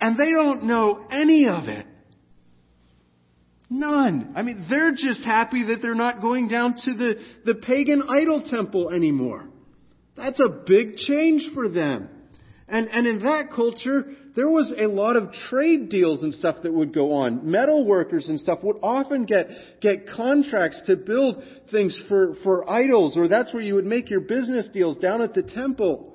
and 0.00 0.16
they 0.16 0.30
don't 0.30 0.64
know 0.64 1.06
any 1.10 1.46
of 1.48 1.68
it. 1.68 1.86
None. 3.68 4.32
I 4.36 4.42
mean, 4.42 4.66
they're 4.70 4.92
just 4.92 5.22
happy 5.24 5.64
that 5.68 5.78
they're 5.82 5.94
not 5.94 6.20
going 6.20 6.48
down 6.48 6.76
to 6.84 6.94
the, 6.94 7.14
the 7.44 7.56
pagan 7.56 8.02
idol 8.08 8.42
temple 8.48 8.90
anymore. 8.90 9.44
That's 10.16 10.40
a 10.40 10.48
big 10.48 10.96
change 10.96 11.50
for 11.52 11.68
them. 11.68 12.08
And, 12.68 12.88
and 12.90 13.06
in 13.06 13.22
that 13.24 13.50
culture, 13.54 14.06
there 14.36 14.48
was 14.48 14.72
a 14.78 14.86
lot 14.86 15.16
of 15.16 15.32
trade 15.48 15.88
deals 15.88 16.22
and 16.22 16.32
stuff 16.32 16.56
that 16.62 16.72
would 16.72 16.94
go 16.94 17.14
on. 17.14 17.50
Metal 17.50 17.86
workers 17.86 18.28
and 18.28 18.38
stuff 18.38 18.58
would 18.62 18.76
often 18.82 19.24
get, 19.24 19.48
get 19.80 20.08
contracts 20.10 20.82
to 20.86 20.96
build 20.96 21.42
things 21.70 21.98
for, 22.06 22.36
for 22.44 22.70
idols, 22.70 23.16
or 23.16 23.28
that's 23.28 23.52
where 23.54 23.62
you 23.62 23.74
would 23.74 23.86
make 23.86 24.10
your 24.10 24.20
business 24.20 24.68
deals 24.68 24.98
down 24.98 25.22
at 25.22 25.32
the 25.32 25.42
temple. 25.42 26.12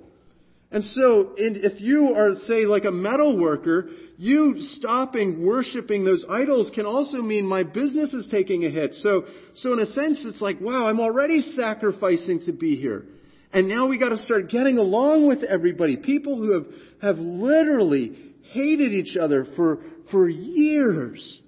And 0.71 0.84
so, 0.84 1.34
if 1.36 1.81
you 1.81 2.13
are, 2.15 2.36
say, 2.47 2.65
like 2.65 2.86
a 2.86 2.91
metal 2.91 3.38
worker, 3.38 3.89
you 4.17 4.55
stopping 4.75 5.43
worshiping 5.43 6.05
those 6.05 6.23
idols 6.29 6.71
can 6.73 6.86
also 6.86 7.17
mean 7.17 7.45
my 7.45 7.63
business 7.63 8.13
is 8.13 8.27
taking 8.31 8.63
a 8.65 8.69
hit. 8.69 8.93
So, 8.93 9.25
so 9.55 9.73
in 9.73 9.79
a 9.79 9.86
sense, 9.88 10.23
it's 10.25 10.39
like, 10.41 10.62
wow, 10.62 10.88
I'm 10.88 10.99
already 11.01 11.41
sacrificing 11.41 12.41
to 12.45 12.53
be 12.53 12.75
here. 12.77 13.03
And 13.51 13.67
now 13.67 13.88
we 13.88 13.97
gotta 13.97 14.17
start 14.17 14.49
getting 14.49 14.77
along 14.77 15.27
with 15.27 15.43
everybody. 15.43 15.97
People 15.97 16.38
who 16.38 16.53
have, 16.53 16.65
have 17.01 17.17
literally 17.17 18.33
hated 18.51 18.93
each 18.93 19.17
other 19.17 19.47
for, 19.55 19.79
for 20.11 20.29
years 20.29 21.39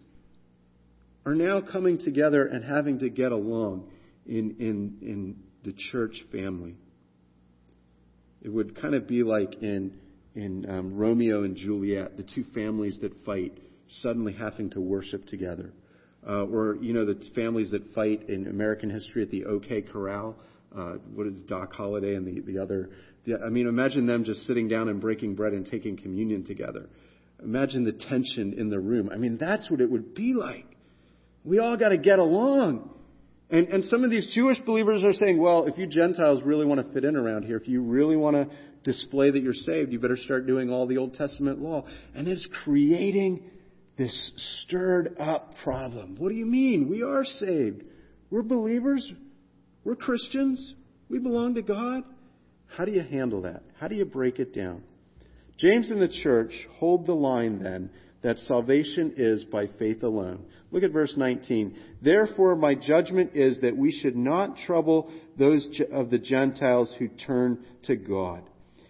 are 1.25 1.35
now 1.35 1.61
coming 1.61 1.97
together 1.97 2.45
and 2.45 2.63
having 2.63 2.99
to 2.99 3.09
get 3.09 3.31
along 3.31 3.89
in, 4.25 4.55
in, 4.59 4.97
in 5.01 5.35
the 5.63 5.73
church 5.91 6.23
family. 6.31 6.75
It 8.41 8.49
would 8.49 8.79
kind 8.81 8.93
of 8.93 9.07
be 9.07 9.23
like 9.23 9.61
in 9.61 9.93
in 10.35 10.67
um, 10.69 10.95
Romeo 10.95 11.43
and 11.43 11.55
Juliet, 11.55 12.17
the 12.17 12.23
two 12.23 12.43
families 12.55 12.97
that 13.01 13.23
fight 13.23 13.57
suddenly 14.01 14.33
having 14.33 14.71
to 14.71 14.81
worship 14.81 15.27
together, 15.27 15.71
uh, 16.27 16.45
or 16.45 16.77
you 16.81 16.93
know 16.93 17.05
the 17.05 17.21
families 17.35 17.71
that 17.71 17.93
fight 17.93 18.29
in 18.29 18.47
American 18.47 18.89
history 18.89 19.21
at 19.21 19.29
the 19.29 19.45
OK 19.45 19.83
Corral. 19.83 20.35
Uh, 20.75 20.93
what 21.13 21.27
is 21.27 21.39
Doc 21.41 21.71
Holliday 21.73 22.15
and 22.15 22.25
the 22.25 22.41
the 22.51 22.59
other? 22.59 22.89
The, 23.25 23.39
I 23.39 23.49
mean, 23.49 23.67
imagine 23.67 24.05
them 24.05 24.23
just 24.23 24.45
sitting 24.45 24.67
down 24.67 24.89
and 24.89 24.99
breaking 24.99 25.35
bread 25.35 25.53
and 25.53 25.65
taking 25.65 25.97
communion 25.97 26.45
together. 26.45 26.87
imagine 27.43 27.83
the 27.83 27.93
tension 27.93 28.53
in 28.53 28.69
the 28.69 28.79
room. 28.79 29.09
I 29.11 29.17
mean, 29.17 29.37
that's 29.37 29.69
what 29.69 29.81
it 29.81 29.89
would 29.89 30.13
be 30.13 30.33
like. 30.33 30.65
We 31.43 31.59
all 31.59 31.77
got 31.77 31.89
to 31.89 31.97
get 31.97 32.19
along. 32.19 32.89
And, 33.49 33.67
and 33.67 33.85
some 33.85 34.03
of 34.03 34.09
these 34.09 34.31
Jewish 34.33 34.59
believers 34.65 35.03
are 35.03 35.13
saying, 35.13 35.37
well, 35.39 35.65
if 35.65 35.77
you 35.77 35.85
Gentiles 35.85 36.41
really 36.43 36.65
want 36.65 36.85
to 36.85 36.93
fit 36.93 37.05
in 37.05 37.15
around 37.15 37.43
here, 37.43 37.57
if 37.57 37.67
you 37.67 37.81
really 37.81 38.15
want 38.15 38.35
to 38.35 38.47
display 38.83 39.31
that 39.31 39.41
you're 39.41 39.53
saved, 39.53 39.91
you 39.91 39.99
better 39.99 40.17
start 40.17 40.47
doing 40.47 40.69
all 40.69 40.87
the 40.87 40.97
Old 40.97 41.13
Testament 41.13 41.59
law. 41.59 41.85
And 42.15 42.27
it's 42.27 42.47
creating 42.63 43.43
this 43.97 44.31
stirred 44.63 45.15
up 45.19 45.53
problem. 45.63 46.15
What 46.17 46.29
do 46.29 46.35
you 46.35 46.45
mean? 46.45 46.89
We 46.89 47.03
are 47.03 47.23
saved. 47.23 47.83
We're 48.29 48.41
believers. 48.41 49.11
We're 49.83 49.95
Christians. 49.95 50.73
We 51.09 51.19
belong 51.19 51.55
to 51.55 51.61
God. 51.61 52.03
How 52.75 52.85
do 52.85 52.91
you 52.91 53.03
handle 53.03 53.43
that? 53.43 53.61
How 53.79 53.87
do 53.87 53.95
you 53.95 54.05
break 54.05 54.39
it 54.39 54.53
down? 54.53 54.81
James 55.59 55.91
and 55.91 56.01
the 56.01 56.07
church 56.07 56.51
hold 56.77 57.05
the 57.05 57.13
line 57.13 57.61
then 57.61 57.91
that 58.23 58.39
salvation 58.39 59.13
is 59.15 59.43
by 59.43 59.67
faith 59.77 60.01
alone. 60.01 60.45
Look 60.71 60.81
at 60.81 60.91
verse 60.91 61.13
19. 61.15 61.77
Therefore, 62.01 62.55
my 62.55 62.73
judgment 62.73 63.31
is 63.35 63.59
that 63.61 63.77
we 63.77 63.91
should 63.91 64.15
not 64.15 64.57
trouble 64.65 65.11
those 65.37 65.67
of 65.91 66.09
the 66.09 66.17
Gentiles 66.17 66.93
who 66.97 67.09
turn 67.09 67.59
to 67.83 67.95
God. 67.95 68.41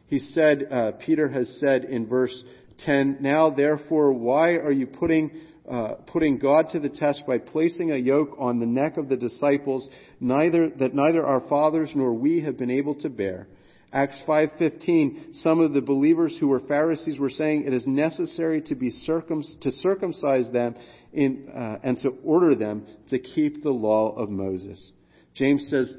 He 0.08 0.20
said, 0.20 0.68
uh, 0.72 0.92
Peter 1.06 1.28
has 1.28 1.50
said 1.60 1.84
in 1.84 2.08
verse 2.08 2.44
10, 2.86 3.18
Now 3.20 3.50
therefore, 3.50 4.14
why 4.14 4.52
are 4.52 4.72
you 4.72 4.88
putting, 4.88 5.32
uh, 5.70 5.96
putting 6.08 6.38
God 6.38 6.70
to 6.70 6.80
the 6.80 6.90
test 6.90 7.24
by 7.28 7.38
placing 7.38 7.92
a 7.92 7.98
yoke 7.98 8.36
on 8.40 8.60
the 8.60 8.66
neck 8.66 8.96
of 8.96 9.10
the 9.10 9.18
disciples, 9.18 9.90
neither, 10.22 10.70
that 10.70 10.94
neither 10.94 11.26
our 11.26 11.42
fathers 11.50 11.90
nor 11.94 12.14
we 12.14 12.42
have 12.42 12.58
been 12.58 12.72
able 12.72 12.96
to 13.02 13.10
bear? 13.10 13.48
Acts 13.94 14.20
5:15 14.28 15.36
some 15.36 15.60
of 15.60 15.74
the 15.74 15.82
believers 15.82 16.36
who 16.40 16.48
were 16.48 16.60
Pharisees 16.62 17.20
were 17.20 17.30
saying 17.30 17.66
it 17.66 17.74
is 17.74 17.86
necessary 17.86 18.62
to 18.64 18.76
be 18.76 18.90
circum- 18.90 19.44
to 19.62 19.72
circumcise 19.72 20.50
them 20.52 20.74
in, 21.14 21.48
uh, 21.54 21.78
and 21.84 21.98
to 22.00 22.10
order 22.24 22.56
them 22.56 22.88
to 23.10 23.20
keep 23.20 23.62
the 23.62 23.72
law 23.72 24.16
of 24.16 24.32
Moses. 24.32 24.92
James 25.36 25.68
says 25.70 25.96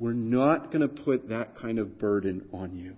we're 0.00 0.14
not 0.14 0.72
going 0.72 0.80
to 0.80 1.02
put 1.02 1.28
that 1.28 1.56
kind 1.56 1.78
of 1.78 1.98
burden 1.98 2.48
on 2.52 2.74
you. 2.74 2.96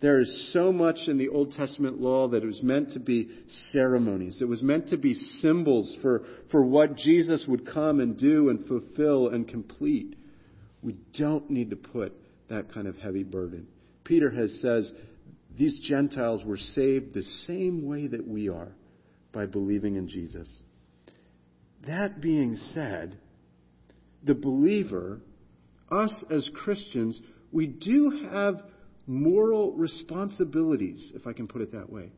There 0.00 0.20
is 0.20 0.50
so 0.52 0.72
much 0.72 1.08
in 1.08 1.18
the 1.18 1.28
Old 1.28 1.52
Testament 1.52 2.00
law 2.00 2.28
that 2.28 2.42
it 2.42 2.46
was 2.46 2.62
meant 2.62 2.92
to 2.92 3.00
be 3.00 3.30
ceremonies. 3.72 4.38
It 4.42 4.48
was 4.48 4.62
meant 4.62 4.88
to 4.88 4.98
be 4.98 5.14
symbols 5.14 5.96
for, 6.02 6.24
for 6.50 6.64
what 6.64 6.96
Jesus 6.96 7.46
would 7.46 7.66
come 7.66 8.00
and 8.00 8.16
do 8.18 8.50
and 8.50 8.66
fulfill 8.66 9.28
and 9.28 9.48
complete. 9.48 10.16
We 10.82 10.96
don't 11.14 11.50
need 11.50 11.70
to 11.70 11.76
put 11.76 12.12
that 12.48 12.72
kind 12.72 12.86
of 12.86 12.96
heavy 12.96 13.24
burden. 13.24 13.66
Peter 14.04 14.30
has 14.30 14.60
says 14.60 14.90
these 15.58 15.80
Gentiles 15.80 16.44
were 16.44 16.58
saved 16.58 17.14
the 17.14 17.22
same 17.46 17.86
way 17.86 18.06
that 18.06 18.26
we 18.26 18.48
are 18.48 18.72
by 19.32 19.46
believing 19.46 19.96
in 19.96 20.08
Jesus. 20.08 20.48
That 21.86 22.20
being 22.20 22.56
said, 22.74 23.18
the 24.24 24.34
believer, 24.34 25.20
us 25.90 26.24
as 26.30 26.50
Christians, 26.54 27.20
we 27.52 27.66
do 27.66 28.28
have 28.30 28.62
moral 29.06 29.72
responsibilities, 29.72 31.12
if 31.14 31.26
I 31.26 31.32
can 31.32 31.46
put 31.46 31.62
it 31.62 31.72
that 31.72 31.90
way. 31.90 32.10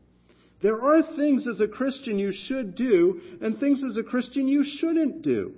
There 0.61 0.81
are 0.81 1.01
things 1.15 1.47
as 1.47 1.61
a 1.61 1.67
Christian 1.67 2.19
you 2.19 2.33
should 2.33 2.75
do 2.75 3.21
and 3.41 3.59
things 3.59 3.81
as 3.89 3.95
a 3.95 4.03
Christian 4.03 4.47
you 4.47 4.65
shouldn't 4.79 5.21
do. 5.21 5.53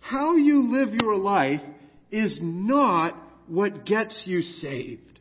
How 0.00 0.34
you 0.36 0.72
live 0.72 0.94
your 1.00 1.16
life 1.16 1.60
is 2.10 2.38
not 2.42 3.14
what 3.50 3.84
gets 3.84 4.22
you 4.26 4.42
saved. 4.42 5.18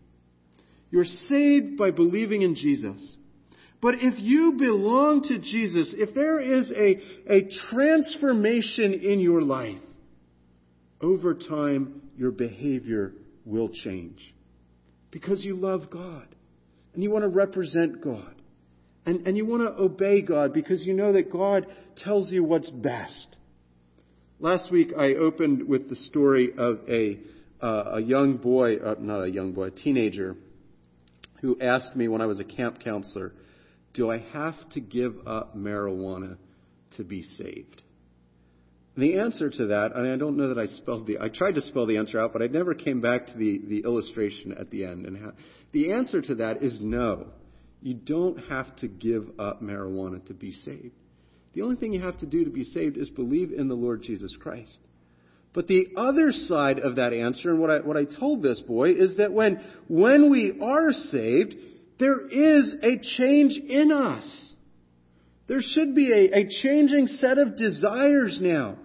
You're 0.91 1.05
saved 1.05 1.77
by 1.77 1.91
believing 1.91 2.41
in 2.41 2.55
Jesus. 2.55 3.15
But 3.81 3.95
if 3.95 4.15
you 4.17 4.53
belong 4.53 5.23
to 5.23 5.37
Jesus, 5.37 5.93
if 5.97 6.13
there 6.13 6.39
is 6.39 6.71
a, 6.71 6.99
a 7.31 7.49
transformation 7.69 8.93
in 8.93 9.19
your 9.19 9.41
life, 9.41 9.79
over 11.01 11.33
time 11.33 12.01
your 12.17 12.31
behavior 12.31 13.13
will 13.45 13.69
change. 13.69 14.33
Because 15.11 15.43
you 15.43 15.55
love 15.55 15.89
God. 15.89 16.27
And 16.93 17.03
you 17.03 17.11
want 17.11 17.23
to 17.23 17.29
represent 17.29 18.01
God. 18.01 18.35
And, 19.05 19.25
and 19.27 19.37
you 19.37 19.45
want 19.45 19.63
to 19.63 19.81
obey 19.81 20.21
God 20.21 20.53
because 20.53 20.85
you 20.85 20.93
know 20.93 21.13
that 21.13 21.31
God 21.31 21.65
tells 21.97 22.31
you 22.31 22.43
what's 22.43 22.69
best. 22.69 23.37
Last 24.39 24.71
week 24.71 24.91
I 24.97 25.13
opened 25.15 25.67
with 25.67 25.89
the 25.89 25.95
story 25.95 26.51
of 26.57 26.79
a 26.89 27.19
uh, 27.61 27.91
a 27.93 28.01
young 28.01 28.37
boy, 28.37 28.77
uh, 28.77 28.95
not 28.99 29.23
a 29.23 29.29
young 29.29 29.53
boy, 29.53 29.65
a 29.65 29.71
teenager, 29.71 30.35
who 31.41 31.59
asked 31.61 31.95
me 31.95 32.07
when 32.07 32.21
I 32.21 32.25
was 32.25 32.39
a 32.39 32.43
camp 32.43 32.79
counselor, 32.83 33.33
Do 33.93 34.11
I 34.11 34.19
have 34.33 34.55
to 34.71 34.79
give 34.79 35.15
up 35.27 35.55
marijuana 35.55 36.37
to 36.97 37.03
be 37.03 37.23
saved? 37.23 37.81
And 38.95 39.03
the 39.03 39.19
answer 39.19 39.49
to 39.49 39.67
that, 39.67 39.95
and 39.95 40.11
I 40.11 40.17
don't 40.17 40.35
know 40.35 40.53
that 40.53 40.59
I 40.59 40.65
spelled 40.65 41.07
the, 41.07 41.19
I 41.19 41.29
tried 41.29 41.55
to 41.55 41.61
spell 41.61 41.85
the 41.85 41.97
answer 41.97 42.19
out, 42.19 42.33
but 42.33 42.41
I 42.41 42.47
never 42.47 42.73
came 42.73 42.99
back 42.99 43.27
to 43.27 43.37
the, 43.37 43.61
the 43.67 43.79
illustration 43.85 44.53
at 44.59 44.69
the 44.71 44.83
end. 44.83 45.05
And 45.05 45.33
the 45.71 45.93
answer 45.93 46.21
to 46.21 46.35
that 46.35 46.61
is 46.63 46.79
no. 46.81 47.27
You 47.81 47.93
don't 47.93 48.37
have 48.49 48.75
to 48.77 48.87
give 48.87 49.29
up 49.39 49.61
marijuana 49.61 50.25
to 50.27 50.33
be 50.33 50.51
saved. 50.51 50.91
The 51.53 51.61
only 51.61 51.77
thing 51.77 51.93
you 51.93 52.01
have 52.01 52.17
to 52.19 52.25
do 52.25 52.43
to 52.43 52.49
be 52.49 52.63
saved 52.63 52.97
is 52.97 53.09
believe 53.09 53.53
in 53.53 53.67
the 53.69 53.75
Lord 53.75 54.01
Jesus 54.01 54.35
Christ. 54.39 54.77
But 55.53 55.67
the 55.67 55.88
other 55.97 56.31
side 56.31 56.79
of 56.79 56.97
that 56.97 57.13
answer, 57.13 57.49
and 57.49 57.59
what 57.59 57.71
I, 57.71 57.79
what 57.79 57.97
I 57.97 58.05
told 58.05 58.43
this 58.43 58.59
boy, 58.62 58.91
is 58.91 59.17
that 59.17 59.33
when, 59.33 59.62
when 59.88 60.29
we 60.29 60.59
are 60.62 60.91
saved, 60.91 61.55
there 61.99 62.27
is 62.27 62.75
a 62.83 62.97
change 63.17 63.57
in 63.57 63.91
us. 63.91 64.51
There 65.47 65.62
should 65.62 65.95
be 65.95 66.12
a, 66.12 66.39
a 66.39 66.49
changing 66.62 67.07
set 67.07 67.39
of 67.39 67.57
desires 67.57 68.38
now. 68.39 68.77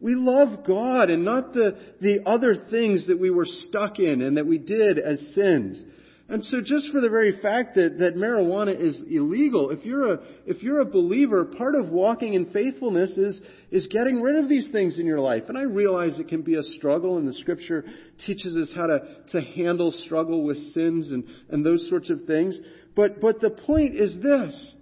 We 0.00 0.14
love 0.14 0.64
God 0.66 1.10
and 1.10 1.24
not 1.24 1.52
the, 1.52 1.78
the 2.00 2.20
other 2.26 2.54
things 2.70 3.08
that 3.08 3.18
we 3.18 3.30
were 3.30 3.46
stuck 3.46 3.98
in 3.98 4.22
and 4.22 4.36
that 4.36 4.46
we 4.46 4.58
did 4.58 4.98
as 4.98 5.18
sins. 5.34 5.82
And 6.26 6.42
so 6.44 6.62
just 6.62 6.90
for 6.90 7.02
the 7.02 7.10
very 7.10 7.38
fact 7.42 7.74
that, 7.74 7.98
that 7.98 8.16
marijuana 8.16 8.80
is 8.80 8.98
illegal, 9.10 9.68
if 9.70 9.84
you're 9.84 10.14
a, 10.14 10.20
if 10.46 10.62
you're 10.62 10.80
a 10.80 10.86
believer, 10.86 11.44
part 11.44 11.74
of 11.74 11.90
walking 11.90 12.32
in 12.32 12.50
faithfulness 12.50 13.18
is, 13.18 13.40
is 13.70 13.86
getting 13.88 14.22
rid 14.22 14.42
of 14.42 14.48
these 14.48 14.70
things 14.72 14.98
in 14.98 15.04
your 15.04 15.20
life. 15.20 15.44
And 15.48 15.58
I 15.58 15.62
realize 15.62 16.18
it 16.18 16.28
can 16.28 16.40
be 16.40 16.54
a 16.54 16.62
struggle 16.62 17.18
and 17.18 17.28
the 17.28 17.34
scripture 17.34 17.84
teaches 18.24 18.56
us 18.56 18.74
how 18.74 18.86
to, 18.86 19.00
to 19.32 19.40
handle 19.42 19.92
struggle 19.92 20.44
with 20.44 20.56
sins 20.72 21.10
and, 21.10 21.24
and 21.50 21.64
those 21.64 21.86
sorts 21.90 22.08
of 22.08 22.24
things. 22.24 22.58
But, 22.96 23.20
but 23.20 23.40
the 23.40 23.50
point 23.50 23.94
is 23.94 24.16
this. 24.22 24.74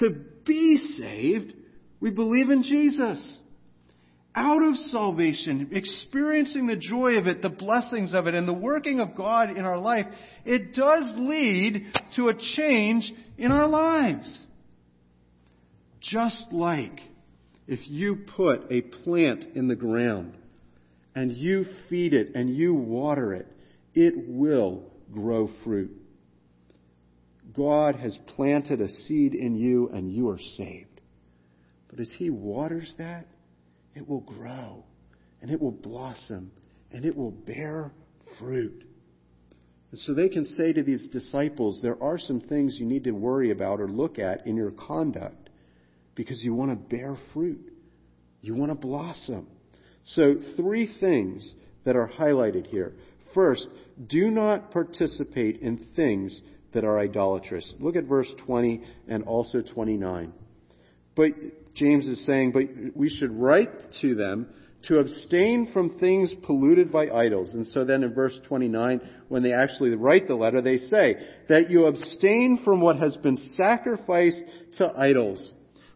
To 0.00 0.10
be 0.44 0.78
saved, 0.98 1.54
we 2.00 2.10
believe 2.10 2.50
in 2.50 2.64
Jesus 2.64 3.38
out 4.34 4.62
of 4.62 4.76
salvation, 4.76 5.70
experiencing 5.72 6.66
the 6.66 6.76
joy 6.76 7.14
of 7.14 7.26
it, 7.26 7.42
the 7.42 7.48
blessings 7.48 8.14
of 8.14 8.26
it, 8.26 8.34
and 8.34 8.46
the 8.46 8.52
working 8.52 9.00
of 9.00 9.16
God 9.16 9.50
in 9.50 9.64
our 9.64 9.78
life, 9.78 10.06
it 10.44 10.72
does 10.72 11.12
lead 11.16 11.92
to 12.16 12.28
a 12.28 12.34
change 12.56 13.12
in 13.38 13.50
our 13.50 13.66
lives. 13.66 14.44
Just 16.00 16.46
like 16.52 17.00
if 17.66 17.80
you 17.88 18.24
put 18.36 18.62
a 18.70 18.80
plant 18.80 19.44
in 19.54 19.68
the 19.68 19.76
ground 19.76 20.34
and 21.14 21.32
you 21.32 21.66
feed 21.88 22.14
it 22.14 22.34
and 22.34 22.54
you 22.54 22.74
water 22.74 23.34
it, 23.34 23.48
it 23.94 24.14
will 24.28 24.84
grow 25.12 25.50
fruit. 25.64 25.90
God 27.54 27.96
has 27.96 28.16
planted 28.28 28.80
a 28.80 28.88
seed 28.88 29.34
in 29.34 29.56
you 29.56 29.88
and 29.88 30.12
you 30.12 30.28
are 30.28 30.38
saved. 30.56 31.00
But 31.88 32.00
as 32.00 32.12
He 32.16 32.30
waters 32.30 32.94
that, 32.98 33.26
it 34.00 34.08
will 34.08 34.20
grow 34.20 34.82
and 35.42 35.50
it 35.50 35.60
will 35.60 35.70
blossom 35.70 36.50
and 36.90 37.04
it 37.04 37.14
will 37.14 37.30
bear 37.30 37.92
fruit. 38.38 38.84
And 39.90 40.00
so 40.00 40.14
they 40.14 40.28
can 40.28 40.44
say 40.44 40.72
to 40.72 40.82
these 40.82 41.08
disciples, 41.08 41.80
there 41.82 42.02
are 42.02 42.18
some 42.18 42.40
things 42.40 42.76
you 42.78 42.86
need 42.86 43.04
to 43.04 43.10
worry 43.12 43.50
about 43.50 43.80
or 43.80 43.88
look 43.88 44.18
at 44.18 44.46
in 44.46 44.56
your 44.56 44.70
conduct 44.70 45.50
because 46.14 46.42
you 46.42 46.54
want 46.54 46.70
to 46.70 46.96
bear 46.96 47.16
fruit. 47.34 47.72
You 48.40 48.54
want 48.54 48.70
to 48.70 48.74
blossom. 48.74 49.46
So, 50.06 50.36
three 50.56 50.90
things 50.98 51.52
that 51.84 51.94
are 51.94 52.08
highlighted 52.08 52.66
here. 52.66 52.94
First, 53.34 53.68
do 54.08 54.30
not 54.30 54.70
participate 54.70 55.60
in 55.60 55.88
things 55.94 56.40
that 56.72 56.84
are 56.84 56.98
idolatrous. 56.98 57.74
Look 57.78 57.96
at 57.96 58.04
verse 58.04 58.32
20 58.46 58.82
and 59.08 59.24
also 59.24 59.60
29. 59.60 60.32
But 61.14 61.32
James 61.80 62.06
is 62.06 62.24
saying, 62.26 62.52
but 62.52 62.64
we 62.94 63.08
should 63.08 63.32
write 63.32 63.70
to 64.02 64.14
them 64.14 64.46
to 64.82 64.98
abstain 64.98 65.70
from 65.72 65.98
things 65.98 66.34
polluted 66.42 66.92
by 66.92 67.08
idols. 67.08 67.54
And 67.54 67.66
so 67.66 67.84
then 67.84 68.02
in 68.02 68.12
verse 68.12 68.38
29, 68.48 69.00
when 69.28 69.42
they 69.42 69.54
actually 69.54 69.94
write 69.94 70.28
the 70.28 70.34
letter, 70.34 70.60
they 70.60 70.76
say 70.76 71.16
that 71.48 71.70
you 71.70 71.86
abstain 71.86 72.60
from 72.64 72.82
what 72.82 72.98
has 72.98 73.16
been 73.16 73.38
sacrificed 73.56 74.42
to 74.74 74.92
idols. 74.94 75.52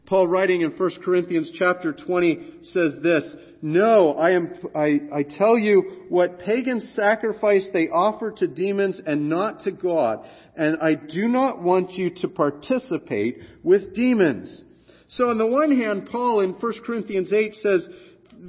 Paul 0.06 0.26
writing 0.26 0.62
in 0.62 0.70
1 0.70 0.90
Corinthians 1.04 1.50
chapter 1.54 1.92
20 1.92 2.60
says 2.62 2.92
this, 3.02 3.24
No, 3.60 4.14
I 4.14 4.32
am, 4.32 4.54
I, 4.74 5.00
I 5.12 5.22
tell 5.22 5.58
you 5.58 6.06
what 6.08 6.40
pagan 6.40 6.80
sacrifice 6.80 7.68
they 7.72 7.88
offer 7.88 8.32
to 8.32 8.46
demons 8.46 9.00
and 9.06 9.28
not 9.28 9.60
to 9.64 9.70
God. 9.70 10.26
And 10.56 10.78
I 10.80 10.94
do 10.94 11.28
not 11.28 11.62
want 11.62 11.92
you 11.92 12.10
to 12.20 12.28
participate 12.28 13.38
with 13.62 13.94
demons. 13.94 14.62
So 15.08 15.28
on 15.28 15.38
the 15.38 15.46
one 15.46 15.76
hand, 15.76 16.08
Paul 16.10 16.40
in 16.40 16.52
1 16.52 16.72
Corinthians 16.84 17.32
8 17.32 17.54
says, 17.54 17.88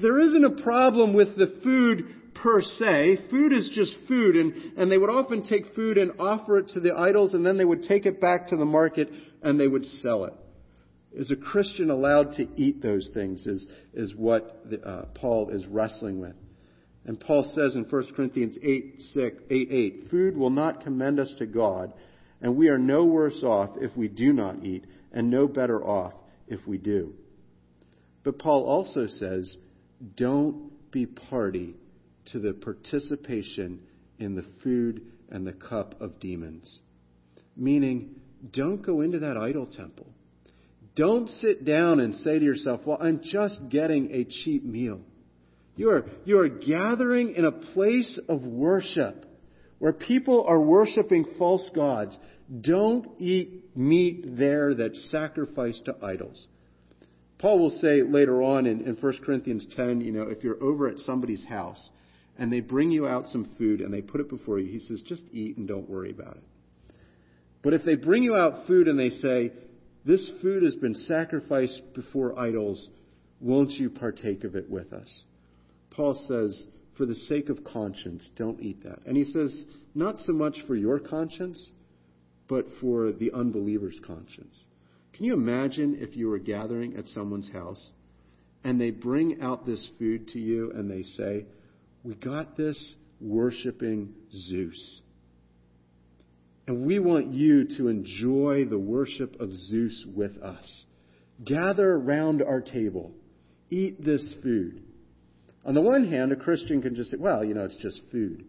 there 0.02 0.20
isn't 0.20 0.44
a 0.44 0.64
problem 0.64 1.14
with 1.14 1.38
the 1.38 1.60
food 1.64 2.34
per 2.34 2.62
se. 2.62 3.20
Food 3.30 3.54
is 3.54 3.70
just 3.74 3.96
food, 4.08 4.36
and, 4.36 4.78
and 4.78 4.92
they 4.92 4.98
would 4.98 5.10
often 5.10 5.44
take 5.44 5.74
food 5.74 5.98
and 5.98 6.12
offer 6.20 6.60
it 6.60 6.70
to 6.70 6.80
the 6.80 6.96
idols, 6.96 7.34
and 7.34 7.46
then 7.46 7.58
they 7.58 7.66
would 7.66 7.84
take 7.84 8.06
it 8.06 8.20
back 8.20 8.50
to 8.50 8.58
the 8.58 8.66
market 8.66 9.10
and 9.42 9.60
they 9.60 9.68
would 9.68 9.86
sell 9.86 10.26
it. 10.26 10.34
Is 11.14 11.32
a 11.32 11.36
Christian 11.36 11.90
allowed 11.90 12.34
to 12.34 12.48
eat 12.58 12.82
those 12.82 13.10
things? 13.14 13.48
Is, 13.48 13.66
is 13.94 14.14
what 14.16 14.70
the, 14.70 14.82
uh, 14.82 15.06
Paul 15.14 15.50
is 15.50 15.66
wrestling 15.68 16.20
with. 16.20 16.36
And 17.06 17.20
Paul 17.20 17.50
says 17.56 17.76
in 17.76 17.84
1 17.84 18.14
Corinthians 18.16 18.58
8, 18.62 18.96
6, 19.00 19.38
8, 19.50 19.68
8, 19.72 20.08
Food 20.10 20.36
will 20.36 20.50
not 20.50 20.84
commend 20.84 21.20
us 21.20 21.34
to 21.38 21.46
God, 21.46 21.94
and 22.42 22.58
we 22.58 22.68
are 22.68 22.80
no 22.80 23.06
worse 23.06 23.44
off 23.44 23.70
if 23.80 23.96
we 23.96 24.08
do 24.08 24.34
not 24.34 24.64
eat, 24.64 24.86
and 25.14 25.30
no 25.30 25.48
better 25.48 25.82
off 25.86 26.14
if 26.48 26.66
we 26.68 26.78
do. 26.78 27.14
But 28.24 28.40
Paul 28.40 28.64
also 28.64 29.08
says, 29.08 29.56
don't 30.16 30.72
be 30.92 31.06
party 31.06 31.76
to 32.32 32.40
the 32.40 32.54
participation 32.54 33.80
in 34.20 34.36
the 34.36 34.46
food 34.64 35.02
and 35.30 35.46
the 35.46 35.54
cup 35.54 36.00
of 36.02 36.20
demons. 36.20 36.80
Meaning, 37.56 38.16
don't 38.52 38.86
go 38.86 39.02
into 39.02 39.20
that 39.20 39.38
idol 39.38 39.66
temple. 39.66 40.08
Don't 40.96 41.30
sit 41.30 41.66
down 41.66 42.00
and 42.00 42.16
say 42.16 42.40
to 42.40 42.46
yourself, 42.46 42.82
well, 42.86 42.98
I'm 43.00 43.22
just 43.24 43.60
getting 43.70 44.12
a 44.12 44.24
cheap 44.24 44.64
meal. 44.64 45.02
You 45.76 45.90
are, 45.90 46.06
you 46.24 46.40
are 46.40 46.48
gathering 46.48 47.36
in 47.36 47.44
a 47.44 47.52
place 47.52 48.20
of 48.30 48.44
worship 48.44 49.26
where 49.80 49.92
people 49.92 50.46
are 50.48 50.60
worshiping 50.60 51.26
false 51.38 51.70
gods. 51.76 52.18
Don't 52.62 53.08
eat 53.20 53.76
meat 53.76 54.38
there 54.38 54.74
that's 54.74 55.10
sacrificed 55.12 55.86
to 55.86 55.96
idols. 56.04 56.48
Paul 57.40 57.60
will 57.60 57.72
say 57.72 58.02
later 58.02 58.42
on 58.42 58.66
in, 58.66 58.82
in 58.82 58.96
1 58.96 59.18
Corinthians 59.26 59.68
10, 59.76 60.02
you 60.02 60.12
know, 60.12 60.24
if 60.24 60.44
you're 60.44 60.62
over 60.64 60.88
at 60.88 61.00
somebody's 61.00 61.44
house 61.46 61.90
and 62.38 62.52
they 62.52 62.60
bring 62.60 62.92
you 62.92 63.08
out 63.08 63.28
some 63.28 63.50
food 63.58 63.82
and 63.82 63.94
they 63.94 64.02
put 64.02 64.22
it 64.22 64.30
before 64.30 64.60
you, 64.60 64.72
he 64.72 64.80
says, 64.80 65.02
just 65.02 65.24
eat 65.32 65.58
and 65.58 65.68
don't 65.68 65.90
worry 65.90 66.12
about 66.12 66.38
it. 66.38 66.44
But 67.62 67.74
if 67.74 67.84
they 67.84 67.96
bring 67.96 68.24
you 68.24 68.36
out 68.36 68.68
food 68.68 68.88
and 68.88 68.98
they 68.98 69.10
say, 69.10 69.52
this 70.06 70.30
food 70.42 70.64
has 70.64 70.76
been 70.76 70.94
sacrificed 70.94 71.82
before 71.96 72.38
idols, 72.40 72.90
won't 73.42 73.72
you 73.72 73.90
partake 73.90 74.44
of 74.44 74.56
it 74.56 74.70
with 74.70 74.94
us? 74.94 75.10
Paul 75.90 76.14
says, 76.28 76.68
for 76.96 77.06
the 77.06 77.16
sake 77.16 77.50
of 77.50 77.64
conscience, 77.64 78.30
don't 78.36 78.62
eat 78.62 78.84
that. 78.84 79.00
And 79.06 79.18
he 79.18 79.24
says, 79.24 79.66
not 79.94 80.20
so 80.20 80.32
much 80.32 80.58
for 80.68 80.76
your 80.76 81.00
conscience, 81.00 81.66
but 82.48 82.66
for 82.80 83.12
the 83.12 83.32
unbeliever's 83.34 84.00
conscience. 84.06 84.64
Can 85.14 85.26
you 85.26 85.34
imagine 85.34 85.98
if 86.00 86.16
you 86.16 86.28
were 86.30 86.40
gathering 86.40 86.98
at 86.98 87.08
someone's 87.08 87.50
house 87.50 87.92
and 88.64 88.80
they 88.80 88.92
bring 88.92 89.42
out 89.42 89.66
this 89.66 89.88
food 89.98 90.28
to 90.30 90.40
you 90.40 90.72
and 90.72 90.90
they 90.90 91.04
say, 91.04 91.46
We 92.04 92.16
got 92.16 92.58
this 92.58 92.96
worshiping 93.22 94.14
Zeus. 94.32 95.02
And 96.68 96.86
we 96.86 97.00
want 97.00 97.32
you 97.32 97.66
to 97.78 97.88
enjoy 97.88 98.66
the 98.66 98.80
worship 98.80 99.40
of 99.40 99.54
Zeus 99.54 100.06
with 100.16 100.38
us. 100.38 100.86
Gather 101.44 101.94
around 101.94 102.42
our 102.42 102.62
table. 102.62 103.12
Eat 103.70 104.04
this 104.04 104.28
food. 104.42 104.82
On 105.64 105.74
the 105.74 105.82
one 105.82 106.08
hand, 106.08 106.32
a 106.32 106.36
Christian 106.36 106.82
can 106.82 106.96
just 106.96 107.12
say, 107.12 107.18
well, 107.18 107.44
you 107.44 107.54
know, 107.54 107.66
it's 107.66 107.78
just 107.78 108.02
food. 108.12 108.46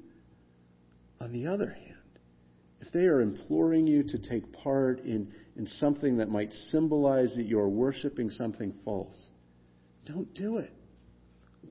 On 1.20 1.32
the 1.32 1.46
other 1.46 1.70
hand, 1.70 1.85
they 2.96 3.04
are 3.04 3.20
imploring 3.20 3.86
you 3.86 4.02
to 4.02 4.18
take 4.18 4.50
part 4.52 5.00
in, 5.00 5.30
in 5.56 5.66
something 5.66 6.16
that 6.16 6.30
might 6.30 6.50
symbolize 6.70 7.34
that 7.36 7.44
you're 7.44 7.68
worshiping 7.68 8.30
something 8.30 8.72
false, 8.84 9.26
don't 10.06 10.32
do 10.34 10.56
it. 10.56 10.72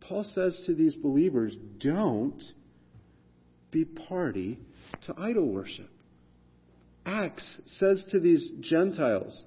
Paul 0.01 0.23
says 0.23 0.61
to 0.67 0.75
these 0.75 0.93
believers, 0.93 1.55
don't 1.79 2.41
be 3.71 3.85
party 3.85 4.59
to 5.07 5.15
idol 5.17 5.47
worship. 5.47 5.89
Acts 7.05 7.59
says 7.77 8.05
to 8.11 8.19
these 8.19 8.49
Gentiles, 8.61 9.43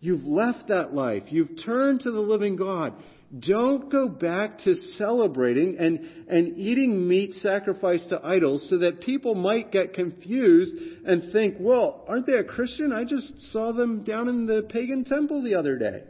You've 0.00 0.24
left 0.24 0.68
that 0.68 0.94
life. 0.94 1.24
You've 1.28 1.64
turned 1.64 2.00
to 2.02 2.12
the 2.12 2.20
living 2.20 2.54
God. 2.54 2.94
Don't 3.36 3.90
go 3.90 4.08
back 4.08 4.60
to 4.60 4.74
celebrating 4.96 5.76
and, 5.78 6.00
and 6.28 6.56
eating 6.56 7.06
meat 7.06 7.34
sacrificed 7.34 8.08
to 8.08 8.24
idols 8.24 8.66
so 8.70 8.78
that 8.78 9.00
people 9.00 9.34
might 9.34 9.70
get 9.70 9.92
confused 9.92 10.74
and 11.04 11.30
think, 11.30 11.56
well, 11.60 12.06
aren't 12.08 12.26
they 12.26 12.38
a 12.38 12.44
Christian? 12.44 12.90
I 12.90 13.04
just 13.04 13.52
saw 13.52 13.72
them 13.72 14.02
down 14.02 14.28
in 14.28 14.46
the 14.46 14.66
pagan 14.70 15.04
temple 15.04 15.42
the 15.42 15.56
other 15.56 15.78
day. 15.78 16.04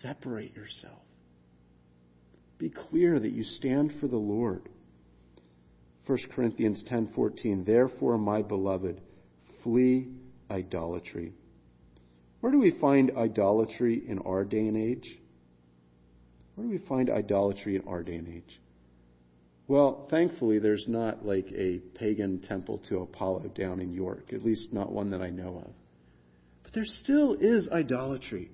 Separate 0.00 0.54
yourself. 0.56 1.02
Be 2.56 2.70
clear 2.70 3.20
that 3.20 3.32
you 3.32 3.44
stand 3.44 3.92
for 4.00 4.08
the 4.08 4.16
Lord. 4.16 4.68
1 6.06 6.18
Corinthians 6.34 6.82
10:14 6.90 7.66
Therefore 7.66 8.16
my 8.16 8.40
beloved 8.40 9.00
flee 9.62 10.08
idolatry. 10.50 11.34
Where 12.42 12.50
do 12.50 12.58
we 12.58 12.72
find 12.72 13.12
idolatry 13.16 14.02
in 14.04 14.18
our 14.18 14.44
day 14.44 14.66
and 14.66 14.76
age? 14.76 15.16
Where 16.56 16.66
do 16.66 16.72
we 16.72 16.84
find 16.88 17.08
idolatry 17.08 17.76
in 17.76 17.82
our 17.86 18.02
day 18.02 18.16
and 18.16 18.26
age? 18.26 18.60
Well, 19.68 20.08
thankfully, 20.10 20.58
there's 20.58 20.86
not 20.88 21.24
like 21.24 21.46
a 21.52 21.78
pagan 21.94 22.40
temple 22.40 22.82
to 22.88 22.98
Apollo 22.98 23.52
down 23.54 23.78
in 23.78 23.92
York, 23.92 24.32
at 24.32 24.44
least 24.44 24.72
not 24.72 24.90
one 24.90 25.10
that 25.12 25.22
I 25.22 25.30
know 25.30 25.62
of. 25.64 25.70
But 26.64 26.72
there 26.74 26.84
still 26.84 27.34
is 27.34 27.68
idolatry. 27.70 28.50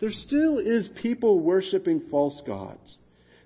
There 0.00 0.12
still 0.12 0.58
is 0.58 0.90
people 1.00 1.40
worshiping 1.40 2.02
false 2.10 2.42
gods. 2.46 2.98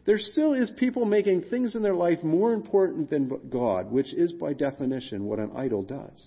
There 0.07 0.19
still 0.19 0.55
is 0.55 0.73
people 0.77 1.05
making 1.05 1.43
things 1.43 1.77
in 1.77 1.85
their 1.85 1.95
life 1.95 2.25
more 2.25 2.53
important 2.53 3.11
than 3.11 3.31
God, 3.49 3.93
which 3.93 4.13
is 4.13 4.33
by 4.33 4.55
definition 4.55 5.27
what 5.27 5.39
an 5.39 5.53
idol 5.55 5.85
does. 5.85 6.27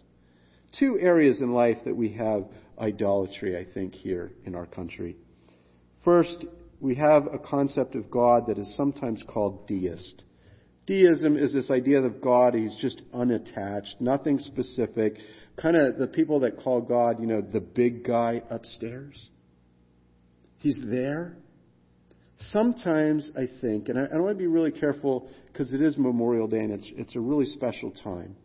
Two 0.80 0.98
areas 0.98 1.42
in 1.42 1.52
life 1.52 1.80
that 1.84 1.98
we 1.98 2.14
have 2.14 2.46
idolatry, 2.82 3.58
I 3.58 3.72
think, 3.72 3.94
here 3.94 4.32
in 4.46 4.56
our 4.56 4.66
country. 4.66 5.16
First, 6.04 6.46
we 6.80 6.96
have 6.96 7.28
a 7.32 7.38
concept 7.38 7.96
of 7.96 8.10
God 8.10 8.48
that 8.48 8.58
is 8.58 8.76
sometimes 8.76 9.24
called 9.28 9.68
deist. 9.68 10.24
Deism 10.88 11.38
is 11.38 11.54
this 11.54 11.70
idea 11.70 12.02
of 12.02 12.22
God, 12.22 12.56
he's 12.56 12.76
just 12.82 13.02
unattached, 13.14 13.98
nothing 14.00 14.40
specific. 14.40 15.16
Kind 15.58 15.76
of 15.76 15.98
the 15.98 16.08
people 16.08 16.40
that 16.40 16.58
call 16.58 16.82
God, 16.82 17.20
you 17.20 17.28
know, 17.28 17.42
the 17.42 17.60
big 17.60 18.04
guy 18.04 18.42
upstairs. 18.50 19.30
He's 20.58 20.80
there. 20.84 21.38
Sometimes 22.40 23.32
I 23.38 23.48
think, 23.62 23.90
and 23.90 24.00
I, 24.00 24.16
I 24.16 24.18
want 24.18 24.36
to 24.36 24.40
be 24.40 24.48
really 24.48 24.72
careful 24.72 25.30
because 25.52 25.72
it 25.74 25.82
is 25.82 25.98
Memorial 25.98 26.48
Day 26.48 26.60
and 26.60 26.72
it's, 26.72 26.90
it's 26.96 27.16
a 27.16 27.20
really 27.20 27.46
special 27.46 27.92
time. 27.92 28.36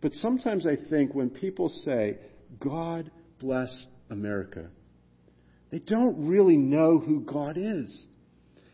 But 0.00 0.12
sometimes 0.14 0.66
I 0.66 0.76
think 0.88 1.14
when 1.14 1.28
people 1.28 1.68
say, 1.68 2.16
God 2.58 3.10
bless 3.40 3.86
America. 4.10 4.66
They 5.70 5.78
don't 5.78 6.26
really 6.26 6.56
know 6.56 6.98
who 6.98 7.20
God 7.20 7.56
is. 7.56 8.06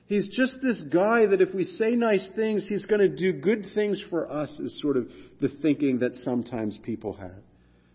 He's 0.07 0.29
just 0.29 0.59
this 0.63 0.81
guy 0.93 1.27
that 1.27 1.41
if 1.41 1.53
we 1.53 1.65
say 1.65 1.97
nice 1.97 2.31
things, 2.37 2.67
he's 2.69 2.87
going 2.87 3.01
to 3.01 3.09
do 3.09 3.33
good 3.33 3.67
things 3.75 4.03
for 4.09 4.31
us, 4.31 4.51
is 4.61 4.81
sort 4.81 4.97
of 4.97 5.09
the 5.41 5.49
thinking 5.61 5.99
that 5.99 6.15
sometimes 6.17 6.79
people 6.83 7.15
have. 7.15 7.43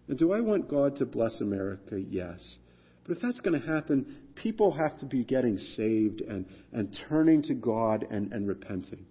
And 0.07 0.19
do 0.19 0.33
I 0.33 0.41
want 0.41 0.69
God 0.69 0.97
to 0.97 1.05
bless 1.05 1.39
America? 1.39 1.99
Yes. 1.99 2.57
But 3.05 3.15
if 3.15 3.21
that's 3.21 3.39
going 3.39 3.59
to 3.59 3.65
happen, 3.65 4.17
people 4.35 4.71
have 4.73 4.99
to 4.99 5.05
be 5.05 5.23
getting 5.23 5.57
saved 5.57 6.21
and, 6.21 6.45
and 6.73 6.95
turning 7.07 7.43
to 7.43 7.53
God 7.53 8.05
and, 8.09 8.33
and 8.33 8.47
repenting. 8.47 9.05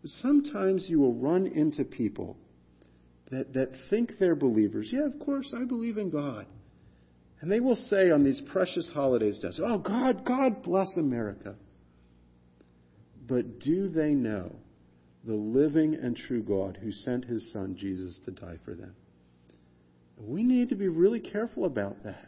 But 0.00 0.10
sometimes 0.22 0.86
you 0.88 0.98
will 1.00 1.14
run 1.14 1.46
into 1.46 1.84
people 1.84 2.38
that, 3.30 3.52
that 3.54 3.72
think 3.90 4.12
they're 4.18 4.34
believers. 4.34 4.88
Yeah, 4.90 5.04
of 5.04 5.18
course, 5.18 5.52
I 5.54 5.64
believe 5.64 5.98
in 5.98 6.10
God. 6.10 6.46
And 7.40 7.50
they 7.50 7.60
will 7.60 7.76
say 7.76 8.10
on 8.10 8.24
these 8.24 8.40
precious 8.50 8.90
holidays 8.92 9.38
to 9.40 9.48
us, 9.48 9.60
Oh, 9.62 9.78
God, 9.78 10.24
God 10.24 10.62
bless 10.62 10.96
America. 10.96 11.54
But 13.28 13.60
do 13.60 13.88
they 13.88 14.10
know 14.10 14.54
the 15.24 15.34
living 15.34 15.94
and 15.94 16.16
true 16.16 16.42
God 16.42 16.78
who 16.80 16.92
sent 16.92 17.24
his 17.24 17.52
son 17.52 17.76
Jesus 17.78 18.18
to 18.24 18.30
die 18.30 18.58
for 18.64 18.74
them? 18.74 18.94
We 20.18 20.44
need 20.44 20.70
to 20.70 20.76
be 20.76 20.88
really 20.88 21.20
careful 21.20 21.64
about 21.64 22.04
that. 22.04 22.24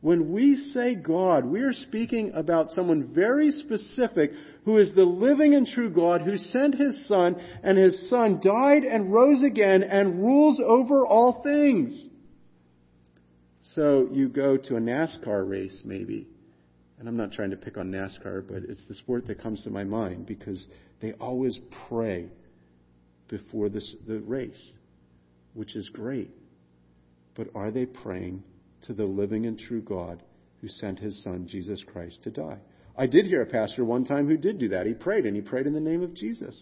When 0.00 0.32
we 0.32 0.56
say 0.56 0.96
God, 0.96 1.44
we 1.44 1.60
are 1.60 1.72
speaking 1.72 2.32
about 2.34 2.72
someone 2.72 3.14
very 3.14 3.52
specific 3.52 4.32
who 4.64 4.78
is 4.78 4.92
the 4.94 5.04
living 5.04 5.54
and 5.54 5.64
true 5.64 5.90
God 5.90 6.22
who 6.22 6.36
sent 6.36 6.74
his 6.74 7.06
Son, 7.06 7.36
and 7.62 7.78
his 7.78 8.10
Son 8.10 8.40
died 8.42 8.82
and 8.82 9.12
rose 9.12 9.44
again 9.44 9.84
and 9.84 10.20
rules 10.20 10.60
over 10.60 11.06
all 11.06 11.42
things. 11.44 12.08
So 13.74 14.08
you 14.12 14.28
go 14.28 14.56
to 14.56 14.76
a 14.76 14.80
NASCAR 14.80 15.48
race, 15.48 15.82
maybe, 15.84 16.26
and 16.98 17.08
I'm 17.08 17.16
not 17.16 17.32
trying 17.32 17.50
to 17.50 17.56
pick 17.56 17.78
on 17.78 17.90
NASCAR, 17.90 18.46
but 18.46 18.64
it's 18.68 18.84
the 18.86 18.94
sport 18.94 19.26
that 19.26 19.40
comes 19.40 19.62
to 19.62 19.70
my 19.70 19.84
mind 19.84 20.26
because 20.26 20.66
they 21.00 21.12
always 21.14 21.58
pray 21.88 22.28
before 23.28 23.68
this, 23.68 23.94
the 24.06 24.18
race, 24.20 24.72
which 25.54 25.74
is 25.74 25.88
great. 25.88 26.30
But 27.34 27.48
are 27.54 27.70
they 27.70 27.86
praying 27.86 28.42
to 28.86 28.92
the 28.92 29.04
living 29.04 29.46
and 29.46 29.58
true 29.58 29.80
God 29.80 30.22
who 30.60 30.68
sent 30.68 30.98
his 30.98 31.22
son, 31.24 31.46
Jesus 31.48 31.82
Christ, 31.90 32.22
to 32.24 32.30
die? 32.30 32.58
I 32.96 33.06
did 33.06 33.24
hear 33.24 33.40
a 33.40 33.46
pastor 33.46 33.86
one 33.86 34.04
time 34.04 34.28
who 34.28 34.36
did 34.36 34.58
do 34.58 34.68
that. 34.68 34.86
He 34.86 34.92
prayed, 34.92 35.24
and 35.24 35.34
he 35.34 35.40
prayed 35.40 35.66
in 35.66 35.72
the 35.72 35.80
name 35.80 36.02
of 36.02 36.14
Jesus. 36.14 36.60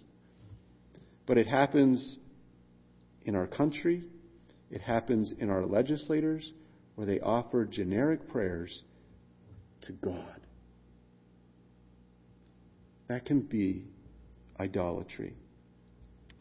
But 1.26 1.38
it 1.38 1.48
happens 1.48 2.18
in 3.24 3.34
our 3.34 3.48
country, 3.48 4.04
it 4.70 4.80
happens 4.80 5.32
in 5.38 5.50
our 5.50 5.66
legislators, 5.66 6.52
where 7.00 7.06
they 7.06 7.20
offer 7.20 7.64
generic 7.64 8.28
prayers 8.28 8.82
to 9.80 9.92
God. 9.92 10.36
That 13.08 13.24
can 13.24 13.40
be 13.40 13.86
idolatry. 14.58 15.32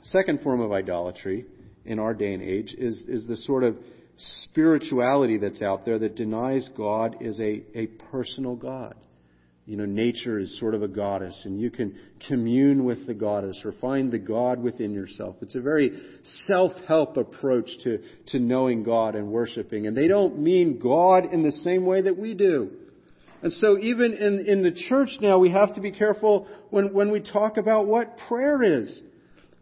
Second 0.04 0.42
form 0.42 0.60
of 0.60 0.74
idolatry 0.74 1.46
in 1.86 1.98
our 1.98 2.14
day 2.14 2.34
and 2.34 2.44
age 2.44 2.76
is, 2.78 3.02
is 3.08 3.26
the 3.26 3.38
sort 3.38 3.64
of 3.64 3.78
spirituality 4.18 5.38
that's 5.38 5.62
out 5.62 5.86
there 5.86 5.98
that 5.98 6.18
denies 6.18 6.70
God 6.76 7.16
is 7.22 7.40
a, 7.40 7.64
a 7.74 7.88
personal 8.12 8.58
God. 8.58 8.96
You 9.70 9.78
know, 9.78 9.86
nature 9.86 10.40
is 10.40 10.58
sort 10.60 10.74
of 10.74 10.82
a 10.82 10.88
goddess, 10.88 11.40
and 11.46 11.62
you 11.62 11.70
can 11.70 11.96
commune 12.28 12.86
with 12.86 13.06
the 13.06 13.14
goddess 13.14 13.62
or 13.64 13.72
find 13.74 14.12
the 14.12 14.18
God 14.18 14.60
within 14.64 14.96
yourself. 14.96 15.36
It's 15.44 15.54
a 15.54 15.62
very 15.62 15.92
self-help 16.48 17.18
approach 17.18 17.70
to, 17.84 18.00
to 18.30 18.40
knowing 18.40 18.82
God 18.82 19.14
and 19.14 19.28
worshiping. 19.28 19.86
And 19.86 19.96
they 19.96 20.08
don't 20.08 20.40
mean 20.40 20.80
God 20.80 21.32
in 21.32 21.44
the 21.44 21.52
same 21.52 21.86
way 21.86 22.02
that 22.02 22.18
we 22.18 22.34
do. 22.34 22.72
And 23.44 23.54
so 23.54 23.78
even 23.78 24.14
in, 24.16 24.44
in 24.48 24.64
the 24.64 24.72
church 24.72 25.10
now, 25.22 25.38
we 25.38 25.52
have 25.52 25.76
to 25.76 25.82
be 25.82 25.92
careful 25.92 26.48
when, 26.72 26.92
when 26.92 27.12
we 27.12 27.20
talk 27.20 27.58
about 27.58 27.86
what 27.86 28.18
prayer 28.28 28.64
is. 28.64 29.00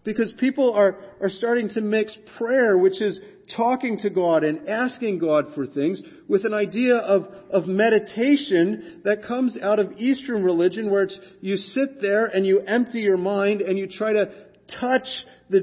Because 0.08 0.34
people 0.40 0.72
are, 0.72 0.96
are 1.20 1.28
starting 1.28 1.68
to 1.72 1.82
mix 1.82 2.18
prayer, 2.38 2.78
which 2.78 3.02
is 3.02 3.20
talking 3.58 3.98
to 3.98 4.10
God 4.10 4.46
and 4.46 4.70
asking 4.70 5.20
God 5.20 5.48
for 5.54 5.68
things, 5.68 6.02
with 6.30 6.46
an 6.46 6.54
idea 6.54 6.96
of, 6.96 7.26
of 7.52 7.68
meditation 7.68 9.02
that 9.04 9.26
comes 9.26 9.58
out 9.62 9.80
of 9.80 9.92
Eastern 9.98 10.46
religion, 10.46 10.90
where 10.90 11.04
it's, 11.04 11.20
you 11.42 11.58
sit 11.58 12.02
there 12.02 12.26
and 12.28 12.46
you 12.46 12.62
empty 12.62 13.00
your 13.00 13.18
mind 13.18 13.60
and 13.60 13.78
you 13.78 13.86
try 13.86 14.14
to 14.14 14.32
touch 14.80 15.10
the 15.50 15.60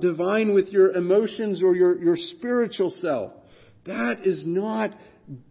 divine 0.00 0.54
with 0.54 0.70
your 0.70 0.90
emotions 0.90 1.62
or 1.62 1.76
your, 1.76 1.96
your 2.02 2.16
spiritual 2.16 2.90
self. 2.90 3.30
That 3.86 4.26
is 4.26 4.42
not 4.44 4.90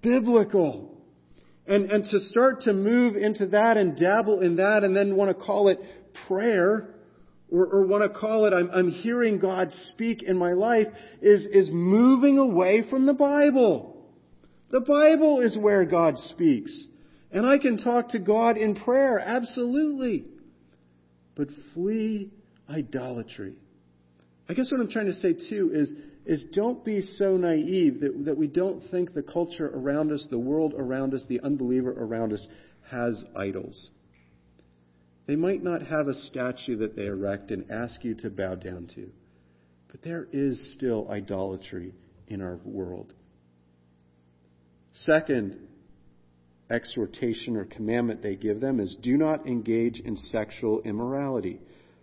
biblical. 0.02 1.02
And, 1.66 1.90
and 1.90 2.04
to 2.04 2.20
start 2.28 2.64
to 2.64 2.74
move 2.74 3.16
into 3.16 3.48
that 3.48 3.78
and 3.78 3.98
dabble 3.98 4.42
in 4.42 4.58
that 4.58 4.84
and 4.84 4.94
then 4.94 5.16
want 5.16 5.30
to 5.30 5.46
call 5.46 5.70
it 5.70 5.80
prayer, 6.28 6.93
or, 7.54 7.68
or 7.68 7.86
want 7.86 8.04
to 8.12 8.20
call 8.20 8.46
it 8.46 8.54
I'm, 8.54 8.70
I'm 8.74 8.90
hearing 8.90 9.40
God 9.40 9.72
speak 9.94 10.24
in 10.24 10.38
my 10.38 10.54
life 10.54 10.88
is, 11.22 11.46
is 11.46 11.70
moving 11.72 12.40
away 12.40 12.84
from 12.90 13.06
the 13.06 13.14
Bible. 13.14 14.08
The 14.72 14.82
Bible 14.82 15.40
is 15.42 15.56
where 15.56 15.86
God 15.86 16.18
speaks. 16.18 16.76
And 17.32 17.46
I 17.46 17.60
can 17.60 17.78
talk 17.78 18.10
to 18.10 18.20
God 18.20 18.58
in 18.58 18.76
prayer, 18.76 19.20
absolutely. 19.20 20.26
But 21.36 21.48
flee 21.74 22.32
idolatry. 22.70 23.54
I 24.50 24.54
guess 24.54 24.72
what 24.72 24.82
I'm 24.82 24.90
trying 24.90 25.08
to 25.08 25.14
say 25.14 25.34
too 25.34 25.72
is, 25.74 25.94
is 26.26 26.46
don't 26.54 26.84
be 26.84 27.02
so 27.02 27.38
naive 27.38 28.02
that, 28.02 28.26
that 28.26 28.38
we 28.38 28.48
don't 28.48 28.84
think 28.90 29.14
the 29.14 29.24
culture 29.24 29.72
around 29.74 30.12
us, 30.12 30.26
the 30.30 30.40
world 30.40 30.74
around 30.76 31.14
us, 31.14 31.24
the 31.30 31.40
unbeliever 31.42 31.92
around 31.92 32.34
us 32.34 32.46
has 32.90 33.24
idols. 33.36 33.90
They 35.26 35.36
might 35.36 35.64
not 35.64 35.82
have 35.84 36.08
a 36.08 36.14
statue 36.14 36.78
that 36.78 36.96
they 36.96 37.06
erect 37.06 37.52
and 37.52 37.70
ask 37.72 38.04
you 38.04 38.14
to 38.16 38.30
bow 38.30 38.56
down 38.56 38.88
to, 38.96 39.10
but 39.92 40.02
there 40.02 40.28
is 40.32 40.74
still 40.74 41.08
idolatry 41.10 41.94
in 42.28 42.42
our 42.42 42.60
world. 42.66 43.14
Second 44.92 45.58
exhortation 46.70 47.56
or 47.56 47.66
commandment 47.66 48.22
they 48.22 48.36
give 48.36 48.60
them 48.60 48.80
is 48.80 48.96
do 49.02 49.18
not 49.18 49.48
engage 49.48 50.00
in 50.00 50.18
sexual 50.18 50.82
immorality. 50.82 51.60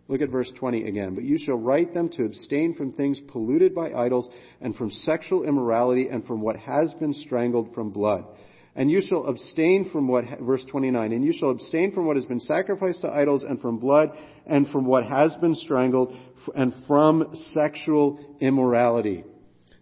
Look 0.09 0.23
at 0.23 0.31
verse 0.31 0.51
20 0.59 0.89
again. 0.89 1.15
But 1.15 1.25
you 1.25 1.39
shall 1.39 1.57
write 1.57 1.95
them 1.95 2.09
to 2.11 2.25
abstain 2.25 2.75
from 2.75 2.93
things 2.93 3.19
polluted 3.29 3.75
by 3.75 3.93
idols 3.93 4.29
and 4.61 4.75
from 4.75 4.91
sexual 4.91 5.45
immorality 5.45 6.09
and 6.09 6.27
from 6.27 6.41
what 6.41 6.57
has 6.57 6.93
been 6.95 7.13
strangled 7.13 7.75
from 7.75 7.91
blood 7.91 8.25
and 8.77 8.91
you 8.91 9.01
shall 9.01 9.27
abstain 9.27 9.91
from 9.91 10.09
what, 10.09 10.25
verse 10.41 10.65
29, 10.71 11.13
and 11.13 11.25
you 11.25 11.33
shall 11.33 11.51
abstain 11.51 11.93
from 11.93 12.07
what 12.07 12.17
has 12.17 12.27
been 12.27 12.41
sacrificed 12.41 13.03
to 13.03 13.09
idols 13.09 13.43
and 13.43 13.61
from 13.61 13.79
blood 13.79 14.11
and 14.47 14.69
from 14.69 14.85
what 14.85 15.05
has 15.05 15.35
been 15.37 15.57
strangled 15.57 16.17
and 16.55 16.73
from 16.87 17.35
sexual 17.53 18.37
immorality. 18.41 19.25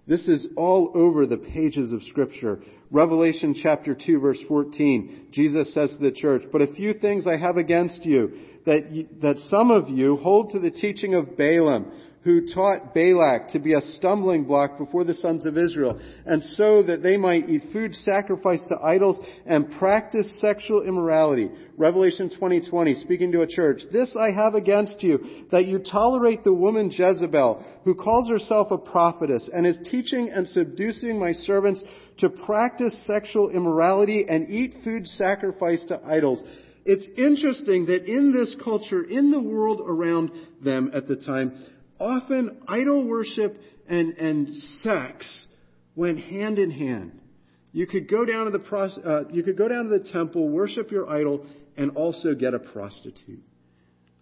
This 0.07 0.26
is 0.26 0.47
all 0.57 0.91
over 0.95 1.26
the 1.26 1.36
pages 1.36 1.93
of 1.93 2.03
scripture. 2.05 2.61
Revelation 2.91 3.55
chapter 3.62 3.95
2 3.95 4.20
verse 4.20 4.39
14, 4.49 5.28
Jesus 5.32 5.74
says 5.74 5.91
to 5.91 5.99
the 5.99 6.11
church, 6.11 6.43
but 6.51 6.62
a 6.62 6.72
few 6.74 6.95
things 6.95 7.26
I 7.26 7.36
have 7.36 7.59
against 7.59 8.07
you, 8.07 8.32
that, 8.64 8.91
you, 8.91 9.07
that 9.20 9.36
some 9.51 9.70
of 9.70 9.91
you 9.91 10.16
hold 10.16 10.53
to 10.53 10.59
the 10.59 10.70
teaching 10.70 11.14
of 11.14 11.36
Balaam, 11.36 11.93
who 12.24 12.52
taught 12.52 12.94
Balak 12.94 13.50
to 13.50 13.58
be 13.58 13.74
a 13.74 13.80
stumbling 13.80 14.44
block 14.44 14.76
before 14.76 15.04
the 15.04 15.14
sons 15.14 15.46
of 15.46 15.56
Israel, 15.56 16.00
and 16.26 16.42
so 16.42 16.82
that 16.82 17.02
they 17.02 17.16
might 17.16 17.48
eat 17.48 17.62
food 17.72 17.94
sacrificed 17.94 18.68
to 18.68 18.82
idols 18.82 19.20
and 19.46 19.70
practice 19.78 20.26
sexual 20.40 20.82
immorality. 20.82 21.48
Revelation 21.76 22.28
20:20, 22.28 23.00
speaking 23.02 23.30
to 23.32 23.42
a 23.42 23.46
church, 23.46 23.82
this 23.92 24.14
I 24.16 24.32
have 24.32 24.54
against 24.54 25.02
you, 25.02 25.20
that 25.52 25.66
you 25.66 25.78
tolerate 25.78 26.42
the 26.42 26.52
woman 26.52 26.90
Jezebel, 26.90 27.64
who 27.84 27.94
calls 27.94 28.28
herself 28.28 28.72
a 28.72 28.78
prophetess, 28.78 29.48
and 29.54 29.64
is 29.64 29.78
teaching 29.88 30.30
and 30.30 30.46
seducing 30.48 31.18
my 31.18 31.32
servants 31.32 31.82
to 32.18 32.30
practice 32.30 33.00
sexual 33.06 33.50
immorality 33.50 34.26
and 34.28 34.50
eat 34.50 34.74
food 34.82 35.06
sacrificed 35.06 35.88
to 35.88 36.00
idols. 36.04 36.42
It's 36.84 37.06
interesting 37.16 37.86
that 37.86 38.06
in 38.06 38.32
this 38.32 38.56
culture, 38.64 39.04
in 39.04 39.30
the 39.30 39.40
world 39.40 39.82
around 39.86 40.30
them 40.64 40.90
at 40.94 41.06
the 41.06 41.16
time, 41.16 41.52
often 41.99 42.62
idol 42.68 43.05
worship 43.05 43.61
and, 43.88 44.14
and 44.18 44.55
sex 44.82 45.46
went 45.96 46.20
hand 46.20 46.59
in 46.59 46.70
hand. 46.70 47.20
You 47.72 47.86
could 47.86 48.09
go 48.09 48.24
down 48.24 48.51
to 48.51 48.59
the 48.59 49.03
uh, 49.05 49.24
you 49.30 49.42
could 49.42 49.57
go 49.57 49.68
down 49.68 49.84
to 49.84 49.99
the 49.99 50.11
temple, 50.11 50.49
worship 50.49 50.90
your 50.90 51.09
idol, 51.09 51.46
and 51.76 51.92
also 51.96 52.34
get 52.34 52.55
a 52.55 52.59
prostitute. 52.59 53.42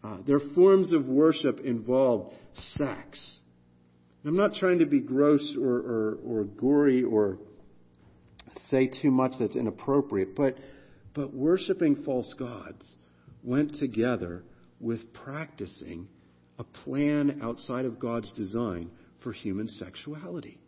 Uh, 0.03 0.19
their 0.27 0.41
forms 0.55 0.93
of 0.93 1.07
worship 1.07 1.61
involved 1.61 2.35
sex. 2.77 3.39
I'm 4.25 4.37
not 4.37 4.55
trying 4.55 4.81
to 4.81 4.87
be 4.87 5.01
gross 5.01 5.55
or, 5.57 5.77
or, 5.77 6.19
or 6.27 6.45
gory 6.45 7.05
or 7.05 7.39
say 8.71 8.89
too 8.89 9.11
much 9.11 9.33
that's 9.39 9.55
inappropriate, 9.55 10.35
but 10.35 10.57
but 11.15 11.33
worshiping 11.33 12.03
false 12.05 12.35
gods 12.39 12.85
went 13.43 13.77
together 13.77 14.43
with 14.81 15.13
practicing 15.15 16.09
a 16.59 16.65
plan 16.65 17.41
outside 17.43 17.85
of 17.85 17.99
God's 17.99 18.33
design 18.33 18.91
for 19.23 19.33
human 19.33 19.69
sexuality. 19.69 20.59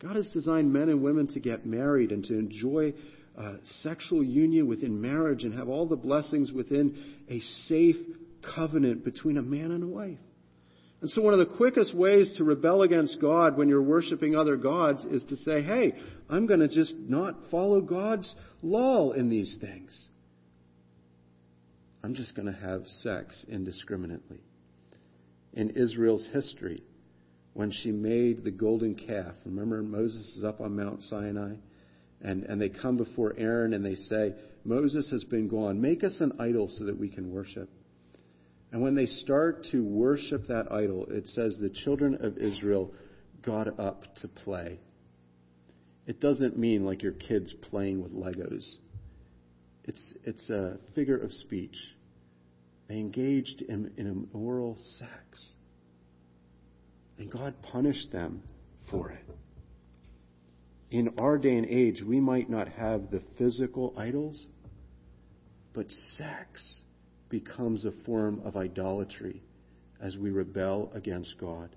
God 0.00 0.16
has 0.16 0.28
designed 0.28 0.72
men 0.72 0.88
and 0.88 1.02
women 1.02 1.28
to 1.28 1.40
get 1.40 1.64
married 1.64 2.12
and 2.12 2.24
to 2.24 2.38
enjoy 2.38 2.92
uh, 3.38 3.54
sexual 3.82 4.22
union 4.22 4.68
within 4.68 5.00
marriage 5.00 5.44
and 5.44 5.54
have 5.54 5.68
all 5.68 5.86
the 5.86 5.96
blessings 5.96 6.52
within 6.52 6.98
a 7.28 7.40
safe 7.68 7.96
covenant 8.54 9.04
between 9.04 9.38
a 9.38 9.42
man 9.42 9.70
and 9.70 9.82
a 9.82 9.86
wife. 9.86 10.18
And 11.00 11.10
so, 11.10 11.22
one 11.22 11.34
of 11.34 11.38
the 11.38 11.56
quickest 11.56 11.94
ways 11.94 12.32
to 12.38 12.44
rebel 12.44 12.82
against 12.82 13.20
God 13.20 13.56
when 13.56 13.68
you're 13.68 13.82
worshiping 13.82 14.36
other 14.36 14.56
gods 14.56 15.04
is 15.04 15.24
to 15.24 15.36
say, 15.36 15.62
hey, 15.62 15.94
I'm 16.30 16.46
going 16.46 16.60
to 16.60 16.68
just 16.68 16.94
not 16.96 17.34
follow 17.50 17.80
God's 17.80 18.32
law 18.62 19.12
in 19.12 19.28
these 19.28 19.56
things. 19.60 19.94
I'm 22.02 22.14
just 22.14 22.34
going 22.34 22.46
to 22.46 22.58
have 22.58 22.86
sex 23.02 23.44
indiscriminately 23.48 24.40
in 25.54 25.70
Israel's 25.70 26.26
history 26.32 26.82
when 27.54 27.70
she 27.70 27.90
made 27.90 28.44
the 28.44 28.50
golden 28.50 28.94
calf. 28.94 29.34
Remember, 29.44 29.82
Moses 29.82 30.36
is 30.36 30.44
up 30.44 30.60
on 30.60 30.76
Mount 30.76 31.02
Sinai, 31.02 31.54
and, 32.20 32.42
and 32.44 32.60
they 32.60 32.68
come 32.68 32.96
before 32.96 33.34
Aaron 33.38 33.72
and 33.72 33.84
they 33.84 33.94
say, 33.94 34.34
Moses 34.64 35.08
has 35.10 35.24
been 35.24 35.48
gone. 35.48 35.80
Make 35.80 36.04
us 36.04 36.16
an 36.20 36.32
idol 36.40 36.68
so 36.76 36.84
that 36.84 36.98
we 36.98 37.08
can 37.08 37.30
worship. 37.30 37.70
And 38.72 38.82
when 38.82 38.94
they 38.94 39.06
start 39.06 39.66
to 39.70 39.84
worship 39.84 40.48
that 40.48 40.72
idol, 40.72 41.06
it 41.08 41.28
says 41.28 41.56
the 41.60 41.70
children 41.70 42.18
of 42.24 42.38
Israel 42.38 42.92
got 43.42 43.78
up 43.78 44.02
to 44.22 44.28
play. 44.28 44.80
It 46.06 46.20
doesn't 46.20 46.58
mean 46.58 46.84
like 46.84 47.02
your 47.02 47.12
kids 47.12 47.54
playing 47.70 48.02
with 48.02 48.12
Legos. 48.12 48.68
It's, 49.84 50.14
it's 50.24 50.50
a 50.50 50.78
figure 50.94 51.16
of 51.16 51.32
speech. 51.32 51.76
They 52.88 52.96
engaged 52.96 53.62
in, 53.62 53.92
in 53.96 54.28
immoral 54.32 54.76
sex. 54.98 55.48
And 57.18 57.30
God 57.30 57.54
punished 57.62 58.12
them 58.12 58.42
for 58.90 59.10
it. 59.10 59.24
in 60.90 61.14
our 61.18 61.38
day 61.38 61.56
and 61.56 61.66
age, 61.66 62.02
we 62.06 62.20
might 62.20 62.48
not 62.50 62.68
have 62.68 63.10
the 63.10 63.22
physical 63.38 63.94
idols, 63.96 64.46
but 65.72 65.90
sex 66.16 66.76
becomes 67.28 67.84
a 67.84 67.92
form 68.04 68.40
of 68.44 68.56
idolatry 68.56 69.42
as 70.00 70.16
we 70.16 70.30
rebel 70.30 70.92
against 70.94 71.34
God. 71.40 71.74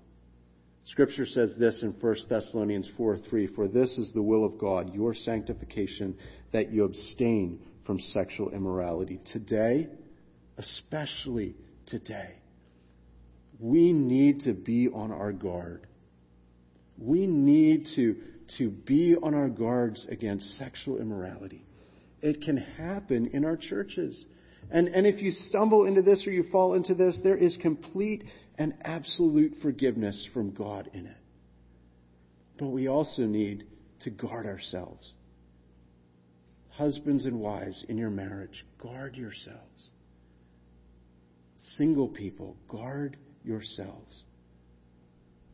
Scripture 0.84 1.26
says 1.26 1.54
this 1.58 1.82
in 1.82 1.90
1 2.00 2.16
Thessalonians 2.28 2.88
4 2.96 3.18
3 3.18 3.48
For 3.48 3.68
this 3.68 3.90
is 3.98 4.12
the 4.12 4.22
will 4.22 4.44
of 4.44 4.58
God, 4.58 4.94
your 4.94 5.14
sanctification, 5.14 6.16
that 6.52 6.70
you 6.72 6.84
abstain 6.84 7.60
from 7.84 7.98
sexual 7.98 8.50
immorality. 8.50 9.20
Today, 9.32 9.88
especially 10.58 11.54
today, 11.86 12.34
we 13.60 13.92
need 13.92 14.40
to 14.40 14.52
be 14.52 14.88
on 14.88 15.12
our 15.12 15.32
guard. 15.32 15.86
We 16.98 17.26
need 17.26 17.86
to, 17.96 18.16
to 18.58 18.70
be 18.70 19.16
on 19.20 19.34
our 19.34 19.48
guards 19.48 20.06
against 20.10 20.58
sexual 20.58 20.98
immorality. 20.98 21.64
It 22.20 22.42
can 22.42 22.56
happen 22.56 23.30
in 23.32 23.44
our 23.44 23.56
churches. 23.56 24.24
And, 24.70 24.88
and 24.88 25.06
if 25.06 25.22
you 25.22 25.30
stumble 25.30 25.86
into 25.86 26.02
this 26.02 26.26
or 26.26 26.30
you 26.30 26.44
fall 26.50 26.74
into 26.74 26.94
this, 26.94 27.20
there 27.22 27.36
is 27.36 27.56
complete 27.62 28.24
and 28.58 28.74
absolute 28.82 29.54
forgiveness 29.62 30.28
from 30.34 30.50
God 30.52 30.90
in 30.92 31.06
it. 31.06 31.16
But 32.58 32.68
we 32.68 32.88
also 32.88 33.22
need 33.22 33.64
to 34.00 34.10
guard 34.10 34.46
ourselves. 34.46 35.12
Husbands 36.70 37.24
and 37.24 37.38
wives 37.40 37.84
in 37.88 37.96
your 37.96 38.10
marriage, 38.10 38.64
guard 38.80 39.16
yourselves. 39.16 39.88
Single 41.76 42.08
people, 42.08 42.56
guard 42.68 43.16
yourselves. 43.44 44.22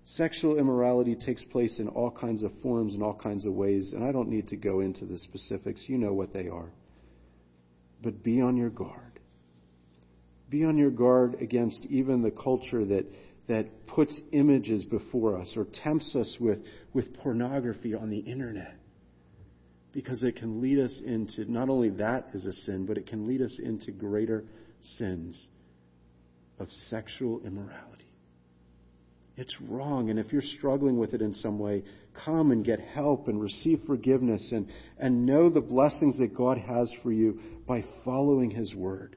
Sexual 0.05 0.59
immorality 0.59 1.17
takes 1.17 1.43
place 1.45 1.79
in 1.79 1.89
all 1.89 2.11
kinds 2.11 2.45
of 2.45 2.53
forms 2.62 2.95
and 2.95 3.03
all 3.03 3.15
kinds 3.15 3.47
of 3.47 3.55
ways, 3.55 3.93
and 3.93 4.05
I 4.05 4.12
don't 4.12 4.29
need 4.29 4.49
to 4.49 4.57
go 4.57 4.81
into 4.81 5.07
the 5.07 5.19
specifics. 5.19 5.83
You 5.87 5.99
know 5.99 6.12
what 6.12 6.33
they 6.33 6.49
are. 6.49 6.71
But 8.03 8.23
be 8.23 8.41
on 8.41 8.57
your 8.57 8.71
guard. 8.71 9.19
Be 10.51 10.65
on 10.65 10.77
your 10.77 10.91
guard 10.91 11.37
against 11.41 11.85
even 11.87 12.23
the 12.23 12.31
culture 12.31 12.85
that, 12.85 13.07
that 13.49 13.87
puts 13.87 14.21
images 14.33 14.85
before 14.85 15.41
us 15.41 15.55
or 15.57 15.67
tempts 15.83 16.15
us 16.15 16.37
with, 16.39 16.59
with 16.93 17.17
pornography 17.17 17.95
on 17.95 18.11
the 18.11 18.19
internet. 18.19 18.77
Because 19.93 20.23
it 20.23 20.37
can 20.37 20.61
lead 20.61 20.79
us 20.79 21.01
into, 21.05 21.51
not 21.51 21.71
only 21.71 21.89
that 21.91 22.29
is 22.35 22.45
a 22.45 22.53
sin, 22.53 22.85
but 22.85 22.99
it 22.99 23.07
can 23.07 23.27
lead 23.27 23.41
us 23.41 23.59
into 23.62 23.91
greater 23.91 24.45
sins 24.99 25.49
of 26.59 26.69
sexual 26.89 27.41
immorality. 27.45 28.05
It's 29.37 29.55
wrong. 29.69 30.11
And 30.11 30.19
if 30.19 30.33
you're 30.33 30.43
struggling 30.59 30.99
with 30.99 31.13
it 31.13 31.21
in 31.21 31.35
some 31.35 31.59
way, 31.59 31.83
come 32.25 32.53
and 32.53 32.65
get 32.65 32.81
help 32.81 33.27
and 33.27 33.41
receive 33.41 33.81
forgiveness 33.87 34.49
and, 34.53 34.69
and 34.99 35.27
know 35.27 35.51
the 35.51 35.61
blessings 35.61 36.19
that 36.19 36.37
God 36.37 36.59
has 36.59 36.93
for 37.03 37.13
you 37.13 37.41
by 37.67 37.85
following 38.05 38.51
His 38.51 38.75
Word. 38.75 39.17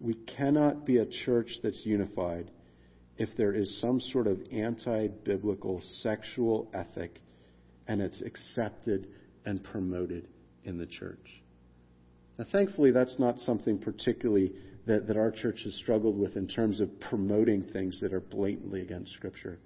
We 0.00 0.14
cannot 0.14 0.86
be 0.86 0.98
a 0.98 1.06
church 1.24 1.50
that's 1.62 1.80
unified 1.84 2.50
if 3.16 3.30
there 3.36 3.52
is 3.52 3.80
some 3.80 4.00
sort 4.00 4.28
of 4.28 4.38
anti 4.52 5.08
biblical 5.08 5.82
sexual 6.02 6.70
ethic 6.72 7.20
and 7.88 8.00
it's 8.00 8.22
accepted 8.22 9.08
and 9.44 9.64
promoted 9.64 10.28
in 10.62 10.78
the 10.78 10.86
church. 10.86 11.42
Now, 12.38 12.46
thankfully, 12.52 12.92
that's 12.92 13.18
not 13.18 13.38
something 13.40 13.78
particularly 13.78 14.52
that, 14.88 15.06
that 15.06 15.16
our 15.16 15.30
church 15.30 15.60
has 15.64 15.74
struggled 15.74 16.18
with 16.18 16.36
in 16.36 16.48
terms 16.48 16.80
of 16.80 16.98
promoting 16.98 17.62
things 17.62 18.00
that 18.00 18.12
are 18.12 18.20
blatantly 18.20 18.80
against 18.80 19.12
Scripture. 19.12 19.58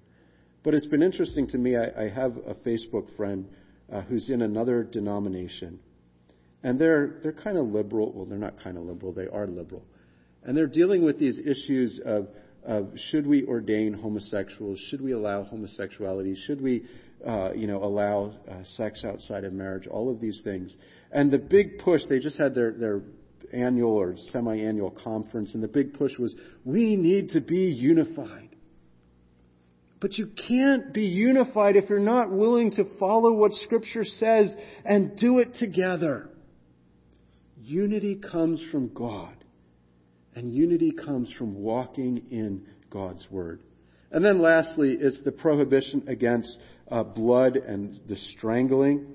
But 0.64 0.74
it's 0.74 0.86
been 0.86 1.02
interesting 1.02 1.46
to 1.48 1.58
me. 1.58 1.76
I, 1.76 2.04
I 2.04 2.08
have 2.08 2.36
a 2.46 2.54
Facebook 2.54 3.16
friend 3.16 3.48
uh, 3.90 4.02
who's 4.02 4.30
in 4.30 4.42
another 4.42 4.82
denomination, 4.82 5.80
and 6.62 6.78
they're 6.78 7.20
they're 7.22 7.32
kind 7.32 7.56
of 7.56 7.66
liberal. 7.66 8.12
Well, 8.12 8.26
they're 8.26 8.38
not 8.38 8.62
kind 8.62 8.76
of 8.76 8.84
liberal. 8.84 9.12
They 9.12 9.28
are 9.28 9.46
liberal, 9.46 9.84
and 10.44 10.56
they're 10.56 10.66
dealing 10.66 11.04
with 11.04 11.18
these 11.18 11.38
issues 11.38 12.00
of 12.04 12.28
of 12.64 12.90
should 13.10 13.26
we 13.26 13.44
ordain 13.44 13.92
homosexuals? 13.92 14.78
Should 14.90 15.00
we 15.00 15.12
allow 15.12 15.44
homosexuality? 15.44 16.36
Should 16.46 16.60
we, 16.60 16.84
uh, 17.26 17.52
you 17.54 17.66
know, 17.66 17.82
allow 17.82 18.34
uh, 18.48 18.62
sex 18.76 19.04
outside 19.04 19.44
of 19.44 19.52
marriage? 19.52 19.86
All 19.86 20.10
of 20.10 20.20
these 20.20 20.40
things. 20.44 20.74
And 21.10 21.30
the 21.30 21.38
big 21.38 21.78
push, 21.78 22.02
they 22.08 22.20
just 22.20 22.38
had 22.38 22.54
their, 22.54 22.72
their 22.72 23.02
annual 23.52 23.92
or 23.92 24.16
semi-annual 24.30 24.90
conference, 25.02 25.54
and 25.54 25.62
the 25.62 25.68
big 25.68 25.94
push 25.94 26.18
was, 26.18 26.34
we 26.64 26.96
need 26.96 27.30
to 27.30 27.40
be 27.40 27.70
unified. 27.70 28.50
But 30.00 30.18
you 30.18 30.30
can't 30.48 30.92
be 30.92 31.04
unified 31.04 31.76
if 31.76 31.88
you're 31.88 32.00
not 32.00 32.30
willing 32.30 32.72
to 32.72 32.84
follow 32.98 33.32
what 33.32 33.52
Scripture 33.52 34.04
says 34.04 34.54
and 34.84 35.16
do 35.16 35.38
it 35.38 35.54
together. 35.54 36.28
Unity 37.62 38.16
comes 38.16 38.60
from 38.72 38.88
God, 38.92 39.36
and 40.34 40.52
unity 40.52 40.90
comes 40.90 41.32
from 41.38 41.54
walking 41.54 42.24
in 42.30 42.66
God's 42.90 43.24
Word. 43.30 43.60
And 44.10 44.24
then 44.24 44.42
lastly, 44.42 44.96
it's 45.00 45.22
the 45.22 45.32
prohibition 45.32 46.04
against 46.08 46.58
uh, 46.90 47.04
blood 47.04 47.56
and 47.56 47.98
the 48.08 48.16
strangling. 48.16 49.06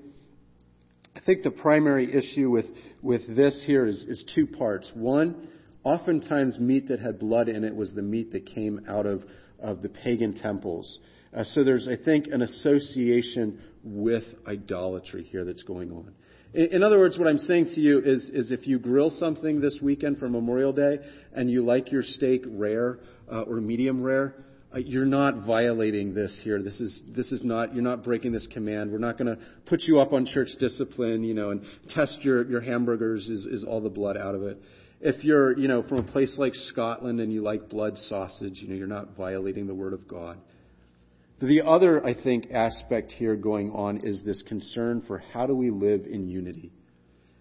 I 1.14 1.20
think 1.20 1.42
the 1.42 1.50
primary 1.50 2.14
issue 2.16 2.48
with, 2.48 2.64
with 3.02 3.34
this 3.34 3.62
here 3.66 3.86
is, 3.86 3.96
is 4.04 4.24
two 4.34 4.46
parts. 4.46 4.90
One, 4.94 5.48
oftentimes 5.84 6.58
meat 6.58 6.88
that 6.88 7.00
had 7.00 7.18
blood 7.18 7.48
in 7.48 7.64
it 7.64 7.74
was 7.74 7.94
the 7.94 8.02
meat 8.02 8.32
that 8.32 8.46
came 8.46 8.84
out 8.88 9.06
of, 9.06 9.24
of 9.60 9.82
the 9.82 9.88
pagan 9.88 10.34
temples. 10.34 10.98
Uh, 11.34 11.44
so 11.44 11.62
there's, 11.62 11.88
I 11.88 11.96
think, 12.02 12.26
an 12.28 12.42
association 12.42 13.60
with 13.84 14.24
idolatry 14.46 15.24
here 15.24 15.44
that's 15.44 15.62
going 15.62 15.92
on. 15.92 16.12
In, 16.54 16.66
in, 16.76 16.82
other 16.82 16.98
words, 16.98 17.18
what 17.18 17.28
I'm 17.28 17.38
saying 17.38 17.66
to 17.74 17.80
you 17.80 18.00
is, 18.00 18.30
is 18.30 18.50
if 18.50 18.66
you 18.66 18.78
grill 18.78 19.10
something 19.10 19.60
this 19.60 19.78
weekend 19.82 20.18
for 20.18 20.28
Memorial 20.28 20.72
Day 20.72 20.98
and 21.32 21.50
you 21.50 21.64
like 21.64 21.92
your 21.92 22.02
steak 22.02 22.42
rare 22.46 22.98
uh, 23.30 23.42
or 23.42 23.56
medium 23.60 24.02
rare, 24.02 24.34
uh, 24.74 24.78
you're 24.78 25.06
not 25.06 25.46
violating 25.46 26.14
this 26.14 26.38
here. 26.44 26.62
This 26.62 26.78
is 26.78 27.00
this 27.16 27.32
is 27.32 27.42
not 27.42 27.74
you're 27.74 27.84
not 27.84 28.04
breaking 28.04 28.32
this 28.32 28.46
command. 28.52 28.92
We're 28.92 28.98
not 28.98 29.16
going 29.16 29.34
to 29.34 29.42
put 29.66 29.82
you 29.82 30.00
up 30.00 30.12
on 30.12 30.26
church 30.26 30.48
discipline, 30.60 31.24
you 31.24 31.34
know, 31.34 31.50
and 31.50 31.62
test 31.90 32.18
your 32.22 32.48
your 32.50 32.60
hamburgers. 32.60 33.26
Is 33.28 33.46
is 33.46 33.64
all 33.64 33.80
the 33.80 33.88
blood 33.88 34.16
out 34.16 34.34
of 34.34 34.42
it? 34.42 34.60
If 35.00 35.24
you're 35.24 35.56
you 35.58 35.68
know 35.68 35.82
from 35.82 35.98
a 35.98 36.02
place 36.02 36.34
like 36.38 36.54
Scotland 36.54 37.20
and 37.20 37.32
you 37.32 37.42
like 37.42 37.70
blood 37.70 37.96
sausage, 38.08 38.58
you 38.60 38.68
know, 38.68 38.74
you're 38.74 38.86
not 38.86 39.16
violating 39.16 39.66
the 39.66 39.74
word 39.74 39.94
of 39.94 40.06
God. 40.06 40.38
The 41.40 41.62
other, 41.62 42.04
I 42.04 42.20
think, 42.20 42.50
aspect 42.52 43.12
here 43.12 43.36
going 43.36 43.70
on 43.70 43.98
is 43.98 44.24
this 44.24 44.42
concern 44.48 45.04
for 45.06 45.18
how 45.18 45.46
do 45.46 45.54
we 45.54 45.70
live 45.70 46.04
in 46.04 46.28
unity. 46.28 46.72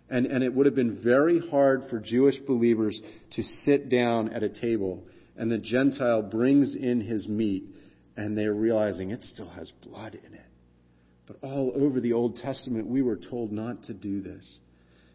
And, 0.09 0.27
and 0.27 0.43
it 0.43 0.53
would 0.53 0.67
have 0.67 0.75
been 0.75 1.01
very 1.03 1.41
hard 1.49 1.89
for 1.89 1.99
Jewish 1.99 2.37
believers 2.45 2.99
to 3.31 3.43
sit 3.65 3.89
down 3.89 4.31
at 4.33 4.43
a 4.43 4.49
table 4.49 5.03
and 5.37 5.51
the 5.51 5.57
Gentile 5.57 6.21
brings 6.23 6.75
in 6.75 7.01
his 7.01 7.27
meat, 7.27 7.63
and 8.15 8.37
they're 8.37 8.53
realizing 8.53 9.11
it 9.11 9.23
still 9.23 9.49
has 9.49 9.71
blood 9.83 10.15
in 10.15 10.33
it. 10.33 10.45
But 11.27 11.37
all 11.43 11.73
over 11.75 11.99
the 11.99 12.13
Old 12.13 12.37
Testament, 12.37 12.87
we 12.87 13.01
were 13.01 13.17
told 13.17 13.51
not 13.51 13.83
to 13.83 13.93
do 13.93 14.21
this. 14.21 14.57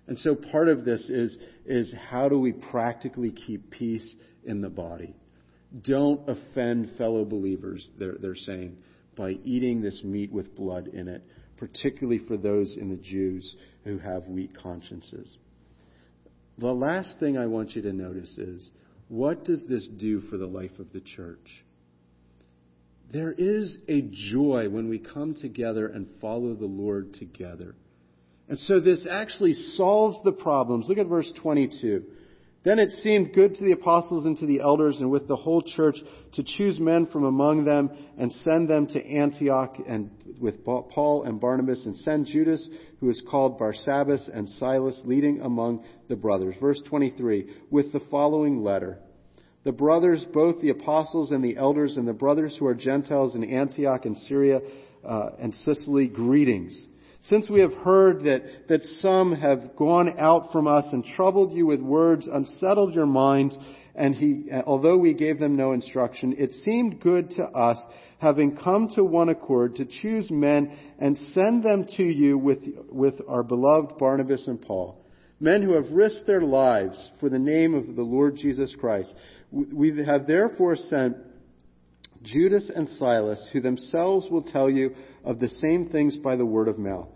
And 0.07 0.19
so 0.19 0.35
part 0.35 0.69
of 0.69 0.85
this 0.85 1.09
is, 1.09 1.37
is 1.65 1.95
how 2.11 2.29
do 2.29 2.39
we 2.39 2.53
practically 2.53 3.31
keep 3.31 3.71
peace 3.71 4.15
in 4.45 4.61
the 4.61 4.69
body? 4.69 5.15
Don't 5.83 6.29
offend 6.29 6.93
fellow 6.99 7.25
believers, 7.25 7.89
they're, 7.99 8.17
they're 8.21 8.35
saying, 8.35 8.77
by 9.17 9.31
eating 9.45 9.81
this 9.81 10.03
meat 10.05 10.31
with 10.31 10.55
blood 10.55 10.89
in 10.89 11.09
it, 11.09 11.23
particularly 11.57 12.19
for 12.27 12.37
those 12.37 12.77
in 12.79 12.91
the 12.91 12.97
Jews 12.97 13.57
who 13.85 13.99
have 13.99 14.27
weak 14.27 14.51
consciences. 14.61 15.37
The 16.59 16.73
last 16.73 17.19
thing 17.19 17.39
I 17.39 17.47
want 17.47 17.75
you 17.75 17.83
to 17.83 17.93
notice 17.93 18.37
is 18.37 18.69
what 19.13 19.45
does 19.45 19.63
this 19.69 19.87
do 19.99 20.23
for 20.23 20.39
the 20.39 20.47
life 20.47 20.79
of 20.79 20.91
the 20.95 21.01
church? 21.03 21.47
There 23.13 23.31
is 23.31 23.77
a 23.87 24.09
joy 24.33 24.71
when 24.71 24.89
we 24.89 25.01
come 25.01 25.35
together 25.35 25.87
and 25.87 26.07
follow 26.19 26.55
the 26.55 26.65
Lord 26.65 27.13
together. 27.13 27.75
And 28.49 28.59
so 28.59 28.81
this 28.81 29.07
actually 29.11 29.53
solves 29.77 30.17
the 30.25 30.33
problems. 30.33 30.87
Look 30.89 30.97
at 30.97 31.09
verse 31.09 31.31
22. 31.43 32.05
Then 32.65 32.79
it 32.79 32.91
seemed 32.91 33.35
good 33.35 33.57
to 33.57 33.65
the 33.65 33.73
apostles 33.73 34.25
and 34.25 34.39
to 34.39 34.47
the 34.47 34.61
elders 34.61 35.01
and 35.01 35.11
with 35.11 35.27
the 35.27 35.37
whole 35.37 35.63
church 35.63 35.97
to 36.35 36.45
choose 36.45 36.79
men 36.79 37.07
from 37.07 37.25
among 37.25 37.65
them 37.65 37.91
and 38.17 38.33
send 38.33 38.71
them 38.71 38.87
to 38.89 39.05
Antioch 39.05 39.77
and 39.87 40.11
with 40.41 40.65
Paul 40.65 41.25
and 41.25 41.41
Barnabas 41.41 41.85
and 41.87 41.97
send 41.97 42.27
Judas, 42.27 42.69
who 43.01 43.11
is 43.11 43.21
called 43.29 43.59
Barsabbas 43.59 44.31
and 44.33 44.49
Silas, 44.49 45.01
leading 45.05 45.41
among 45.41 45.85
the 46.09 46.17
brothers. 46.17 46.55
Verse 46.61 46.81
23, 46.89 47.49
with 47.71 47.93
the 47.93 48.01
following 48.11 48.63
letter. 48.63 48.99
The 49.65 49.73
brothers, 49.73 50.25
both 50.33 50.61
the 50.61 50.71
apostles 50.71 51.31
and 51.31 51.43
the 51.43 51.57
elders 51.57 51.97
and 51.97 52.07
the 52.07 52.13
brothers 52.13 52.57
who 52.59 52.67
are 52.67 52.75
Gentiles 52.75 53.35
in 53.35 53.45
Antioch 53.45 54.05
and 54.05 54.17
Syria 54.17 54.61
uh, 55.05 55.31
and 55.39 55.55
Cilicia, 55.55 56.13
greetings. 56.13 56.87
Since 57.29 57.49
we 57.49 57.61
have 57.61 57.75
heard 57.75 58.25
that, 58.25 58.69
that 58.69 58.83
some 59.01 59.35
have 59.37 59.77
gone 59.77 60.19
out 60.19 60.51
from 60.51 60.67
us 60.67 60.87
and 60.91 61.05
troubled 61.05 61.53
you 61.53 61.67
with 61.67 61.81
words, 61.81 62.27
unsettled 62.27 62.95
your 62.95 63.07
minds, 63.07 63.57
and 63.95 64.15
he, 64.15 64.47
although 64.67 64.97
we 64.97 65.15
gave 65.15 65.39
them 65.39 65.55
no 65.55 65.73
instruction, 65.73 66.35
it 66.37 66.53
seemed 66.55 67.01
good 67.01 67.31
to 67.33 67.45
us, 67.45 67.79
having 68.19 68.57
come 68.57 68.89
to 68.97 69.05
one 69.05 69.29
accord, 69.29 69.77
to 69.77 69.85
choose 69.85 70.31
men 70.31 70.77
and 70.99 71.17
send 71.33 71.63
them 71.63 71.87
to 71.97 72.03
you 72.03 72.39
with, 72.39 72.59
with 72.91 73.15
our 73.29 73.45
beloved 73.45 73.99
Barnabas 73.99 74.49
and 74.49 74.61
Paul, 74.61 74.99
men 75.39 75.63
who 75.63 75.75
have 75.75 75.93
risked 75.93 76.27
their 76.27 76.43
lives 76.43 77.11
for 77.21 77.29
the 77.29 77.39
name 77.39 77.75
of 77.75 77.95
the 77.95 78.03
Lord 78.03 78.35
Jesus 78.37 78.75
Christ. 78.81 79.15
We 79.53 79.93
have 80.05 80.27
therefore 80.27 80.75
sent 80.75 81.17
Judas 82.23 82.71
and 82.75 82.89
Silas, 82.89 83.49
who 83.53 83.61
themselves 83.61 84.29
will 84.31 84.43
tell 84.43 84.71
you 84.71 84.95
of 85.25 85.39
the 85.39 85.49
same 85.49 85.89
things 85.89 86.17
by 86.17 86.37
the 86.37 86.47
word 86.47 86.69
of 86.69 86.79
mouth. 86.79 87.09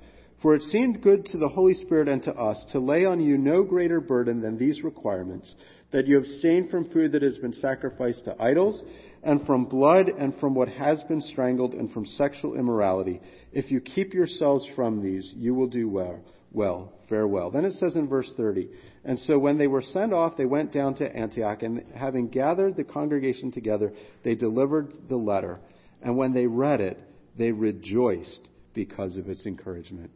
For 0.43 0.55
it 0.55 0.63
seemed 0.63 1.03
good 1.03 1.25
to 1.27 1.39
the 1.39 1.49
Holy 1.49 1.75
Spirit 1.75 2.09
and 2.09 2.23
to 2.25 2.35
us 2.35 2.65
to 2.73 2.79
lay 2.79 3.05
on 3.05 3.21
you 3.21 3.39
no 3.39 3.63
greater 3.63 4.01
burden 4.01 4.41
than 4.41 4.59
these 4.59 4.83
requirements 4.83 5.55
that 5.93 6.07
you 6.07 6.19
abstain 6.19 6.69
from 6.69 6.91
food 6.91 7.13
that 7.13 7.23
has 7.23 7.39
been 7.39 7.53
sacrificed 7.55 8.25
to 8.25 8.43
idols, 8.43 8.83
and 9.23 9.45
from 9.47 9.65
blood, 9.65 10.09
and 10.09 10.39
from 10.39 10.55
what 10.55 10.69
has 10.69 11.03
been 11.05 11.21
strangled, 11.21 11.75
and 11.75 11.93
from 11.93 12.05
sexual 12.05 12.55
immorality. 12.55 13.21
If 13.53 13.71
you 13.71 13.81
keep 13.81 14.13
yourselves 14.13 14.69
from 14.77 15.03
these, 15.03 15.33
you 15.37 15.55
will 15.55 15.69
do 15.69 15.89
well. 15.89 16.21
Well, 16.53 16.93
farewell. 17.09 17.51
Then 17.51 17.65
it 17.65 17.75
says 17.75 17.97
in 17.97 18.09
verse 18.09 18.33
30, 18.37 18.69
And 19.07 19.21
so 19.21 19.39
when 19.39 19.57
they 19.57 19.69
were 19.69 19.83
sent 19.83 20.13
off, 20.13 20.37
they 20.37 20.47
went 20.47 20.73
down 20.73 20.97
to 20.97 21.17
Antioch, 21.17 21.63
and 21.63 21.85
having 21.95 22.29
gathered 22.29 22.77
the 22.77 22.83
congregation 22.83 23.53
together, 23.53 23.93
they 24.25 24.35
delivered 24.35 24.93
the 25.09 25.17
letter. 25.17 25.61
And 26.03 26.17
when 26.17 26.35
they 26.35 26.47
read 26.47 26.81
it, 26.81 27.01
they 27.39 27.53
rejoiced 27.53 28.49
because 28.75 29.17
of 29.17 29.29
its 29.29 29.47
encouragement. 29.47 30.11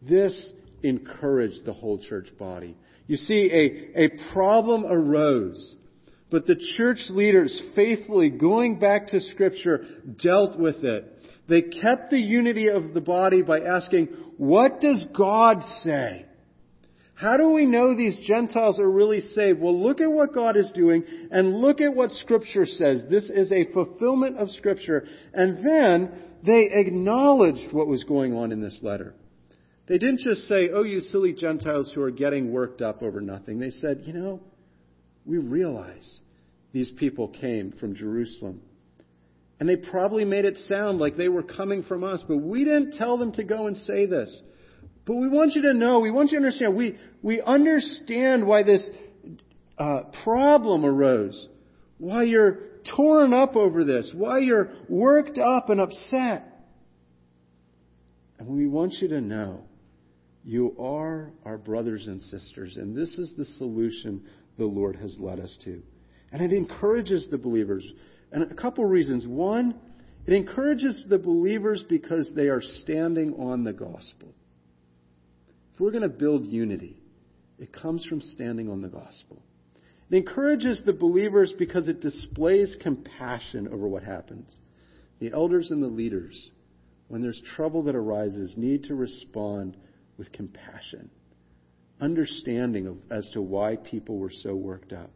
This 0.00 0.50
encouraged 0.82 1.66
the 1.66 1.74
whole 1.74 1.98
church 1.98 2.28
body. 2.38 2.74
You 3.06 3.18
see, 3.18 3.50
a, 3.52 4.04
a 4.04 4.32
problem 4.32 4.86
arose, 4.86 5.74
but 6.30 6.46
the 6.46 6.56
church 6.78 7.00
leaders 7.10 7.60
faithfully, 7.76 8.30
going 8.30 8.78
back 8.78 9.08
to 9.08 9.20
Scripture, 9.20 9.84
dealt 10.22 10.58
with 10.58 10.84
it. 10.84 11.04
They 11.50 11.62
kept 11.62 12.10
the 12.10 12.18
unity 12.18 12.68
of 12.68 12.94
the 12.94 13.02
body 13.02 13.42
by 13.42 13.60
asking, 13.60 14.06
what 14.38 14.80
does 14.80 15.04
God 15.14 15.62
say? 15.82 16.24
How 17.20 17.36
do 17.36 17.50
we 17.50 17.66
know 17.66 17.94
these 17.94 18.18
Gentiles 18.26 18.80
are 18.80 18.90
really 18.90 19.20
saved? 19.20 19.60
Well, 19.60 19.78
look 19.78 20.00
at 20.00 20.10
what 20.10 20.32
God 20.32 20.56
is 20.56 20.70
doing 20.74 21.04
and 21.30 21.56
look 21.56 21.82
at 21.82 21.94
what 21.94 22.12
Scripture 22.12 22.64
says. 22.64 23.04
This 23.10 23.28
is 23.28 23.52
a 23.52 23.70
fulfillment 23.74 24.38
of 24.38 24.48
Scripture. 24.52 25.06
And 25.34 25.58
then 25.58 26.12
they 26.46 26.70
acknowledged 26.72 27.74
what 27.74 27.88
was 27.88 28.04
going 28.04 28.32
on 28.34 28.52
in 28.52 28.62
this 28.62 28.78
letter. 28.80 29.14
They 29.86 29.98
didn't 29.98 30.20
just 30.20 30.48
say, 30.48 30.70
oh, 30.72 30.82
you 30.82 31.00
silly 31.00 31.34
Gentiles 31.34 31.92
who 31.94 32.00
are 32.00 32.10
getting 32.10 32.52
worked 32.52 32.80
up 32.80 33.02
over 33.02 33.20
nothing. 33.20 33.58
They 33.58 33.68
said, 33.68 34.04
you 34.04 34.14
know, 34.14 34.40
we 35.26 35.36
realize 35.36 36.20
these 36.72 36.90
people 36.92 37.28
came 37.28 37.72
from 37.78 37.94
Jerusalem. 37.94 38.62
And 39.58 39.68
they 39.68 39.76
probably 39.76 40.24
made 40.24 40.46
it 40.46 40.56
sound 40.56 40.98
like 40.98 41.18
they 41.18 41.28
were 41.28 41.42
coming 41.42 41.82
from 41.82 42.02
us, 42.02 42.24
but 42.26 42.38
we 42.38 42.64
didn't 42.64 42.92
tell 42.92 43.18
them 43.18 43.32
to 43.32 43.44
go 43.44 43.66
and 43.66 43.76
say 43.76 44.06
this. 44.06 44.34
But 45.10 45.16
we 45.16 45.28
want 45.28 45.56
you 45.56 45.62
to 45.62 45.74
know, 45.74 45.98
we 45.98 46.12
want 46.12 46.30
you 46.30 46.38
to 46.38 46.44
understand, 46.44 46.76
we, 46.76 46.96
we 47.20 47.42
understand 47.42 48.46
why 48.46 48.62
this 48.62 48.88
uh, 49.76 50.02
problem 50.22 50.84
arose, 50.84 51.48
why 51.98 52.22
you're 52.22 52.60
torn 52.94 53.32
up 53.32 53.56
over 53.56 53.82
this, 53.82 54.12
why 54.14 54.38
you're 54.38 54.70
worked 54.88 55.36
up 55.36 55.68
and 55.68 55.80
upset. 55.80 56.44
And 58.38 58.46
we 58.46 58.68
want 58.68 58.92
you 59.00 59.08
to 59.08 59.20
know 59.20 59.64
you 60.44 60.76
are 60.78 61.32
our 61.44 61.58
brothers 61.58 62.06
and 62.06 62.22
sisters, 62.22 62.76
and 62.76 62.96
this 62.96 63.18
is 63.18 63.32
the 63.36 63.46
solution 63.46 64.22
the 64.58 64.64
Lord 64.64 64.94
has 64.94 65.16
led 65.18 65.40
us 65.40 65.58
to. 65.64 65.82
And 66.30 66.40
it 66.40 66.52
encourages 66.52 67.26
the 67.32 67.38
believers. 67.38 67.84
And 68.30 68.44
a 68.48 68.54
couple 68.54 68.84
reasons. 68.84 69.26
One, 69.26 69.74
it 70.28 70.34
encourages 70.34 71.02
the 71.08 71.18
believers 71.18 71.82
because 71.88 72.30
they 72.36 72.46
are 72.46 72.62
standing 72.62 73.34
on 73.34 73.64
the 73.64 73.72
gospel. 73.72 74.36
If 75.80 75.84
we're 75.84 75.92
going 75.92 76.02
to 76.02 76.10
build 76.10 76.44
unity, 76.44 77.00
it 77.58 77.72
comes 77.72 78.04
from 78.04 78.20
standing 78.20 78.68
on 78.68 78.82
the 78.82 78.88
gospel. 78.88 79.42
It 80.10 80.16
encourages 80.16 80.82
the 80.84 80.92
believers 80.92 81.54
because 81.58 81.88
it 81.88 82.02
displays 82.02 82.76
compassion 82.82 83.66
over 83.66 83.88
what 83.88 84.02
happens. 84.02 84.58
The 85.20 85.32
elders 85.32 85.70
and 85.70 85.82
the 85.82 85.86
leaders, 85.86 86.50
when 87.08 87.22
there's 87.22 87.40
trouble 87.56 87.84
that 87.84 87.94
arises, 87.94 88.58
need 88.58 88.84
to 88.84 88.94
respond 88.94 89.78
with 90.18 90.30
compassion, 90.32 91.08
understanding 91.98 92.86
of, 92.86 92.98
as 93.10 93.30
to 93.30 93.40
why 93.40 93.76
people 93.76 94.18
were 94.18 94.32
so 94.42 94.54
worked 94.54 94.92
up. 94.92 95.10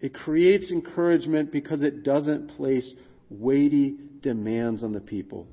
It 0.00 0.12
creates 0.12 0.72
encouragement 0.72 1.52
because 1.52 1.82
it 1.82 2.02
doesn't 2.02 2.48
place 2.48 2.92
weighty 3.30 3.94
demands 4.22 4.82
on 4.82 4.90
the 4.90 4.98
people. 4.98 5.46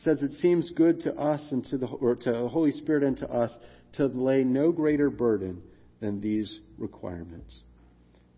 Says 0.00 0.22
it 0.22 0.32
seems 0.40 0.70
good 0.70 1.02
to 1.02 1.14
us 1.14 1.40
and 1.50 1.64
to 1.66 1.78
the, 1.78 1.86
or 1.86 2.16
to 2.16 2.32
the 2.32 2.48
Holy 2.48 2.72
Spirit 2.72 3.02
and 3.02 3.16
to 3.18 3.30
us 3.30 3.54
to 3.94 4.06
lay 4.06 4.44
no 4.44 4.72
greater 4.72 5.10
burden 5.10 5.62
than 6.00 6.20
these 6.20 6.60
requirements. 6.78 7.60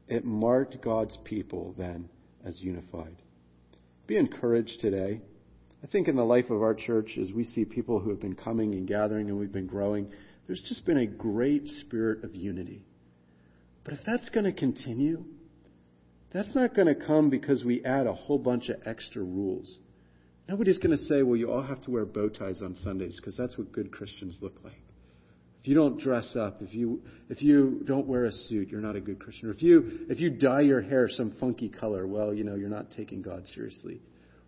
It 0.09 0.25
marked 0.25 0.83
God's 0.83 1.17
people 1.25 1.75
then 1.79 2.09
as 2.45 2.61
unified. 2.61 3.17
Be 4.07 4.17
encouraged 4.17 4.81
today. 4.81 5.21
I 5.83 5.87
think 5.87 6.09
in 6.09 6.17
the 6.17 6.25
life 6.25 6.51
of 6.51 6.63
our 6.63 6.75
church, 6.75 7.17
as 7.21 7.33
we 7.33 7.45
see 7.45 7.65
people 7.65 8.01
who 8.01 8.11
have 8.11 8.21
been 8.21 8.35
coming 8.35 8.75
and 8.75 8.87
gathering 8.87 9.29
and 9.29 9.39
we've 9.39 9.53
been 9.53 9.67
growing, 9.67 10.09
there's 10.47 10.63
just 10.69 10.85
been 10.85 10.99
a 10.99 11.07
great 11.07 11.67
spirit 11.67 12.25
of 12.25 12.35
unity. 12.35 12.85
But 13.85 13.95
if 13.95 14.01
that's 14.05 14.29
going 14.31 14.45
to 14.45 14.53
continue, 14.53 15.25
that's 16.33 16.55
not 16.55 16.75
going 16.75 16.89
to 16.89 16.95
come 16.95 17.31
because 17.31 17.65
we 17.65 17.85
add 17.85 18.07
a 18.07 18.15
whole 18.15 18.39
bunch 18.39 18.69
of 18.69 18.81
extra 18.85 19.23
rules. 19.23 19.79
Nobody's 20.49 20.79
going 20.79 20.97
to 20.97 21.05
say, 21.05 21.23
well, 21.23 21.37
you 21.37 21.51
all 21.51 21.63
have 21.63 21.81
to 21.83 21.91
wear 21.91 22.05
bow 22.05 22.29
ties 22.29 22.63
on 22.63 22.75
Sundays 22.77 23.17
because 23.17 23.37
that's 23.37 23.57
what 23.57 23.73
good 23.73 23.93
Christians 23.93 24.39
look 24.41 24.57
like. 24.65 24.81
If 25.63 25.69
you 25.69 25.75
don't 25.77 26.01
dress 26.01 26.35
up, 26.35 26.61
if 26.61 26.75
you, 26.75 27.03
if 27.29 27.41
you 27.41 27.83
don't 27.87 28.09
wear 28.09 28.25
a 28.25 28.33
suit, 28.33 28.69
you're 28.69 28.81
not 28.81 28.97
a 28.97 29.01
good 29.01 29.21
Christian. 29.21 29.49
Or 29.49 29.53
if 29.53 29.63
you, 29.63 30.07
if 30.11 30.19
you 30.19 30.31
dye 30.31 30.63
your 30.63 30.83
hair 30.83 31.09
some 31.09 31.37
funky 31.39 31.69
color, 31.69 32.05
well, 32.05 32.35
you 32.35 32.43
know, 32.43 32.57
you're 32.57 32.69
not 32.69 32.91
taking 32.91 33.23
God 33.23 33.45
seriously. 33.55 34.01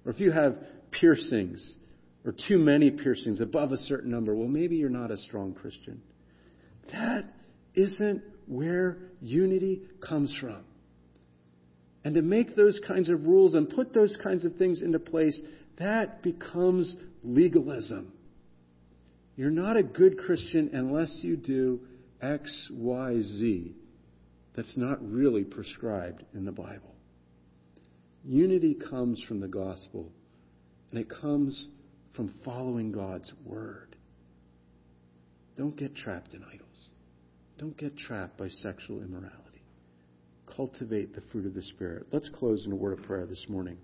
Or 0.05 0.11
if 0.11 0.19
you 0.19 0.33
have 0.33 0.57
piercings 0.91 1.77
or 2.25 2.33
too 2.33 2.59
many 2.59 2.91
piercings 2.91 3.41
above 3.41 3.71
a 3.71 3.77
certain 3.77 4.11
number, 4.11 4.35
well, 4.35 4.49
maybe 4.49 4.75
you're 4.75 4.91
not 4.91 5.13
a 5.13 5.17
strong 5.17 5.55
Christian. 5.55 6.03
That 6.91 7.25
isn't 7.75 8.23
where 8.49 8.99
unity 9.21 9.83
comes 10.01 10.35
from. 10.41 10.65
And 12.05 12.15
to 12.15 12.23
make 12.23 12.55
those 12.55 12.79
kinds 12.87 13.09
of 13.09 13.25
rules 13.25 13.55
and 13.55 13.69
put 13.69 13.95
those 13.95 14.17
kinds 14.23 14.45
of 14.45 14.57
things 14.57 14.83
into 14.83 14.99
place, 14.99 15.41
that 15.79 16.23
becomes 16.23 16.95
legalism. 17.23 18.13
You're 19.37 19.51
not 19.51 19.77
a 19.77 19.83
good 19.83 20.19
Christian 20.19 20.71
unless 20.75 21.21
you 21.23 21.37
do 21.37 21.81
X, 22.21 22.69
Y, 22.71 23.21
Z 23.21 23.75
that's 24.55 24.77
not 24.77 24.99
really 25.03 25.45
prescribed 25.45 26.23
in 26.35 26.45
the 26.45 26.53
Bible. 26.53 26.95
Unity 28.25 28.75
comes 28.75 29.23
from 29.27 29.41
the 29.41 29.49
gospel, 29.49 30.13
and 30.91 31.01
it 31.01 31.09
comes 31.11 31.69
from 32.15 32.33
following 32.45 32.93
God's 32.93 33.33
word. 33.45 33.97
Don't 35.59 35.77
get 35.77 35.97
trapped 35.97 36.35
in 36.35 36.43
idols. 36.45 36.89
Don't 37.59 37.77
get 37.77 37.97
trapped 37.97 38.39
by 38.39 38.49
sexual 38.49 39.03
immorality. 39.03 39.44
Cultivate 40.57 41.15
the 41.15 41.23
fruit 41.33 41.47
of 41.47 41.55
the 41.55 41.63
Spirit. 41.63 42.07
Let's 42.13 42.29
close 42.29 42.65
in 42.65 42.73
a 42.73 42.77
word 42.77 42.99
of 42.99 43.05
prayer 43.05 43.27
this 43.27 43.45
morning. 43.49 43.77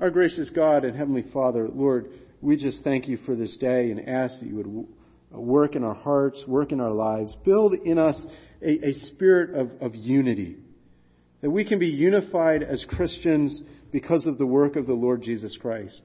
Our 0.00 0.10
gracious 0.10 0.50
God 0.50 0.84
and 0.84 0.96
Heavenly 0.96 1.24
Father, 1.32 1.68
Lord, 1.68 2.08
we 2.40 2.56
just 2.56 2.82
thank 2.82 3.06
you 3.06 3.18
for 3.24 3.36
this 3.36 3.56
day 3.58 3.90
and 3.92 4.08
ask 4.08 4.40
that 4.40 4.46
you 4.46 4.56
would 4.56 4.86
work 5.30 5.76
in 5.76 5.84
our 5.84 5.94
hearts, 5.94 6.42
work 6.48 6.72
in 6.72 6.80
our 6.80 6.90
lives, 6.90 7.36
build 7.44 7.74
in 7.74 7.96
us 7.96 8.20
a, 8.60 8.88
a 8.88 8.92
spirit 8.92 9.54
of, 9.54 9.70
of 9.80 9.94
unity 9.94 10.56
that 11.42 11.50
we 11.50 11.64
can 11.64 11.78
be 11.78 11.86
unified 11.86 12.64
as 12.64 12.84
Christians 12.88 13.62
because 13.92 14.26
of 14.26 14.38
the 14.38 14.46
work 14.46 14.74
of 14.74 14.86
the 14.86 14.94
Lord 14.94 15.22
Jesus 15.22 15.56
Christ. 15.60 16.00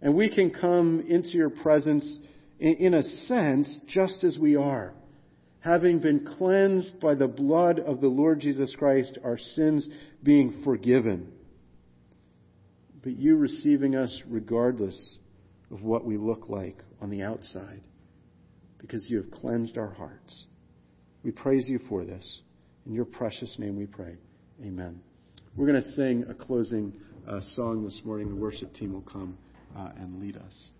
And 0.00 0.14
we 0.14 0.34
can 0.34 0.50
come 0.50 1.04
into 1.06 1.30
your 1.30 1.50
presence 1.50 2.18
in, 2.58 2.74
in 2.76 2.94
a 2.94 3.02
sense 3.02 3.80
just 3.88 4.24
as 4.24 4.38
we 4.38 4.56
are. 4.56 4.94
Having 5.60 6.00
been 6.00 6.26
cleansed 6.38 7.00
by 7.00 7.14
the 7.14 7.26
blood 7.28 7.80
of 7.80 8.00
the 8.00 8.08
Lord 8.08 8.40
Jesus 8.40 8.72
Christ, 8.78 9.18
our 9.24 9.38
sins 9.38 9.88
being 10.22 10.62
forgiven. 10.64 11.32
But 13.02 13.16
you 13.16 13.36
receiving 13.36 13.96
us 13.96 14.22
regardless 14.28 15.16
of 15.70 15.82
what 15.82 16.04
we 16.04 16.16
look 16.16 16.48
like 16.48 16.78
on 17.00 17.10
the 17.10 17.22
outside 17.22 17.80
because 18.78 19.08
you 19.10 19.20
have 19.20 19.30
cleansed 19.30 19.76
our 19.76 19.90
hearts. 19.90 20.44
We 21.22 21.30
praise 21.30 21.68
you 21.68 21.80
for 21.88 22.04
this. 22.04 22.40
In 22.86 22.94
your 22.94 23.04
precious 23.04 23.54
name 23.58 23.76
we 23.76 23.86
pray. 23.86 24.14
Amen. 24.62 25.00
We're 25.56 25.66
going 25.66 25.82
to 25.82 25.90
sing 25.90 26.24
a 26.28 26.34
closing 26.34 26.92
uh, 27.28 27.40
song 27.54 27.84
this 27.84 28.00
morning. 28.04 28.28
The 28.28 28.40
worship 28.40 28.72
team 28.74 28.92
will 28.92 29.02
come 29.02 29.36
uh, 29.76 29.90
and 29.96 30.20
lead 30.20 30.36
us. 30.36 30.70